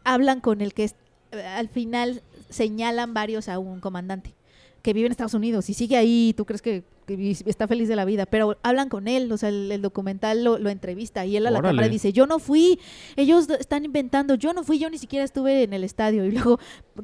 [0.05, 0.96] hablan con el que es-
[1.32, 4.34] eh, al final señalan varios a un comandante
[4.82, 6.84] que vive en Estados Unidos y sigue ahí, tú crees que,
[7.46, 10.59] está feliz de la vida, pero hablan con él, o sea, el, el documental lo,
[10.59, 11.72] lo entrevista y él a la Órale.
[11.74, 12.78] cámara dice, yo no fui,
[13.16, 16.59] ellos están inventando, yo no fui, yo ni siquiera estuve en el estadio y luego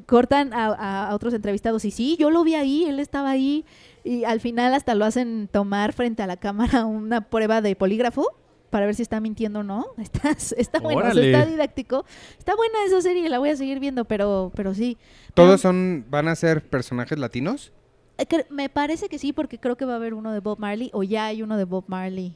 [0.07, 3.63] cortan a otros entrevistados y sí, yo lo vi ahí, él estaba ahí
[4.03, 8.27] y al final hasta lo hacen tomar frente a la cámara una prueba de polígrafo
[8.71, 9.85] para ver si está mintiendo o no.
[9.99, 11.31] Está, está bueno, o sea, Órale.
[11.31, 12.05] está didáctico.
[12.39, 14.97] Está buena esa serie, la voy a seguir viendo, pero, pero sí.
[15.35, 17.71] ¿Todos son, van a ser personajes latinos?
[18.17, 20.89] Eh, Me parece que sí, porque creo que va a haber uno de Bob Marley,
[20.93, 22.35] o ya hay uno de Bob Marley.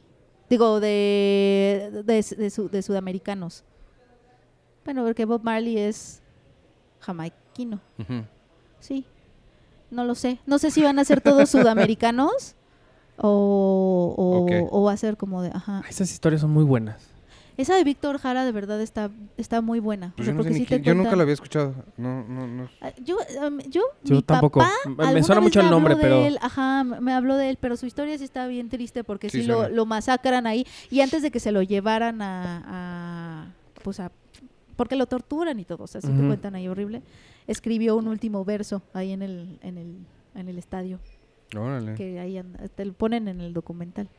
[0.49, 3.63] Digo, de, de, de su- de sudamericanos.
[4.83, 6.21] Bueno, porque Bob Marley es
[6.99, 7.79] jamaiquino,
[8.79, 9.05] sí.
[9.91, 10.39] No lo sé.
[10.45, 12.55] No sé si van a ser todos sudamericanos
[13.17, 14.51] o, o, Ok.
[14.71, 15.49] o va a ser como de...
[15.53, 15.83] Ajá.
[15.89, 17.09] Esas historias son muy buenas.
[17.57, 20.13] Esa de Víctor Jara de verdad está, está muy buena.
[20.19, 21.73] O sea, yo, no sé porque ni sí te quién- yo nunca lo había escuchado.
[21.95, 22.67] No, no, no.
[22.81, 23.15] Ah, Yo,
[23.47, 24.59] um, yo, Yo mi tampoco.
[24.59, 27.77] papá Me- suena mucho el nombre, de pero- él, ajá, me habló de él, pero
[27.77, 31.31] su historia sí está bien triste porque Sí sí, lo, masacran ahí y antes de
[31.31, 32.63] que se lo llevaran a,
[33.45, 33.53] a-
[33.83, 34.11] pues a,
[34.75, 36.27] porque lo torturan y todo, o sea, sí te Ujú.
[36.27, 37.03] cuentan ahí horrible,
[37.47, 39.95] escribió un último verso ahí en el, en el,
[40.35, 40.99] en el estadio,
[41.55, 41.95] Órale.
[41.95, 44.09] que ahí anda- te lo ponen en el documental.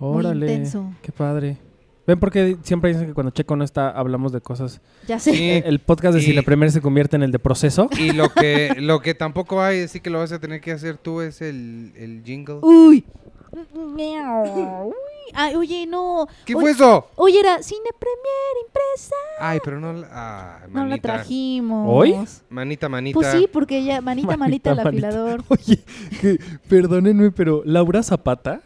[0.00, 0.46] Muy Órale.
[0.46, 0.92] intenso.
[1.02, 1.58] Qué padre.
[2.06, 4.80] ¿Ven por qué siempre dicen que cuando Checo no está hablamos de cosas?
[5.06, 5.32] Ya sé.
[5.34, 5.50] Sí.
[5.50, 7.90] Eh, El podcast de Y- Cine Premier se convierte en el de proceso.
[7.98, 10.96] Y lo que, lo que tampoco hay, así que lo vas a tener que hacer
[10.96, 12.60] tú, es el, el jingle.
[12.62, 13.04] Uy.
[13.52, 14.92] Uy.
[15.34, 16.26] Ay, oye, no.
[16.44, 17.06] ¿Qué Oye, fue eso?
[17.16, 19.14] Oye, era Cine Premier impresa.
[19.40, 20.08] Ay, pero no la...
[20.10, 21.14] ah, No la manita.
[21.14, 21.86] trajimos.
[21.90, 22.14] ¿Hoy?
[22.48, 23.14] Manita, manita.
[23.14, 25.08] Pues sí, porque ella, manita, manita, Manita, el manita.
[25.08, 25.44] afilador.
[25.48, 25.80] Oye,
[26.20, 26.38] que,
[26.68, 28.62] perdónenme, pero Laura Zapata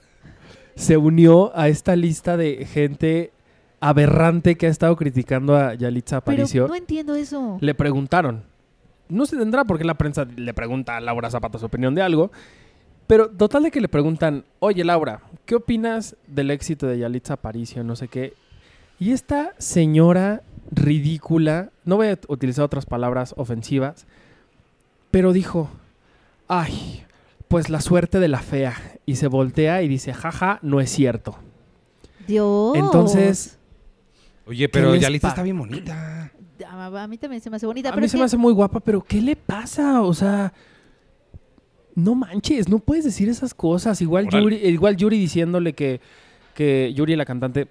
[0.76, 3.32] se unió a esta lista de gente
[3.80, 6.68] aberrante que ha estado criticando a Yalitza Pero Aparicio.
[6.68, 7.58] no entiendo eso.
[7.60, 8.44] Le preguntaron.
[9.08, 12.30] No se tendrá porque la prensa le pregunta a Laura Zapata su opinión de algo.
[13.12, 17.84] Pero total de que le preguntan, oye Laura, ¿qué opinas del éxito de Yalitza Aparicio?
[17.84, 18.32] No sé qué.
[18.98, 20.40] Y esta señora
[20.70, 24.06] ridícula, no voy a utilizar otras palabras ofensivas,
[25.10, 25.68] pero dijo,
[26.48, 27.04] ay,
[27.48, 28.80] pues la suerte de la fea.
[29.04, 31.36] Y se voltea y dice, jaja, no es cierto.
[32.26, 32.74] Dios.
[32.76, 33.58] Entonces,
[34.46, 36.32] Oye, pero Yalitza está bien bonita.
[36.66, 37.90] A, mí también se me hace bonita.
[37.90, 40.00] A pero mí se que- me hace muy guapa, pero ¿qué le pasa?
[40.00, 40.54] O sea,
[41.94, 44.00] no manches, no puedes decir esas cosas.
[44.00, 44.28] Igual.
[44.30, 46.00] Yuri, igual Yuri diciéndole que,
[46.54, 47.68] que Yuri, la cantante,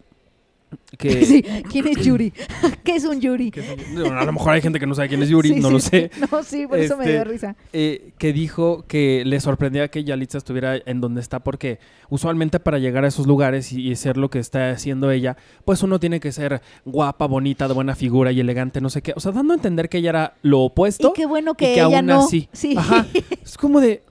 [0.97, 2.31] que, Sí, ¿Quién es Yuri?
[2.85, 3.51] ¿Qué es un Yuri?
[3.51, 3.61] que-
[3.93, 5.73] no, a lo mejor hay gente que no sabe quién es Yuri, Sí, no sí,
[5.73, 5.89] lo sí.
[5.89, 6.11] sé.
[6.31, 7.55] No, sí, por eso me Este, dio risa.
[7.73, 12.79] eh, que dijo que le sorprendía que Yalitza estuviera en donde está porque usualmente para
[12.79, 16.21] llegar a esos lugares y, y ser lo que está haciendo ella, pues uno tiene
[16.21, 19.11] que ser guapa, bonita, de buena figura y elegante, no sé qué.
[19.17, 21.09] O sea, dando a entender que ella era lo opuesto.
[21.09, 22.19] Y qué bueno y que, que ella aún no.
[22.23, 22.47] así.
[22.53, 22.75] Sí.
[22.77, 23.05] Ajá.
[23.43, 24.03] Es como de.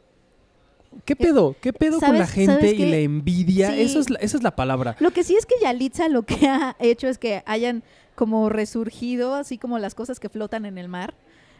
[1.04, 1.54] ¿Qué pedo?
[1.60, 3.70] ¿Qué pedo con la ¿Sabes- gente y la envidia?
[3.72, 3.80] Sí.
[3.82, 4.96] Eso es la- esa es la palabra.
[5.00, 7.82] Lo que sí es que Yalitza lo que ha hecho es que hayan
[8.14, 11.14] como resurgido, así como las cosas que flotan en el mar,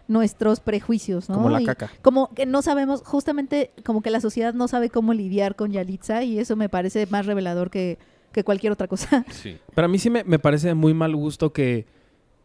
[0.08, 1.36] nuestros prejuicios, ¿no?
[1.36, 1.90] Como la Y caca.
[2.02, 6.22] Como que no sabemos, justamente como que la sociedad no sabe cómo lidiar con Yalitza
[6.24, 7.96] y eso me parece más revelador que,
[8.32, 9.24] que cualquier otra cosa.
[9.30, 9.56] Sí.
[9.74, 11.86] Pero a mí sí me, me parece muy mal gusto que,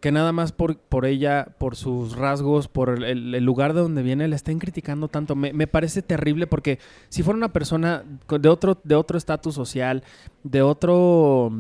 [0.06, 4.04] que nada más por, por ella, por sus rasgos, por el, el lugar de donde
[4.04, 5.36] viene, le estén criticando tanto.
[5.36, 6.78] Me, me parece terrible porque
[7.10, 10.04] si fuera una persona de otro de otro estatus social,
[10.44, 11.52] de otro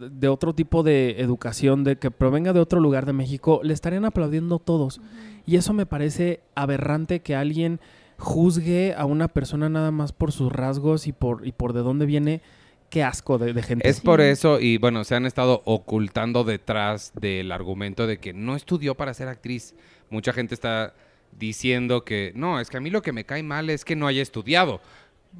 [0.00, 4.04] de otro tipo de educación, de que provenga de otro lugar de México, le estarían
[4.04, 5.00] aplaudiendo todos.
[5.46, 7.78] Y eso me parece aberrante que alguien
[8.18, 12.04] juzgue a una persona nada más por sus rasgos y por, y por de dónde
[12.04, 12.42] viene.
[12.90, 13.88] Qué asco de, de gente.
[13.88, 14.02] Es Sí.
[14.02, 18.94] por eso, y bueno, se han estado ocultando detrás del argumento de que no estudió
[18.94, 19.74] para ser actriz.
[20.10, 20.94] Mucha gente está
[21.36, 24.06] diciendo que no, es que a mí lo que me cae mal es que no
[24.06, 24.80] haya estudiado.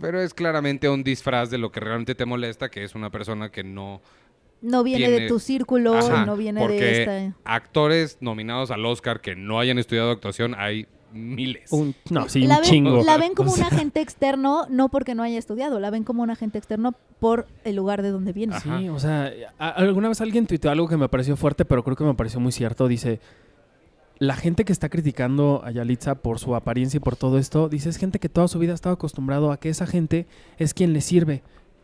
[0.01, 3.51] Pero es claramente un disfraz de lo que realmente te molesta, que es una persona
[3.51, 4.03] que no...
[4.61, 7.37] No viene Tiene- de tu círculo, Ajá, no viene porque de esta.
[7.45, 10.87] actores nominados al Oscar que no hayan estudiado actuación hay
[11.17, 11.73] miles.
[11.73, 13.03] Un- no, sí, la un ven, chingo.
[13.03, 16.23] la ven como O un agente externo, no porque no haya estudiado, la ven como
[16.23, 18.55] un agente externo por el lugar de donde viene.
[18.55, 18.79] Ajá.
[18.79, 22.05] Sí, o sea, alguna vez alguien tuiteó algo que me pareció fuerte, pero creo que
[22.05, 22.87] me pareció muy cierto.
[22.89, 23.21] Dice,
[24.19, 27.89] la gente que está criticando a Yalitza por su apariencia y por todo esto, dice,
[27.91, 30.27] es gente que toda su vida ha estado acostumbrado a que esa gente
[30.59, 31.43] es quien le sirve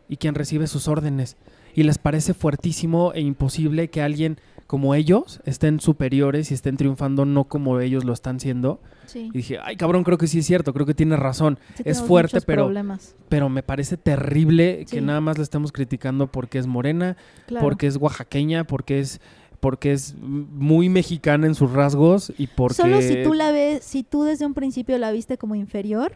[0.09, 1.37] y quien recibe sus órdenes.
[1.75, 4.37] Y les parece fuertísimo e imposible que alguien
[4.73, 8.81] como ellos estén superiores y estén triunfando no como ellos lo están siendo.
[9.05, 9.29] Sí.
[9.31, 11.59] Y dije, ay cabrón, creo que sí es cierto, creo que tiene razón.
[11.75, 13.15] Sí, es fuerte, pero- problemas.
[13.29, 17.63] Pero me parece terrible que nada más la estemos criticando porque es morena, Claro.
[17.67, 19.21] porque es oaxaqueña, porque es
[19.59, 24.01] porque es muy mexicana en sus rasgos y porque Solo si tú la ves, si
[24.01, 26.13] tú desde un principio la viste como inferior,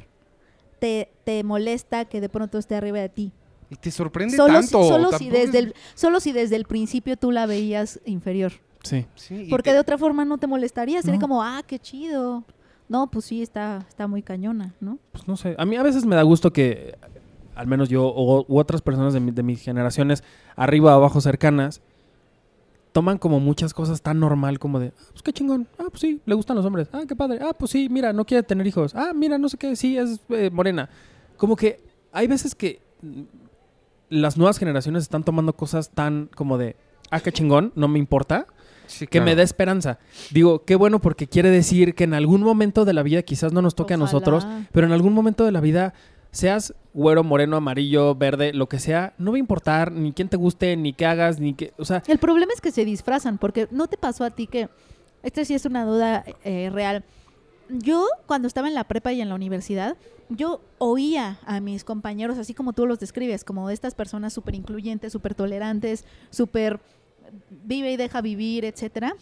[0.79, 3.31] te, te molesta que de pronto esté arriba de ti.
[3.69, 4.87] Y te sorprende Solo, si, tanto.
[4.87, 8.53] solo, si desde es- el, solo si desde el principio tú la veías inferior.
[8.83, 9.05] sí.
[9.49, 11.01] Porque te- de otra forma no te molestaría.
[11.01, 11.21] Sería No.
[11.21, 12.43] como, ah, qué chido.
[12.87, 14.97] No, pues sí, está, está muy cañona, ¿no?
[15.11, 16.95] Pues no sé, a mí a veces me da gusto que
[17.55, 20.23] al menos yo o, u otras personas de, mi- de mis generaciones
[20.55, 21.81] arriba o abajo cercanas
[22.93, 26.21] toman como muchas cosas tan normal como de, ah, pues qué chingón, ah, pues sí,
[26.25, 28.95] le gustan los hombres, ah, qué padre, ah, pues sí, mira, no quiere tener hijos,
[28.95, 30.89] ah, mira, no sé qué, sí, es eh, morena.
[31.35, 31.79] Como que
[32.11, 32.79] hay veces que
[34.09, 36.75] las nuevas generaciones están tomando cosas tan como de,
[37.11, 38.47] ah, qué chingón, no me importa,
[38.87, 39.99] sí, que me dé esperanza.
[40.31, 43.61] Digo, qué bueno porque quiere decir que en algún momento de la vida quizás no
[43.61, 45.93] nos toque a nosotros, pero en algún momento de la vida,
[46.31, 50.37] seas güero, moreno, amarillo, verde, lo que sea, no va a importar ni quién te
[50.37, 53.67] guste, ni qué hagas, ni qué, o sea, El problema es que se disfrazan, porque
[53.71, 54.69] no te pasó a ti que,
[55.23, 57.03] esta sí es una duda eh, real.
[57.69, 59.97] Yo, cuando estaba en la prepa y en la universidad,
[60.29, 65.11] yo oía a mis compañeros, así como tú los describes, como estas personas súper incluyentes,
[65.13, 66.79] súper tolerantes, súper
[67.65, 69.15] vive y deja vivir, etcétera.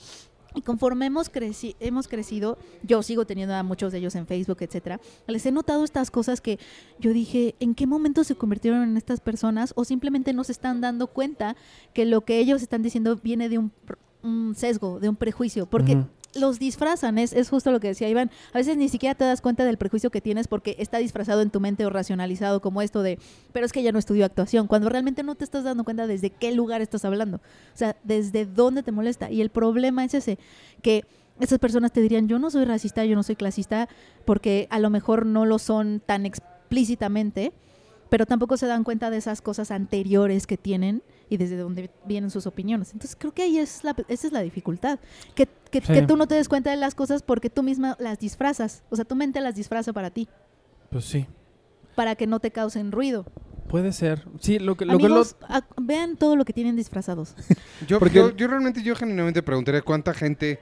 [0.58, 4.58] Y conforme hemos, creci- hemos crecido, yo sigo teniendo a muchos de ellos en Facebook,
[4.62, 6.60] etcétera, les he notado estas cosas que
[6.98, 9.74] yo dije, ¿en qué momento se convirtieron en estas personas?
[9.76, 11.58] O simplemente no se están dando cuenta
[11.94, 13.72] que lo que ellos están diciendo viene de un,
[14.24, 15.98] un sesgo, de un prejuicio, porque.
[16.36, 19.42] Los disfrazan, es, es justo lo que decía Iván, a veces ni siquiera te das
[19.42, 23.02] cuenta del prejuicio que tienes porque está disfrazado en tu mente o racionalizado como esto
[23.02, 23.20] de,
[23.54, 26.30] pero es que ella no estudió actuación, cuando realmente no te estás dando cuenta desde
[26.30, 29.32] qué lugar estás hablando, o sea, desde dónde te molesta.
[29.32, 30.38] Y el problema es ese,
[30.82, 31.06] que
[31.40, 33.90] esas personas te dirían, yo no soy racista, yo no soy clasista,
[34.26, 37.54] porque a lo mejor no lo son tan explícitamente,
[38.10, 42.30] pero tampoco se dan cuenta de esas cosas anteriores que tienen y desde dónde vienen
[42.30, 42.94] sus opiniones.
[42.94, 45.00] Entonces creo que ahí es la, esa es la dificultad,
[45.34, 45.94] que, que, Sí.
[45.94, 48.96] que tú no te des cuenta de las cosas porque tú misma las disfrazas, o
[48.96, 50.28] sea, tu mente las disfraza para ti,
[50.90, 51.26] pues sí,
[51.96, 53.26] para que no te causen ruido.
[53.68, 54.24] puede ser.
[54.40, 57.36] Sí, lo que lo que lo- a- vean todo lo que tienen disfrazados.
[57.88, 60.60] Yo, Porque- yo, yo realmente, yo genuinamente preguntaría cuánta gente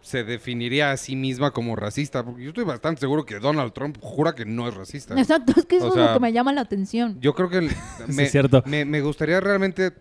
[0.00, 2.24] se definiría a sí misma como racista.
[2.24, 5.18] Porque yo estoy bastante seguro que Donald Trump jura que no es racista.
[5.20, 7.18] Exacto, es que eso O es lo que me llama la atención.
[7.20, 7.76] Yo creo que Sí,
[8.14, 8.62] me, es cierto.
[8.64, 9.92] me, me gustaría realmente,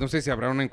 [0.00, 0.68] no sé si habrá una,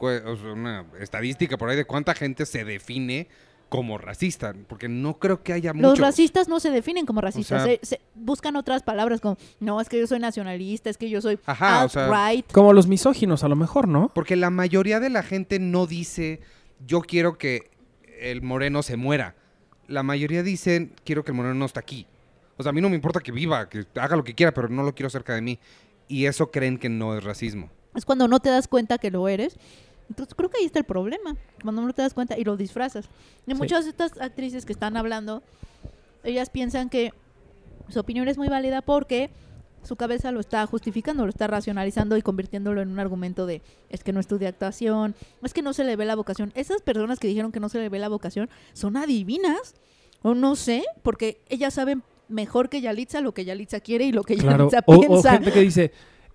[0.54, 3.28] una estadística por ahí de cuánta gente se define
[3.70, 6.00] como racista, porque no creo que haya Los muchos.
[6.00, 9.90] racistas no se definen como racistas, sea- se- se buscan otras palabras como, no, es
[9.90, 12.52] que yo soy nacionalista, es que yo soy Ajá, o sea- alt-right.
[12.52, 14.12] como los misóginos a lo mejor, ¿no?
[14.14, 16.42] Porque la mayoría de la gente no dice,
[16.86, 17.72] yo quiero que
[18.20, 19.36] el moreno se muera.
[19.88, 22.06] La mayoría dicen, quiero que el moreno no esté aquí.
[22.58, 24.70] O sea, a mí no me importa que viva, que haga lo que quiera, pero
[24.70, 25.60] no lo quiero cerca de mí.
[26.08, 27.72] Y eso creen que no es racismo.
[27.96, 29.56] Es cuando no te das cuenta que lo eres.
[30.10, 33.06] Entonces creo que ahí está el problema, cuando no te das cuenta y lo disfrazas.
[33.48, 33.58] Y Sí.
[33.58, 35.42] muchas de estas actrices que están hablando,
[36.24, 37.14] ellas piensan que
[37.90, 39.30] su opinión es muy válida porque
[39.84, 44.04] su cabeza lo está justificando, lo está racionalizando y convirtiéndolo en un argumento de es
[44.04, 46.52] que no estudia actuación, es que no se le ve la vocación.
[46.56, 49.76] Esas personas que dijeron que no se le ve la vocación son adivinas
[50.22, 54.24] o no sé, porque ellas saben mejor que Yalitza lo que Yalitza quiere y lo
[54.24, 54.70] que Claro.
[54.70, 55.32] Yalitza O, o piensa.
[55.34, 55.92] gente que dice,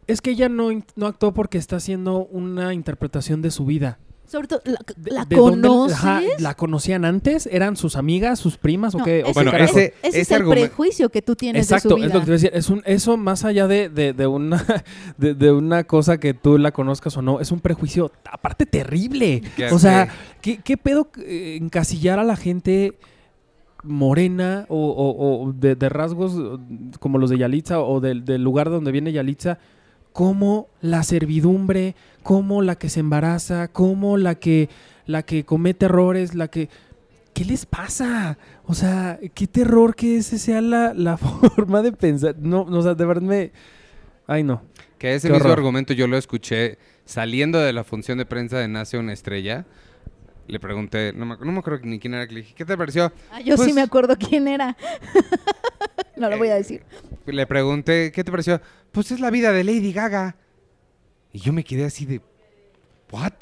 [0.08, 3.98] es que ella no, no actuó porque está haciendo una interpretación de su vida.
[4.26, 6.38] Sobre todo, ¿la, ¿De- la de dónde- conoces?
[6.42, 7.46] ¿La conocían antes?
[7.50, 9.22] ¿eran sus amigas, sus primas o qué?
[9.24, 11.96] ¿O ese, qué Bueno, ese- ese es el prejuicio que tú tienes Exacto, de su
[11.96, 12.06] vida.
[12.08, 12.50] es lo que te iba a decir.
[12.52, 14.62] Es un, eso más allá de, de- de una,
[15.16, 19.42] de, de una cosa que tú la conozcas o no, es un prejuicio aparte terrible.
[19.56, 20.08] Que- O sea,
[20.42, 22.98] ¿qué, qué pedo eh, encasillar a la gente
[23.82, 26.34] morena o, o- o de, de rasgos
[27.00, 29.58] como los de Yalitza o del, del lugar donde viene Yalitza
[30.18, 34.68] como la servidumbre, como la que se embaraza, como la que,
[35.06, 36.68] la que comete errores, la que...
[37.34, 38.36] ¿Qué les pasa?
[38.64, 42.34] O sea, qué terror que ese sea la, la forma de pensar.
[42.36, 43.52] No, no, o sea, de verdad me...
[44.26, 44.60] Ay, no.
[44.98, 45.58] Que ese Qué mismo horror.
[45.60, 49.66] argumento yo lo escuché saliendo de la función de prensa de Nace una estrella.
[50.48, 52.76] le pregunté, no me, no me acuerdo ni quién era, que le dije, ¿qué te
[52.76, 53.12] pareció?
[53.30, 54.76] Ah, yo Pues- sí me acuerdo quién era.
[56.18, 56.82] no lo voy a decir.
[57.26, 58.60] Le pregunté, ¿qué te pareció?
[58.92, 60.36] Pues es la vida de Lady Gaga.
[61.32, 62.20] Y yo me quedé así de,
[63.10, 63.32] ¿what?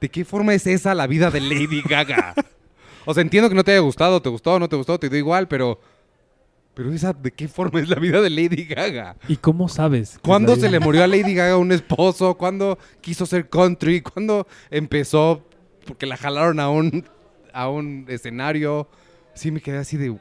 [0.00, 2.34] ¿De qué forma es esa la vida de Lady Gaga?
[3.04, 5.18] o sea, entiendo que no te haya gustado, te gustó, no te gustó, te dio
[5.18, 5.80] igual, pero...
[6.72, 9.16] Pero esa, ¿de qué forma es la vida de Lady Gaga?
[9.28, 10.18] ¿Y cómo sabes?
[10.22, 12.36] ¿Cuándo se le murió a Lady Gaga un esposo?
[12.36, 14.00] ¿Cuándo quiso ser country?
[14.00, 15.44] ¿Cuándo empezó
[15.84, 17.04] porque la jalaron a un,
[17.52, 18.88] a un escenario?
[19.34, 20.16] Sí, me quedé así de...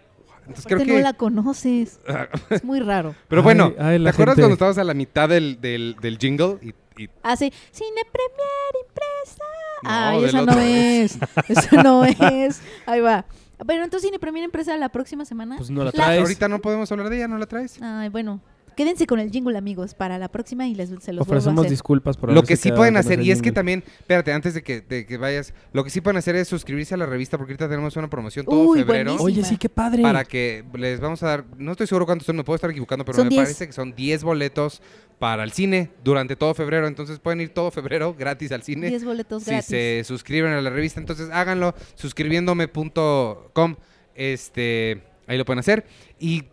[0.50, 0.94] Entonces creo que...
[0.94, 2.00] no la conoces.
[2.50, 3.16] es muy raro.
[3.28, 4.42] Pero bueno, ay, ¿te la acuerdas gente.
[4.44, 6.58] cuando estabas a la mitad del, del, del jingle?
[6.62, 6.70] Y,
[7.04, 9.44] y- Hace Cine Premier Impresa.
[9.84, 11.16] No, Ay, esa no es.
[11.16, 11.20] es.
[11.58, 12.62] Esa no es.
[12.86, 13.26] Ahí va.
[13.66, 15.56] Bueno, entonces Cine Premier Empresa la próxima semana.
[15.58, 16.22] Pues no la La- traes.
[16.22, 17.82] ahorita no podemos hablar de ella, ¿no la traes?
[17.82, 18.42] Ay, bueno.
[18.80, 21.70] Quédense con el jingle, amigos, para la próxima y les, se los Ofrecemos hacer.
[21.72, 24.80] disculpas por Lo que sí pueden hacer, y es que también, espérate, antes de que,
[24.80, 27.68] de que vayas, lo que sí pueden hacer es suscribirse a la revista porque ahorita
[27.68, 29.18] tenemos una promoción todo Uy, febrero.
[29.20, 30.02] Oye, sí, qué padre.
[30.02, 33.04] Para que les vamos a dar, no estoy seguro cuántos son, me puedo estar equivocando,
[33.04, 33.44] pero Son me 10.
[33.44, 34.82] parece que son 10 boletos
[35.20, 36.88] para el cine durante todo febrero.
[36.88, 38.88] Entonces pueden ir todo febrero gratis al cine.
[38.88, 39.66] 10 boletos si gratis.
[39.68, 41.02] se suscriben a la revista.
[41.02, 43.76] Entonces háganlo suscribiéndome.com.
[44.16, 45.86] Este, ahí lo pueden hacer.
[46.18, 46.46] Y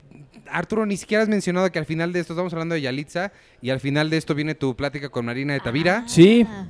[0.51, 3.32] Arturo, ni siquiera has mencionado que al final de esto estamos hablando de Yalitza
[3.62, 6.05] y al final de esto viene tu plática con Marina de Tavira.
[6.06, 6.47] Sí.
[6.48, 6.66] Ah.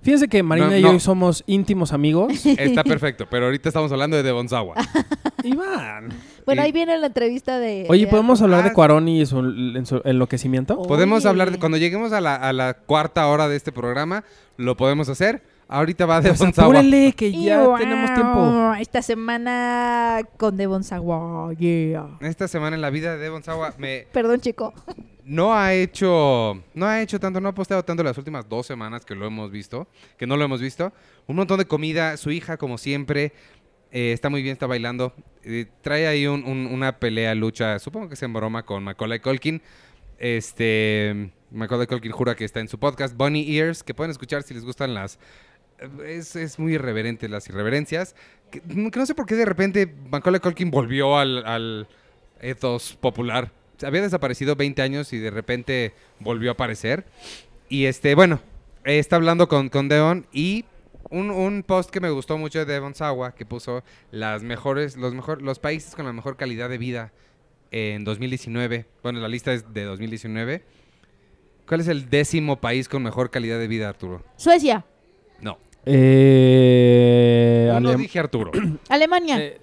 [0.00, 0.92] Fíjense que Marina No, y no.
[0.92, 2.46] yo somos íntimos amigos.
[2.46, 4.74] Está perfecto, pero ahorita estamos hablando de Devonsawa.
[5.44, 6.08] Iván.
[6.46, 7.86] Bueno, Y- ahí viene la entrevista de.
[7.88, 8.74] Oye, de ¿podemos hablar de Ah.
[8.74, 10.80] Cuarón y su, en su enloquecimiento?
[10.82, 11.28] Podemos Oye.
[11.30, 14.24] hablar de cuando lleguemos a la, a la cuarta hora de este programa,
[14.56, 15.42] lo podemos hacer.
[15.70, 16.66] Ahorita va Pues Devonsawa.
[16.68, 18.74] apúrenle, que ya tenemos tiempo.
[18.80, 21.52] Esta semana con Devon Sawa.
[21.54, 22.16] Yeah.
[22.20, 24.72] Esta semana en la vida de Devonsawa me Perdón, chico.
[25.24, 29.04] no ha hecho no ha hecho tanto, no ha posteado tanto las últimas dos semanas
[29.04, 29.86] que lo hemos visto,
[30.16, 30.90] que no lo hemos visto.
[31.26, 33.32] Un montón de comida, su hija como siempre
[33.92, 35.12] eh, está muy bien, está bailando.
[35.44, 39.20] Eh, trae ahí un- un- una pelea, lucha, supongo que es en broma con Macaulay
[39.20, 39.60] Culkin.
[40.18, 44.52] Este Macaulay Culkin jura que está en su podcast Bunny Ears, que pueden escuchar si
[44.54, 45.18] les gustan las
[46.06, 48.14] es, es muy irreverente las irreverencias.
[48.50, 51.88] Que, que no sé por qué de repente Macaulay Culkin volvió al, al
[52.40, 53.52] ethos popular.
[53.82, 57.04] Había desaparecido 20 años y de repente volvió a aparecer.
[57.68, 58.40] Y este, bueno,
[58.84, 60.64] está hablando con, con Devon y
[61.10, 65.14] un, un post que me gustó mucho de Devon Sawa que puso las mejores, los
[65.14, 67.12] mejor, los países con la mejor calidad de vida
[67.70, 68.86] en 2019.
[69.02, 70.64] Bueno, la lista es de 2019.
[71.66, 74.24] ¿Cuál es el décimo país con mejor calidad de vida, Arturo?
[74.36, 74.84] Suecia.
[75.40, 75.58] No.
[75.86, 78.50] Eh, No Alem- dije Arturo.
[78.88, 79.38] Alemania.
[79.40, 79.60] eh,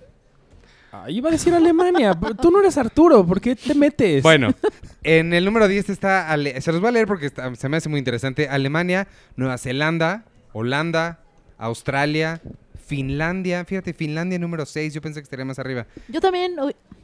[0.91, 2.13] ah, iba a decir Alemania.
[2.19, 3.25] pero Tú no eres Arturo.
[3.25, 4.23] ¿Por qué te metes?
[4.23, 4.53] Bueno,
[5.03, 7.77] en el número 10 está, Ale- se los voy a leer porque está- se me
[7.77, 8.47] hace muy interesante.
[8.49, 11.19] Alemania, Nueva Zelanda, Holanda,
[11.57, 12.41] Australia,
[12.85, 13.65] Finlandia.
[13.65, 15.85] Fíjate, Finlandia número 6, yo pensé que estaría más arriba.
[16.07, 16.55] Yo también.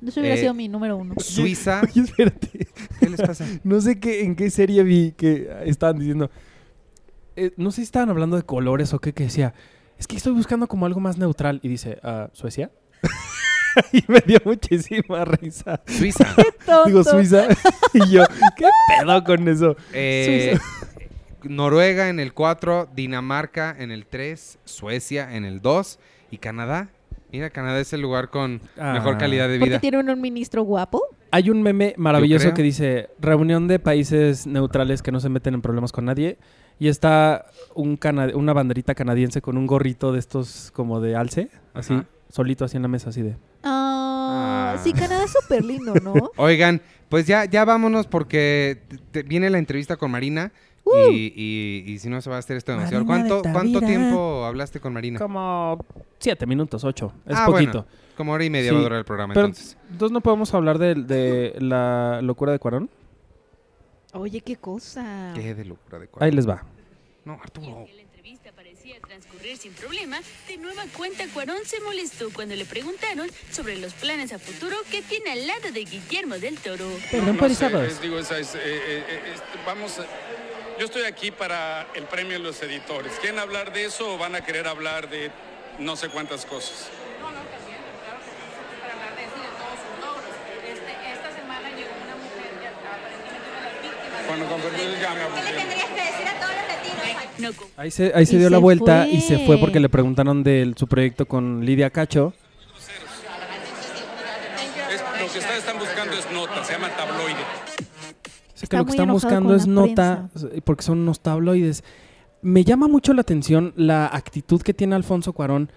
[0.05, 1.15] Eso hubiera Eh, sido mi número uno.
[1.17, 1.81] Suiza.
[1.95, 2.67] Oye, espérate.
[2.99, 3.45] ¿Qué les pasa?
[3.63, 6.29] No sé qué, en qué serie vi que estaban diciendo.
[7.35, 9.53] Eh, no sé si estaban hablando de colores o qué, que decía.
[9.97, 11.59] Es que estoy buscando como algo más neutral.
[11.63, 12.71] Y dice, ah, ¿Suecia?
[13.91, 15.81] y me dio muchísima risa.
[15.87, 16.25] Suiza.
[16.65, 16.85] Tonto.
[16.85, 17.47] Digo, Suiza.
[17.93, 18.23] y yo,
[18.57, 18.65] ¿qué
[18.99, 19.75] pedo con eso?
[19.93, 20.57] Eh,
[21.43, 25.99] Noruega en el 4, Dinamarca en el 3, Suecia en el 2
[26.31, 26.89] y Canadá.
[27.31, 29.17] Mira, Canadá es el lugar con mejor Ah.
[29.17, 29.79] calidad de Porque vida.
[29.79, 31.01] tiene un, un ministro guapo.
[31.31, 35.61] Hay un meme maravilloso que dice reunión de países neutrales que no se meten en
[35.61, 36.37] problemas con nadie
[36.81, 37.45] y está
[37.75, 42.05] un cana- una banderita canadiense con un gorrito de estos como de alce, así, Ajá.
[42.29, 43.35] solito así en la mesa, así de.
[43.63, 44.77] Ah, Ah.
[44.83, 46.13] Sí, Canadá es súper lindo, ¿no?
[46.37, 50.51] Oigan, pues ya, ya vámonos porque te- te- viene la entrevista con Marina
[51.11, 53.05] y, y- y si no se va a hacer esto demasiado.
[53.05, 55.19] Marina de ¿Cuánto, ¿Cuánto tiempo hablaste con Marina?
[55.19, 55.77] Como
[56.17, 57.13] siete minutos, ocho.
[57.27, 57.71] Es Ah, poquito.
[57.83, 57.85] bueno.
[58.17, 59.77] Como hora y media Sí, va a durar el programa Pero entonces.
[59.91, 62.89] entonces no podemos hablar de, de la locura de Cuarón.
[64.13, 65.31] Oye, qué cosa.
[65.35, 66.35] Qué de locura de Ahí cuadro.
[66.35, 66.63] les va.
[67.23, 67.87] No, Arturo.
[67.95, 73.29] La entrevista parecía transcurrir sin problema, de nueva cuenta Cuarón se molestó cuando le preguntaron
[73.51, 76.89] sobre los planes a futuro que tiene al lado de Guillermo del Toro.
[77.11, 77.83] Perdón No por sé, izarlos.
[77.83, 80.05] es- digo, esa es, eh, eh, eh, es- vamos, a-
[80.79, 83.13] yo estoy aquí para el premio de los editores.
[83.21, 85.31] ¿Quieren hablar de eso o van a querer hablar de
[85.79, 86.89] no sé cuántas cosas?
[87.21, 90.33] para hablar de eso y de todos sus logros.
[90.67, 93.45] Este, esta semana llegó una mujer, ya, aparentemente
[94.09, 94.39] una de víctimas.
[94.39, 95.41] Bueno, con permiso, ya me aburrí.
[95.95, 97.55] que decir a todos los latinos?
[97.55, 99.11] No Ahí se, ahí se dio la se vuelta fue.
[99.11, 102.33] y se fue porque le preguntaron de su proyecto con Lidia Cacho.
[104.91, 107.37] Es- lo que ustedes están buscando es nota, se llama tabloide.
[108.55, 110.29] Está que lo que están buscando es la nota,
[110.65, 111.83] porque son unos tabloides.
[112.43, 115.71] me llama mucho la atención la actitud que tiene Alfonso Cuarón.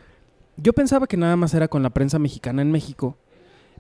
[0.57, 3.19] Yo pensaba que nada más era con la prensa mexicana en México,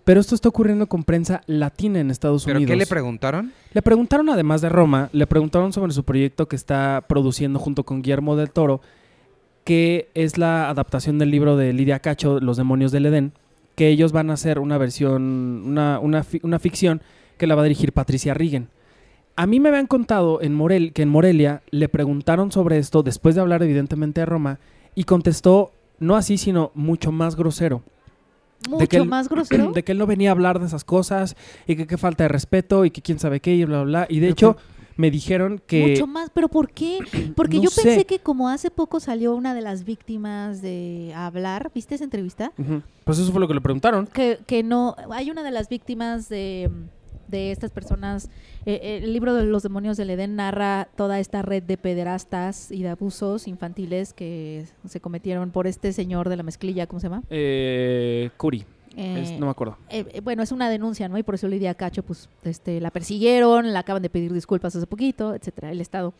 [0.04, 2.70] pero esto está ocurriendo con prensa latina en Estados ¿Pero Unidos.
[2.72, 3.52] qué le preguntaron?
[3.72, 8.02] Le preguntaron, además de Roma, le preguntaron sobre su proyecto que está produciendo junto con
[8.02, 8.80] Guillermo del Toro,
[9.64, 13.32] que es la adaptación del libro de Lidia Cacho, Los demonios del Edén,
[13.76, 15.22] que ellos van a hacer una versión,
[15.66, 17.00] una, una, fi- una ficción
[17.38, 18.68] que la va a dirigir Patricia Rigen.
[19.36, 23.34] A mí me habían contado en Morel, que en Morelia le preguntaron sobre esto después
[23.34, 24.60] de hablar evidentemente de Roma
[24.94, 27.82] y contestó no así, sino mucho más grosero
[28.68, 29.72] Mucho que él- más grosero.
[29.72, 31.36] de que él no venía a hablar de esas cosas
[31.66, 34.06] y que qué falta de respeto y que quién sabe qué y bla, bla, bla.
[34.08, 34.56] Y de hecho,
[34.96, 35.88] me dijeron que...
[35.88, 36.98] Mucho más, pero ¿por qué?
[37.36, 38.04] Porque No yo pensé sé.
[38.04, 42.52] que como hace poco salió una de las víctimas de hablar, ¿viste esa entrevista?
[43.04, 44.06] Pues eso fue lo que le preguntaron.
[44.06, 46.70] Que, que no, hay una de las víctimas de,
[47.34, 48.30] de estas personas,
[48.64, 52.70] eh, eh, el libro de los demonios del Edén narra toda esta red de pederastas
[52.70, 57.08] y de abusos infantiles que se cometieron por este señor de la mezclilla, ¿cómo se
[57.08, 57.22] llama?
[57.30, 58.64] Eh, Curi.
[58.96, 59.76] Eh, Es- no me acuerdo.
[59.90, 61.18] eh, bueno, es una denuncia, ¿no?
[61.18, 64.86] Y por eso Lidia Cacho, pues, este, la persiguieron, la acaban de pedir disculpas hace
[64.86, 66.14] poquito, etcétera, el Estado.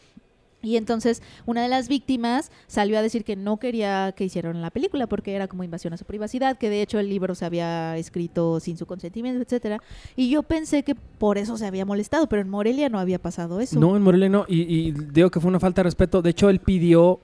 [0.64, 4.70] Y entonces una de las víctimas salió a decir que no quería que hicieran la
[4.70, 7.96] película porque era como invasión a su privacidad, que de hecho el libro se había
[7.96, 9.80] escrito sin su consentimiento, etcétera.
[10.16, 13.60] Y yo pensé que por eso se había molestado, pero en Morelia no había pasado
[13.60, 13.78] eso.
[13.78, 14.46] No, en Morelia no.
[14.48, 16.22] Y, y digo que fue una falta de respeto.
[16.22, 17.20] De hecho, él pidió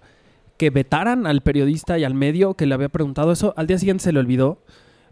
[0.57, 3.55] que vetaran al periodista y al medio que le había preguntado eso.
[3.57, 4.59] Al día siguiente se le olvidó.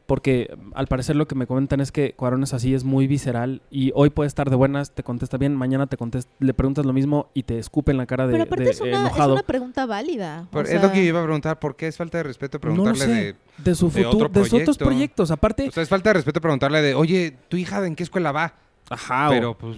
[0.09, 3.61] Porque al parecer lo que me comentan es que Cuarón es así, es muy visceral.
[3.71, 6.95] Y hoy puede estar de buenas, te contesta bien, mañana te contesta, le preguntas lo
[6.95, 9.33] mismo y te escupe en la cara de, pero aparte de es, una, es enojado.
[9.35, 10.49] una pregunta válida.
[10.51, 11.59] o es lo que iba a preguntar.
[11.59, 13.11] ¿Por qué es falta de respeto No preguntarle sé.
[13.13, 13.35] de...
[13.59, 14.85] De su de futuro, otro de sus otros proyecto.
[14.87, 15.31] proyectos.
[15.31, 18.33] Aparte, O sea, es falta de respeto preguntarle de, oye, ¿tu hija en qué escuela
[18.33, 18.55] va?
[18.89, 19.77] ajá, o- Pero pues...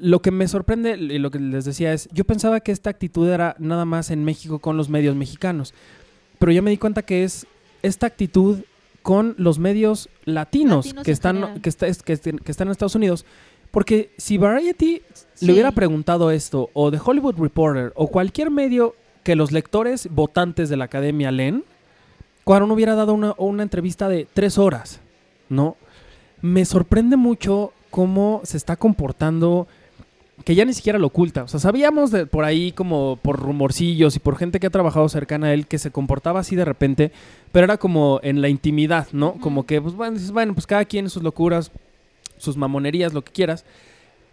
[0.00, 3.28] Lo que me sorprende y lo que les decía es, yo pensaba que esta actitud
[3.28, 5.72] era nada más en México con los medios mexicanos,
[6.40, 7.46] pero ya me di cuenta que es
[7.84, 8.58] esta actitud
[9.06, 12.72] con los medios latinos, Latinos que, están, que, está- es- que, est- que están en
[12.72, 13.24] Estados Unidos.
[13.70, 15.00] Porque si Variety
[15.34, 15.46] Sí.
[15.46, 20.68] le hubiera preguntado esto, o The Hollywood Reporter, o cualquier medio que los lectores votantes
[20.68, 21.62] de la academia leen,
[22.42, 24.98] Cuarón hubiera dado una, una entrevista de tres horas,
[25.48, 25.76] ¿no?
[26.42, 29.68] Me sorprende mucho cómo se está comportando,
[30.44, 31.44] que ya ni siquiera lo oculta.
[31.44, 35.08] O sea, sabíamos de, por ahí como por rumorcillos y por gente que ha trabajado
[35.08, 37.12] cercana a él que se comportaba así de repente,
[37.52, 39.34] pero era como en la intimidad, ¿no?
[39.34, 41.70] Como que, pues bueno, bueno, pues cada quien sus locuras,
[42.38, 43.64] sus mamonerías, lo que quieras.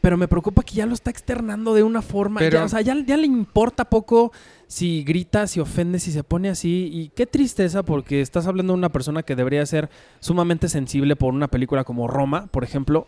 [0.02, 2.42] Pero me preocupa que ya lo está externando de una forma.
[2.42, 4.34] Pero- ya, o sea, ya, ya le importa poco
[4.68, 6.90] si grita, si ofende, si se pone así.
[6.92, 9.90] Y qué tristeza, porque estás hablando de una persona que debería ser
[10.20, 13.08] sumamente sensible por una película como Roma, por ejemplo.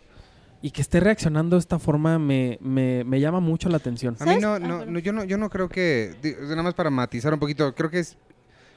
[0.62, 4.16] Y que esté reaccionando de esta forma me, me, me llama mucho la atención.
[4.20, 6.14] A mí no, Ah, no, no, yo no, yo no creo que,
[6.48, 8.16] nada más para matizar un poquito, creo que es,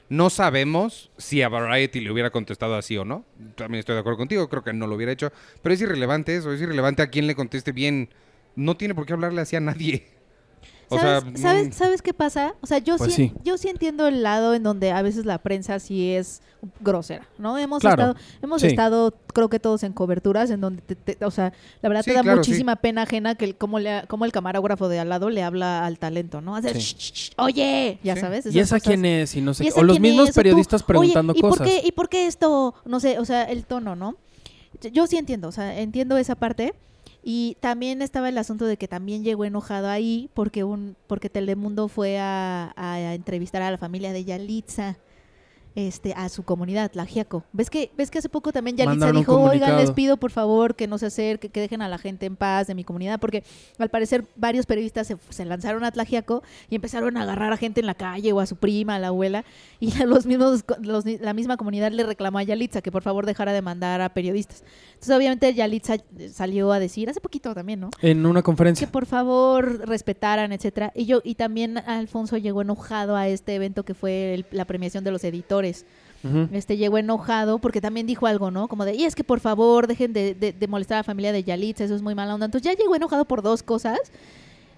[0.08, 3.24] no sabemos si a Variety le hubiera contestado así o no.
[3.56, 5.32] También estoy de acuerdo contigo, creo que no lo hubiera hecho,
[5.62, 8.10] pero es irrelevante eso, es irrelevante a quién le conteste bien.
[8.56, 10.19] No tiene por qué hablarle así a nadie.
[10.92, 12.54] O ¿Sabes, sea, ¿sabes, mm, ¿Sabes qué pasa?
[12.60, 13.32] O sea, yo, Pues sí, sí.
[13.44, 16.42] yo sí entiendo el lado en donde a veces la prensa sí es
[16.80, 17.56] grosera, ¿no?
[17.58, 18.66] Hemos Claro, estado, hemos sí.
[18.66, 22.10] estado, creo que todos en coberturas en donde, te- te- o sea, la verdad Sí,
[22.10, 25.08] te da claro, muchísima pena ajena que el, cómo, le, cómo el camarógrafo de al
[25.08, 26.56] lado le habla al talento, ¿no?
[26.56, 26.80] Hacer, Sí.
[26.80, 28.46] "Shh, shh, shh, oye, ya sabes.
[28.46, 28.88] ¿Y esa cosas.
[28.88, 29.36] quién es?
[29.36, 30.30] Y no sé ¿Y O los mismos es?
[30.30, 31.58] O tú, periodistas "Oye, preguntando ¿y cosas.
[31.58, 32.74] Por qué, ¿Y por qué esto?
[32.84, 34.16] No sé, o sea, el tono, ¿no?
[34.80, 36.74] Yo- sí entiendo, o sea, entiendo esa parte.
[37.22, 41.88] Y también estaba el asunto de que también llegó enojado ahí porque un porque Telemundo
[41.88, 44.96] fue a, a entrevistar a la familia de Yalitza,
[45.88, 47.44] este, a su comunidad, la Giaco.
[47.52, 49.78] ¿Ves que, ves que hace poco también Yalitza dijo, oigan, comunicado".
[49.80, 52.66] les pido por favor que no se acerquen, que dejen a la gente en paz
[52.66, 53.18] de mi comunidad?
[53.20, 53.44] Porque
[53.78, 57.80] al parecer varios periodistas se, se lanzaron a Tlajiaco y empezaron a agarrar a gente
[57.80, 59.44] en la calle o a su prima, a la abuela,
[59.80, 63.26] y a los mismos, los- la misma comunidad le reclamó a Yalitza que por favor
[63.26, 64.62] dejara de mandar a periodistas.
[64.94, 65.96] Entonces obviamente Yalitza
[66.32, 67.90] salió a decir, hace poquito también, ¿no?
[68.02, 68.86] En una que conferencia.
[68.90, 70.92] por favor respetaran, etcétera.
[70.94, 75.04] Y yo y también Alfonso llegó enojado a este evento que fue el- la premiación
[75.04, 75.69] de los editores.
[76.52, 78.68] Este llegó enojado porque también dijo algo, ¿no?
[78.68, 81.32] Como de, y es que por favor dejen de, de- de molestar a la familia
[81.32, 82.44] de Yalitza, eso es muy mala onda.
[82.46, 83.98] Entonces ya llegó enojado por dos cosas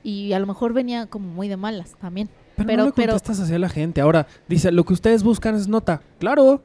[0.05, 2.29] y a lo mejor venía como muy de malas también.
[2.57, 4.01] Pero, pero- no le pero- contestas así a la gente.
[4.01, 6.01] Ahora, dice, lo que ustedes buscan es nota.
[6.21, 6.63] Claro,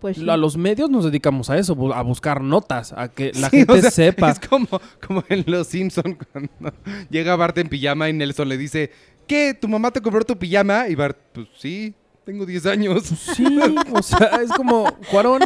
[0.00, 0.30] Pues sí.
[0.30, 3.72] a los medios nos dedicamos a eso, a buscar notas, a que la sí, gente
[3.72, 4.30] o sea, sepa.
[4.30, 4.68] Es como,
[5.04, 6.72] como en Los Simpson cuando
[7.10, 8.90] llega Bart en pijama y Nelson le dice,
[9.26, 9.52] ¿qué?
[9.60, 10.88] ¿Tu mamá te compró tu pijama?
[10.88, 11.92] Y Bart, pues sí,
[12.24, 13.02] tengo 10 años.
[13.04, 13.44] Sí,
[13.92, 15.40] o sea, es como, Cuarón,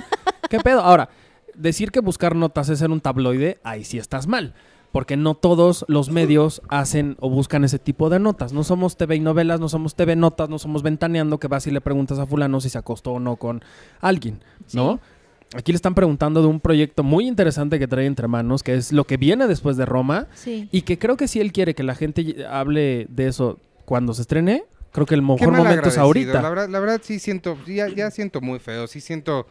[0.50, 0.80] ¿qué pedo?
[0.80, 1.08] Ahora,
[1.54, 4.54] decir que buscar notas es ser un tabloide, ahí sí estás mal.
[4.92, 8.54] porque no todos los medios hacen o buscan ese tipo de notas.
[8.54, 11.70] No somos TV y novelas, no somos TV notas, no somos ventaneando que vas y
[11.70, 13.62] le preguntas a fulano si se acostó o no con
[14.00, 14.40] alguien,
[14.72, 14.98] ¿no?
[15.54, 18.90] Aquí le están preguntando de un proyecto muy interesante que trae entre manos, que es
[18.90, 20.66] lo que viene después de Roma, Sí.
[20.72, 24.22] y que creo que si él quiere que la gente hable de eso cuando se
[24.22, 24.64] estrene,
[24.96, 26.42] creo que el mejor momento es ahorita.
[26.42, 29.46] La verdad, la verdad sí siento, ya, ya siento muy feo, sí siento,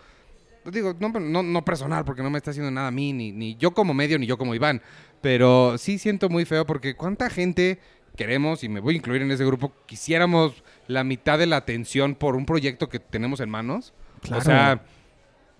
[0.71, 3.55] digo, no, no, no personal, porque no me está haciendo nada a mí, ni, ni
[3.55, 4.81] yo como medio, ni yo como Iván,
[5.21, 7.79] pero sí siento muy feo porque cuánta gente
[8.17, 12.15] queremos, y me voy a incluir en ese grupo, quisiéramos la mitad de la atención
[12.15, 13.93] por un proyecto que tenemos en manos.
[14.21, 14.41] Claro.
[14.41, 14.81] O sea,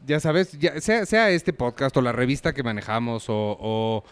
[0.07, 4.03] ya sabes, ya, sea, sea este podcast o la revista que manejamos o, o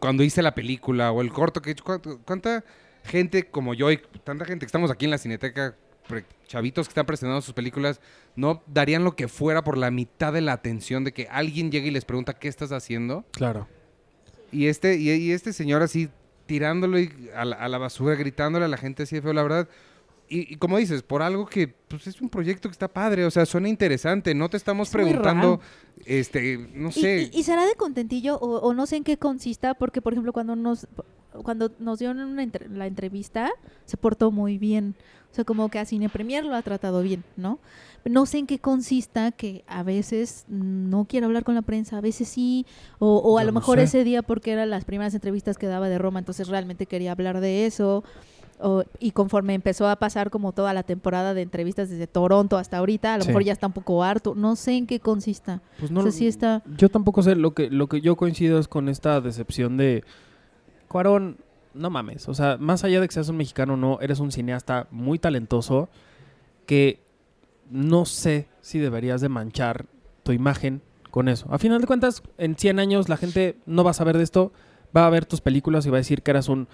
[0.00, 2.64] cuando hice la película o el corto que he hecho, ¿cuánto- ¿cuánta
[3.04, 5.76] gente como yo y tanta gente que estamos aquí en la cineteca,
[6.46, 8.00] chavitos que están presentando sus películas,
[8.36, 11.88] no darían lo que fuera por la mitad de la atención de que alguien llegue
[11.88, 13.24] y les pregunta qué estás haciendo?
[13.32, 13.68] Claro.
[14.50, 16.10] Y este, y, y este señor así
[16.46, 19.42] tirándolo y- a, la, a la basura, gritándole a la gente así de feo, la
[19.42, 19.68] verdad.
[20.28, 23.30] Y, y como dices, por algo que pues, es un proyecto que está padre, o
[23.30, 24.34] sea, suena interesante.
[24.34, 25.60] No te estamos Es preguntando,
[26.04, 27.30] este, no Y- sé.
[27.32, 30.32] Y, y será de contentillo o, o no sé en qué consista, porque por ejemplo
[30.32, 30.86] cuando nos
[31.42, 33.50] cuando nos dieron una entre- la entrevista
[33.84, 34.94] se portó muy bien,
[35.30, 37.58] o sea como que a Cine Premier lo ha tratado bien, ¿no?
[38.04, 42.00] No sé en qué consista que a veces no quiere hablar con la prensa, a
[42.00, 42.66] veces sí,
[42.98, 43.84] o, o a Yo lo no mejor sé.
[43.84, 47.40] ese día porque eran las primeras entrevistas que daba de Roma, entonces realmente quería hablar
[47.40, 48.02] de eso.
[48.64, 52.78] o- y conforme empezó a pasar como toda la temporada de entrevistas desde Toronto hasta
[52.78, 53.28] ahorita, a lo Sí.
[53.30, 55.60] mejor ya está un poco harto, no sé en qué consista.
[55.80, 56.62] Pues o sea, sí está...
[56.76, 60.04] Yo tampoco sé, lo que, lo que yo coincido es con esta decepción de
[60.92, 61.38] Cuarón,
[61.74, 64.30] no mames, o sea, más allá de que seas un mexicano o no, eres un
[64.30, 65.88] cineasta muy talentoso
[66.66, 67.00] que
[67.70, 69.86] no sé si deberías de manchar
[70.22, 71.46] tu imagen con eso.
[71.50, 74.52] A final de cuentas, en 100 años la gente no va a saber de esto,
[74.94, 76.68] va a ver tus películas y va a decir que eras un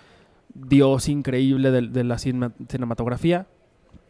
[0.53, 3.47] dios increíble de, la cinema- cinematografía,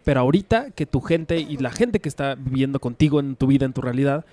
[0.04, 3.66] pero ahorita que tu gente y la gente que está viviendo contigo en tu vida,
[3.66, 4.24] en tu realidad,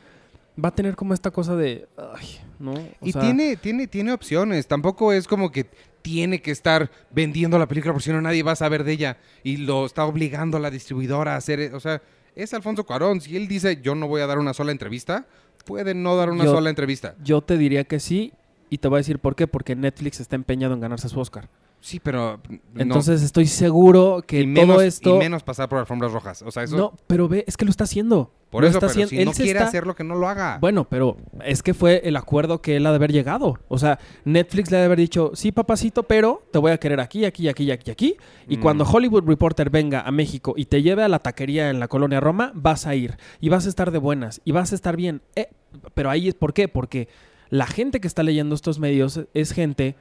[0.63, 2.73] va a tener como esta cosa de, ay, ¿no?
[2.73, 4.67] O Y sea, tiene, tiene, tiene opciones.
[4.67, 5.65] Tampoco es como que
[6.01, 9.17] tiene que estar vendiendo la película porque si no nadie va a saber de ella.
[9.43, 11.73] Y lo está obligando a la distribuidora a hacer.
[11.73, 12.01] O sea,
[12.35, 13.21] es Alfonso Cuarón.
[13.21, 15.25] Si él dice yo no voy a dar una sola entrevista,
[15.65, 17.15] puede no dar una Yo- sola entrevista.
[17.23, 18.33] Yo te diría que sí,
[18.69, 21.49] y te voy a decir por qué, porque Netflix está empeñado en ganarse su Oscar.
[21.85, 22.39] Sí, pero.
[22.49, 22.81] no.
[22.81, 25.15] Entonces estoy seguro que y menos, todo esto...
[25.17, 26.41] y menos pasar por alfombras rojas.
[26.41, 26.75] O sea, eso.
[26.75, 28.31] No, pero ve, es que lo está haciendo.
[28.49, 29.09] por Lo eso, está pero haciendo.
[29.11, 30.57] si Él no quiere está- hacerlo, que no lo haga.
[30.59, 33.59] Bueno, pero es que fue el acuerdo que él ha de haber llegado.
[33.67, 36.99] O sea, Netflix le ha de haber dicho, sí, papacito, pero te voy a querer
[36.99, 38.15] aquí, aquí, aquí, aquí, aquí.
[38.47, 38.61] Y Mm.
[38.61, 42.19] cuando Hollywood Reporter venga a México y te lleve a la taquería en la colonia
[42.19, 43.15] Roma, vas a ir.
[43.39, 44.41] Y vas a estar de buenas.
[44.43, 45.21] Y vas a estar bien.
[45.35, 45.49] Eh,
[45.93, 46.67] pero ahí es, ¿por qué?
[46.67, 47.09] Porque
[47.51, 49.95] la gente que está leyendo estos medios es gente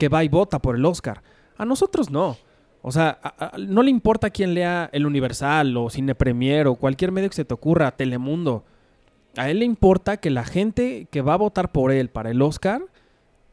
[0.00, 1.22] que va y vota por el Oscar.
[1.56, 2.36] A nosotros no.
[2.82, 6.74] O sea, a- a- no le importa quién lea El Universal o Cine Premier o
[6.74, 8.64] cualquier medio que se te ocurra, Telemundo.
[9.36, 12.40] A él le importa que la gente que va a votar por él para el
[12.42, 12.82] Oscar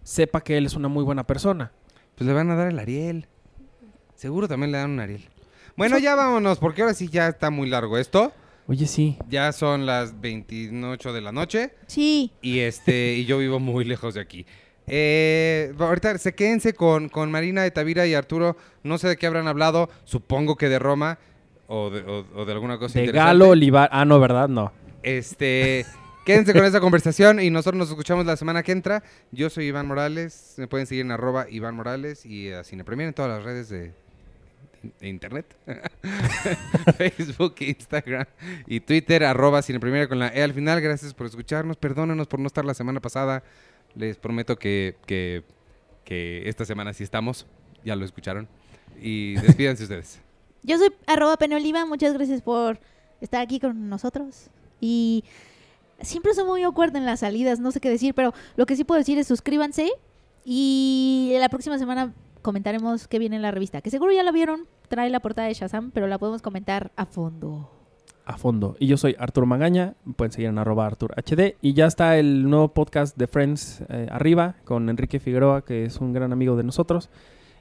[0.03, 1.72] sepa que él es una muy buena persona.
[2.15, 3.28] Pues le van a dar el Ariel.
[4.15, 5.28] Seguro también le dan un Ariel.
[5.76, 8.32] Bueno, ya vámonos, porque ahora sí ya está muy largo esto.
[8.68, 9.18] Oye, sí.
[9.30, 11.74] Ya son las 28 de la noche.
[11.88, 14.45] Sí, Y este, y yo vivo muy lejos de aquí.
[14.88, 18.55] Eh, ahorita se quédense con, con Marina de Tavira y Arturo.
[18.84, 19.89] No sé de qué habrán hablado.
[20.05, 21.19] Supongo que de Roma
[21.68, 23.27] o de, o- o de alguna cosa De interesante.
[23.27, 23.89] Galo, Olivar.
[23.91, 24.47] Ah, no, ¿verdad?
[24.47, 24.72] No.
[25.03, 25.85] Este,
[26.26, 29.03] quédense con esta conversación y nosotros nos escuchamos la semana que entra.
[29.31, 30.53] Yo soy Iván Morales.
[30.57, 33.68] Me pueden seguir en arroba Iván Morales y a Cine Premier en todas las redes
[33.68, 33.91] de,
[35.01, 35.45] de internet.
[36.97, 38.26] Facebook, Instagram
[38.68, 40.80] y Twitter, arroba Cine Premier con la E al final.
[40.81, 41.77] Gracias por escucharnos.
[41.77, 43.43] Perdónenos por no estar la semana pasada.
[43.98, 45.44] Les prometo que, que,
[46.03, 47.48] que esta semana sí estamos.
[47.84, 48.48] Ya lo escucharon.
[49.02, 50.19] Y despídanse ustedes.
[50.64, 52.80] yo soy arroba Penoliva, muchas gracias por
[53.22, 54.49] estar aquí con nosotros.
[54.80, 55.24] Y
[56.02, 58.84] siempre soy muy awkward en las salidas, no sé qué decir, pero lo que sí
[58.84, 59.90] puedo decir es suscríbanse
[60.45, 64.68] y la próxima semana comentaremos qué viene en la revista, que seguro ya la vieron,
[64.88, 67.77] trae la portada de Shazam, pero la podemos comentar a fondo.
[68.30, 68.76] A fondo.
[68.78, 69.94] Y yo soy Arturo Magaña.
[70.18, 71.56] Pueden seguir en arroba Artur HD.
[71.62, 76.02] Y ya está el nuevo podcast de Friends eh, arriba con Enrique Figueroa, que es
[76.02, 77.10] un gran amigo de nosotros.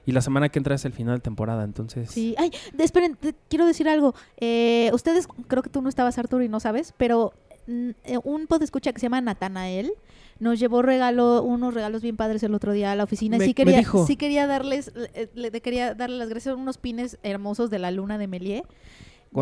[0.07, 1.63] Y la semana que entra es el final de temporada.
[1.63, 4.17] Entonces, Sí, ay, esperen, te- quiero decir algo.
[4.39, 7.33] Eh, ustedes, creo que tú no estabas, Arturo, y no sabes, pero
[7.69, 9.93] mm, eh, un pod escucha que se llama Natanael
[10.39, 13.37] nos llevó regalo, unos regalos bien padres el otro día a la oficina.
[13.39, 17.71] y sí quería, sí quería darles, eh, le, quería darle las gracias, unos pines hermosos
[17.71, 18.27] de la luna de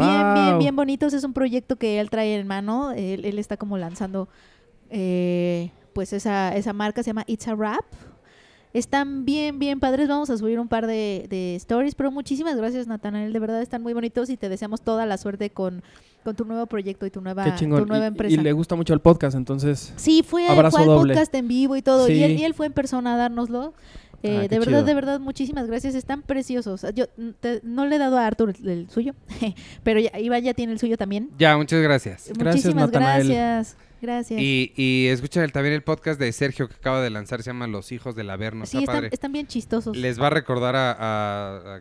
[0.01, 1.13] Bien, bien, bien bonitos.
[1.13, 2.93] Es un proyecto que él trae en mano.
[2.93, 4.29] Él, él está como lanzando,
[4.91, 7.85] eh, pues esa, esa marca se llama It's a Wrap.
[8.73, 10.09] Están bien, bien padres.
[10.09, 13.33] Vamos a subir un par de, de stories, pero muchísimas gracias, Natanael.
[13.33, 15.85] De verdad están muy bonitos y te deseamos toda la suerte con,
[16.25, 18.35] con tu nuevo proyecto y tu nueva, Qué tu nueva empresa.
[18.35, 19.93] Y, le gusta mucho el podcast, entonces.
[19.95, 22.09] Sí, fue, fue al podcast en vivo y todo.
[22.09, 23.75] Y, él, y él fue en persona a dárnoslo.
[24.25, 24.85] Eh, Ah, de verdad, chido.
[24.85, 25.95] de verdad, muchísimas gracias.
[25.95, 26.85] Están preciosos.
[26.95, 29.15] Yo mm, te- no le he dado a Arthur el, el suyo,
[29.83, 31.31] pero ya, Iván ya tiene el suyo también.
[31.39, 32.31] Ya, muchas gracias.
[32.35, 33.77] Gracias, muchísimas gracias.
[34.01, 34.41] Gracias.
[34.41, 37.67] Y, y escuchen el- también el podcast de Sergio que acaba de lanzar, se llama
[37.67, 38.67] Los Hijos del Averno.
[38.67, 39.97] sí, está están, están bien chistosos.
[39.97, 41.81] Les va a recordar a, a- a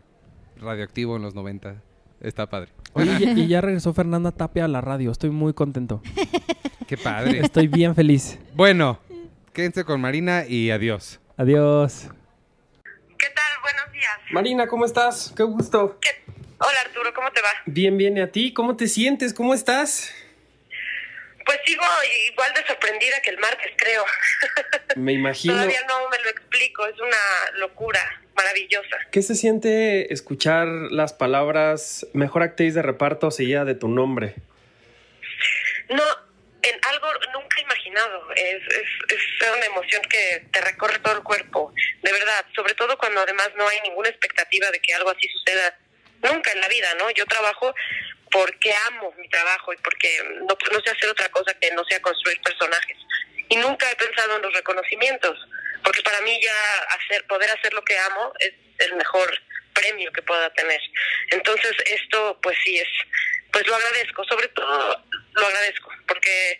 [0.60, 1.76] Radioactivo en los 90.
[2.20, 2.70] Está padre.
[2.94, 5.10] Oye, y, y ya regresó Fernanda Tapia a la radio.
[5.10, 6.00] Estoy muy contento.
[6.86, 7.40] Qué padre.
[7.40, 8.38] Estoy bien feliz.
[8.54, 8.98] bueno,
[9.52, 11.20] quédense con Marina y adiós.
[11.36, 12.08] Adiós.
[14.30, 15.32] Marina, ¿cómo estás?
[15.36, 15.98] Qué gusto.
[16.00, 16.22] ¿Qué-
[16.58, 17.48] Hola Arturo, ¿cómo te va?
[17.66, 18.52] Bien, bien, ¿y a ti?
[18.54, 19.34] ¿Cómo te sientes?
[19.34, 20.12] ¿Cómo estás?
[21.44, 21.82] Pues sigo
[22.32, 24.04] igual de sorprendida que el martes, creo.
[24.96, 25.54] Me imagino.
[25.54, 28.00] Todavía no me lo explico, es una locura
[28.34, 28.96] maravillosa.
[29.10, 34.36] ¿Qué se siente escuchar las palabras mejor actriz de reparto seguida de tu nombre?
[35.90, 36.02] No,
[36.64, 38.32] en algo nunca imaginado.
[38.34, 41.72] Es, es, es una emoción que te recorre todo el cuerpo,
[42.02, 42.44] de verdad.
[42.54, 45.78] Sobre todo cuando además no hay ninguna expectativa de que algo así suceda
[46.22, 47.10] nunca en la vida, ¿no?
[47.10, 47.74] Yo trabajo
[48.30, 52.00] porque amo mi trabajo y porque no, no sé hacer otra cosa que no sea
[52.00, 52.96] construir personajes.
[53.48, 55.38] Y nunca he pensado en los reconocimientos,
[55.84, 59.38] porque para mí ya hacer, poder hacer lo que amo es el mejor
[59.74, 60.80] premio que pueda tener.
[61.30, 62.88] Entonces esto pues sí es,
[63.54, 65.00] pues lo agradezco, sobre todo
[65.34, 66.58] lo agradezco, porque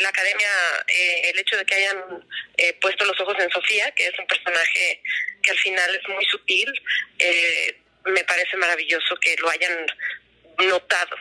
[0.00, 0.48] la academia,
[0.86, 2.22] eh, el hecho de que hayan
[2.58, 5.00] eh, puesto los ojos en Sofía, que es un personaje
[5.42, 6.70] que al final es muy sutil,
[7.18, 9.72] eh, me parece maravilloso que lo hayan
[10.68, 11.16] notado.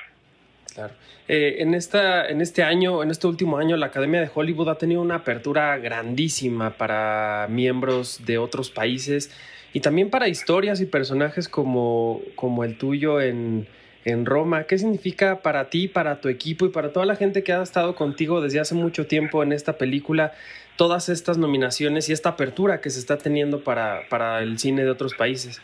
[0.76, 0.94] Claro.
[1.30, 4.78] Eh, en, esta, en este año, en este último año, la Academia de Hollywood ha
[4.78, 9.32] tenido una apertura grandísima para miembros de otros países
[9.72, 13.68] y también para historias y personajes como, como el tuyo en,
[14.08, 14.66] en Roma.
[14.66, 17.94] ¿Qué significa para ti, para tu equipo y para toda la gente que ha estado
[17.94, 20.34] contigo desde hace mucho tiempo en esta película?
[20.78, 24.92] Todas estas nominaciones y esta apertura que se está teniendo para, para el cine de
[24.92, 25.62] otros países.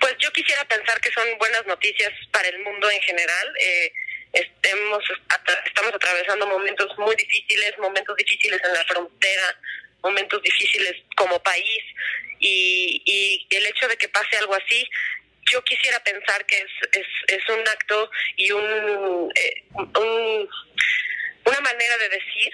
[0.00, 3.46] Pues yo quisiera pensar que son buenas noticias para el mundo en general.
[3.60, 3.92] Eh,
[4.34, 5.02] estemos,
[5.64, 9.58] estamos atravesando momentos muy difíciles, momentos difíciles en la frontera,
[10.02, 11.82] momentos difíciles como país
[12.40, 14.86] y, y el hecho de que pase algo así,
[15.50, 20.48] yo quisiera pensar que es, es, es un acto y un, eh, un-
[21.44, 22.52] una manera de decir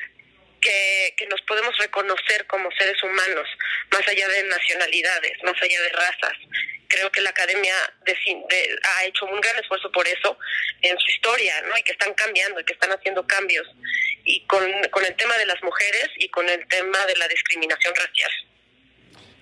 [0.61, 3.49] que, que nos podemos reconocer como seres humanos,
[3.91, 6.33] más allá de nacionalidades, más allá de razas.
[6.89, 7.75] Creo que la academia
[8.05, 10.39] de de- ha hecho un gran esfuerzo por eso
[10.83, 11.77] en su historia, ¿no?
[11.79, 13.67] Y que están cambiando y que están haciendo cambios.
[14.25, 17.95] Y con, con el tema de las mujeres y con el tema de la discriminación
[17.95, 18.31] racial.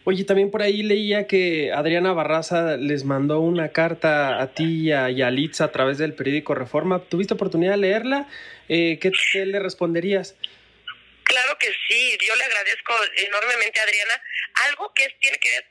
[0.05, 4.93] Oye, también por ahí leía que Adriana Barraza les mandó una carta a ti y
[4.93, 7.05] a Yalitza a través del periódico Reforma.
[7.05, 8.27] ¿Tuviste oportunidad de leerla?
[8.71, 9.13] Eh, ¿qué,
[9.45, 10.37] le responderías?
[11.25, 12.95] Claro que sí, yo le agradezco
[13.29, 14.23] enormemente a Adriana.
[14.69, 15.67] Algo que tiene que ver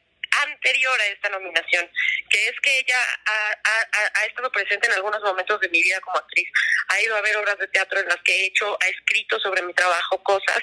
[0.45, 1.89] anterior a esta nominación,
[2.29, 2.97] que es que ella
[4.13, 6.47] ha estado presente en algunos momentos de mi vida como actriz.
[6.89, 9.63] Ha ido a ver obras de teatro en las que he hecho, ha escrito sobre
[9.63, 10.61] mi trabajo cosas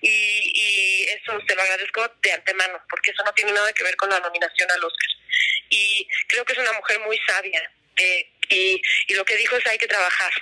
[0.00, 3.96] y, y eso se lo agradezco de antemano, porque eso no tiene nada que ver
[3.96, 5.08] con la nominación al Oscar.
[5.70, 9.66] Y creo que es una mujer muy sabia eh, y, y lo que dijo es
[9.66, 10.32] hay que trabajar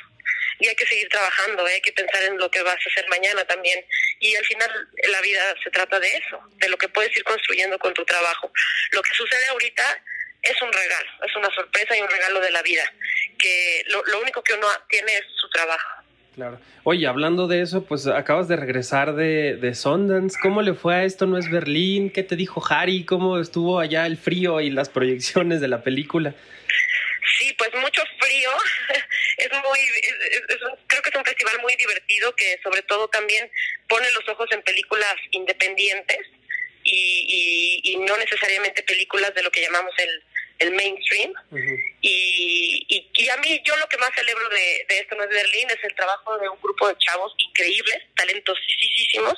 [0.58, 1.74] y hay que seguir trabajando, ¿eh?
[1.74, 3.84] hay que pensar en lo que vas a hacer mañana también.
[4.20, 7.78] Y al final la vida se trata de eso, de lo que puedes ir construyendo
[7.78, 8.50] con tu trabajo.
[8.92, 10.02] Lo que sucede ahorita
[10.42, 12.90] es un regalo, es una sorpresa y un regalo de la vida,
[13.38, 15.95] que lo, lo único que uno tiene es su trabajo.
[16.36, 16.60] Claro.
[16.84, 20.38] Oye, hablando de eso, pues acabas de regresar de, de Sundance.
[20.40, 21.26] ¿Cómo le fue a esto?
[21.26, 22.10] ¿No es Berlín?
[22.10, 23.06] ¿Qué te dijo Harry?
[23.06, 26.34] ¿Cómo estuvo allá el frío y las proyecciones de la película?
[27.38, 28.50] Sí, pues mucho frío.
[29.38, 29.78] Es muy,
[30.86, 33.50] creo que es un festival muy divertido que sobre todo también
[33.86, 36.20] pone los ojos en películas independientes
[36.82, 40.24] y, y, y no necesariamente películas de lo que llamamos el,
[40.58, 41.32] el mainstream.
[42.00, 45.30] Y, y, y a mí, yo lo que más celebro de, de esto no es
[45.30, 49.34] Berlín, es el trabajo de un grupo de chavos increíbles, talentosísimos,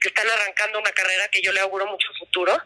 [0.00, 2.60] que están arrancando una carrera que yo le auguro mucho futuro,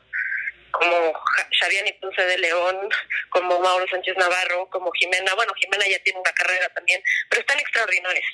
[0.70, 1.12] como
[1.60, 2.88] Xavier Ponce de León,
[3.28, 5.34] como Mauro Sánchez Navarro, como Jimena.
[5.34, 8.24] Bueno, Jimena ya tiene una carrera también, pero están extraordinarios.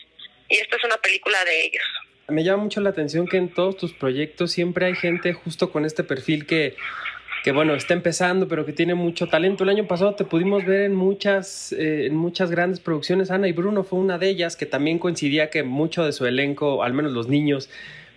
[0.48, 1.84] Y esta es una película de ellos.
[2.28, 5.84] Me llama mucho la atención que en todos tus proyectos siempre hay gente justo con
[5.84, 6.76] este perfil que,
[7.44, 9.64] que bueno, está empezando, pero que tiene mucho talento.
[9.64, 13.30] El año pasado te pudimos ver en muchas, eh, en muchas grandes producciones.
[13.30, 16.82] Ana y Bruno fue una de ellas, que también coincidía que mucho de su elenco,
[16.82, 17.70] al menos los niños,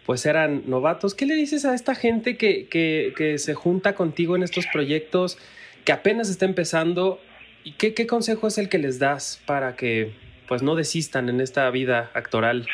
[0.06, 1.14] pues eran novatos.
[1.14, 5.38] ¿Qué le dices a esta gente que, que, que se junta contigo en estos proyectos,
[5.86, 7.22] que apenas está empezando?
[7.64, 10.14] ¿Y qué, qué consejo es el que les das para que
[10.48, 12.68] pues no desistan en esta vida actoral?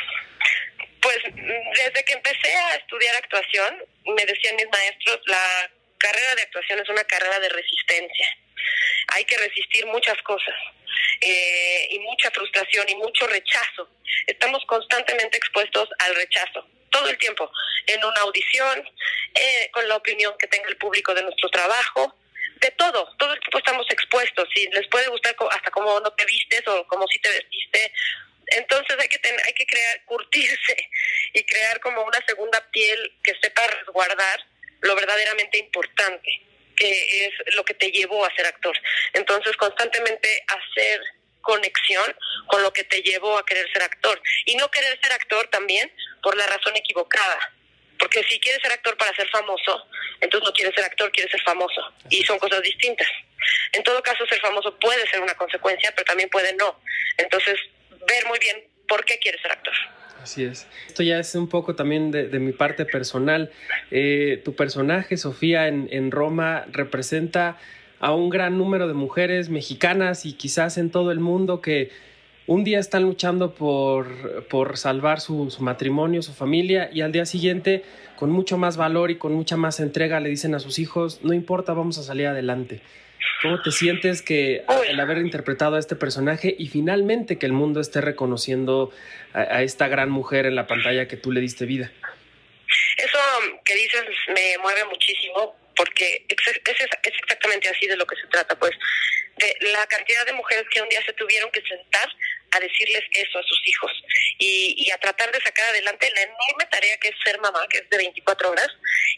[1.01, 3.75] Pues desde que empecé a estudiar actuación,
[4.05, 8.37] me decían mis maestros, la carrera de actuación es una carrera de resistencia.
[9.09, 10.55] Hay que resistir muchas cosas
[11.21, 13.89] eh, y mucha frustración y mucho rechazo.
[14.25, 17.51] Estamos constantemente expuestos al rechazo todo el tiempo,
[17.85, 18.89] en una audición,
[19.35, 22.17] eh, con la opinión que tenga el público de nuestro trabajo,
[22.61, 26.25] de todo, todo el tiempo estamos expuestos y les puede gustar hasta cómo no te
[26.25, 27.91] vistes o como si te vestiste.
[28.47, 30.89] Entonces hay que ten- hay que crear, curtirse
[31.33, 34.45] y crear como una segunda piel que sepa resguardar
[34.81, 36.29] lo verdaderamente importante,
[36.75, 38.77] que es lo que te llevó a ser actor.
[39.13, 41.01] Entonces constantemente hacer
[41.41, 42.15] conexión
[42.47, 45.91] con lo que te llevó a querer ser actor y no querer ser actor también
[46.21, 47.53] por la razón equivocada.
[47.97, 49.87] Porque si quieres ser actor para ser famoso,
[50.21, 51.81] entonces no quieres ser actor, quieres ser famoso.
[52.09, 53.07] Y son cosas distintas.
[53.71, 56.79] En todo caso, ser famoso puede ser una consecuencia, pero también puede no.
[57.17, 57.59] Entonces,
[58.07, 59.73] ver muy bien por qué quieres ser actor.
[60.21, 60.67] Así es.
[60.87, 63.51] Esto ya es un poco también de, mi parte personal.
[63.91, 67.57] Eh, tu personaje, Sofía, en, en Roma, representa
[67.99, 71.91] a un gran número de mujeres mexicanas y quizás en todo el mundo que
[72.47, 77.25] un día están luchando por, por salvar su, su matrimonio, su familia, y al día
[77.25, 77.83] siguiente,
[78.15, 81.33] con mucho más valor y con mucha más entrega, le dicen a sus hijos, no
[81.33, 82.81] importa, vamos a salir adelante.
[83.41, 84.87] ¿Cómo te sientes que a- Uy.
[84.87, 88.91] el haber interpretado a este personaje y finalmente que el mundo esté reconociendo
[89.33, 91.91] a, a esta gran mujer en la pantalla que tú le diste vida?
[92.97, 93.19] Eso
[93.63, 94.03] que dices
[94.33, 96.55] me mueve muchísimo porque ex- es,
[97.03, 98.71] es exactamente así de lo que se trata, pues,
[99.37, 102.09] de la cantidad de mujeres que un día se tuvieron que sentar
[102.51, 103.91] a decirles eso a sus hijos
[104.39, 107.77] y, y a tratar de sacar adelante la enorme tarea que es ser mamá, que
[107.77, 108.69] es de 24 horas,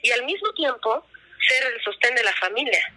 [0.02, 1.08] y al mismo tiempo
[1.48, 2.94] ser el sostén de la familia.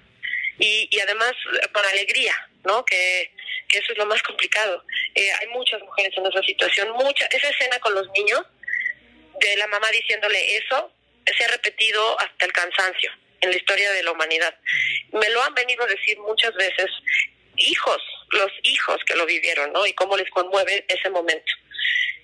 [0.63, 2.35] Y, y además eh, con alegría,
[2.65, 2.85] ¿no?
[2.85, 3.33] Que,
[3.69, 4.85] que eso es lo más complicado.
[5.15, 8.43] Eh, hay muchas mujeres en esa situación, mucha, esa escena con los niños,
[9.41, 10.93] de la mamá diciéndole eso
[11.37, 13.11] se ha repetido hasta el cansancio
[13.41, 14.55] en la historia de la humanidad.
[15.13, 16.91] Me lo han venido a decir muchas veces
[17.57, 19.87] hijos, los hijos que lo vivieron, ¿no?
[19.87, 21.53] Y cómo les conmueve ese momento.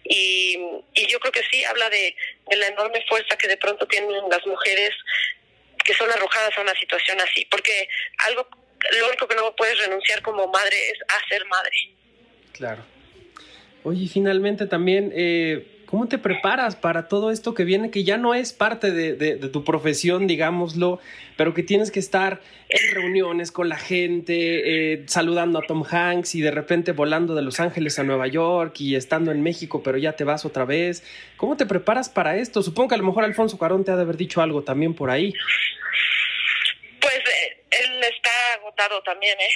[0.04, 0.58] Y,
[0.94, 2.14] y yo creo que sí habla de,
[2.46, 4.90] de la enorme fuerza que de pronto tienen las mujeres
[5.88, 7.88] que son arrojadas a una situación así, porque
[8.26, 8.46] algo,
[9.00, 11.72] lo único que no puedes renunciar como madre es a ser madre.
[12.52, 12.84] Claro.
[13.84, 18.34] Oye, finalmente también, eh, ¿cómo te preparas para todo esto que viene, que ya no
[18.34, 21.00] es parte de, de- de tu profesión, digámoslo,
[21.38, 26.34] pero que tienes que estar en reuniones con la gente, eh, saludando a Tom Hanks
[26.34, 29.98] y de repente volando de Los Ángeles a Nueva York y estando en México, pero
[29.98, 31.04] ya te vas otra vez?
[31.36, 32.60] ¿Cómo te preparas para esto?
[32.60, 35.10] Supongo que a lo mejor Alfonso Carón te ha de haber dicho algo también por
[35.10, 35.32] ahí.
[37.00, 39.54] Pues eh, él está agotado también, ¿eh?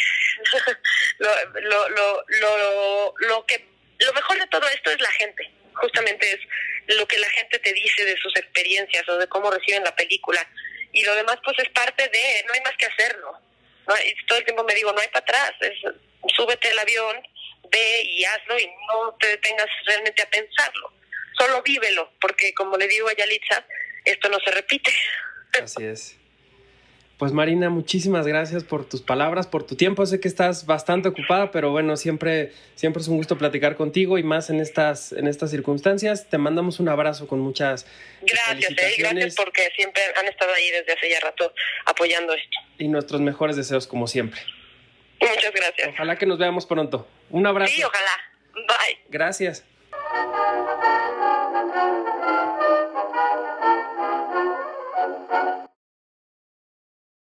[1.18, 1.28] lo,
[1.62, 3.66] lo, lo, lo, lo que
[3.98, 5.50] lo mejor de todo esto es la gente.
[5.74, 9.82] Justamente es lo que la gente te dice de sus experiencias o de cómo reciben
[9.82, 10.46] la película.
[10.92, 13.38] Y lo demás, pues es parte de, no hay más que hacerlo.
[13.86, 13.94] ¿no?
[14.04, 15.52] Y todo el tiempo me digo, no hay para atrás.
[15.60, 15.74] Es,
[16.36, 17.16] súbete al avión,
[17.70, 20.92] ve y hazlo y no te detengas realmente a pensarlo.
[21.38, 23.64] Solo vívelo, porque como le digo a Yalitza,
[24.04, 24.92] esto no se repite.
[25.60, 26.16] Así es.
[27.22, 30.04] Pues Marina, muchísimas gracias por tus palabras, por tu tiempo.
[30.06, 34.24] Sé que estás bastante ocupada, pero bueno, siempre, siempre es un gusto platicar contigo y
[34.24, 36.28] más en estas, en estas circunstancias.
[36.28, 37.86] Te mandamos un abrazo con muchas
[38.22, 41.54] Gracias, eh, y felicitaciones gracias porque siempre han estado ahí desde hace ya rato
[41.86, 42.58] apoyando esto.
[42.78, 44.40] y nuestros mejores deseos como siempre.
[45.20, 45.90] Muchas gracias.
[45.90, 47.06] Ojalá que nos veamos pronto.
[47.30, 47.72] Un abrazo.
[47.72, 48.20] Sí, ojalá.
[48.66, 48.98] Bye.
[49.10, 49.64] Gracias.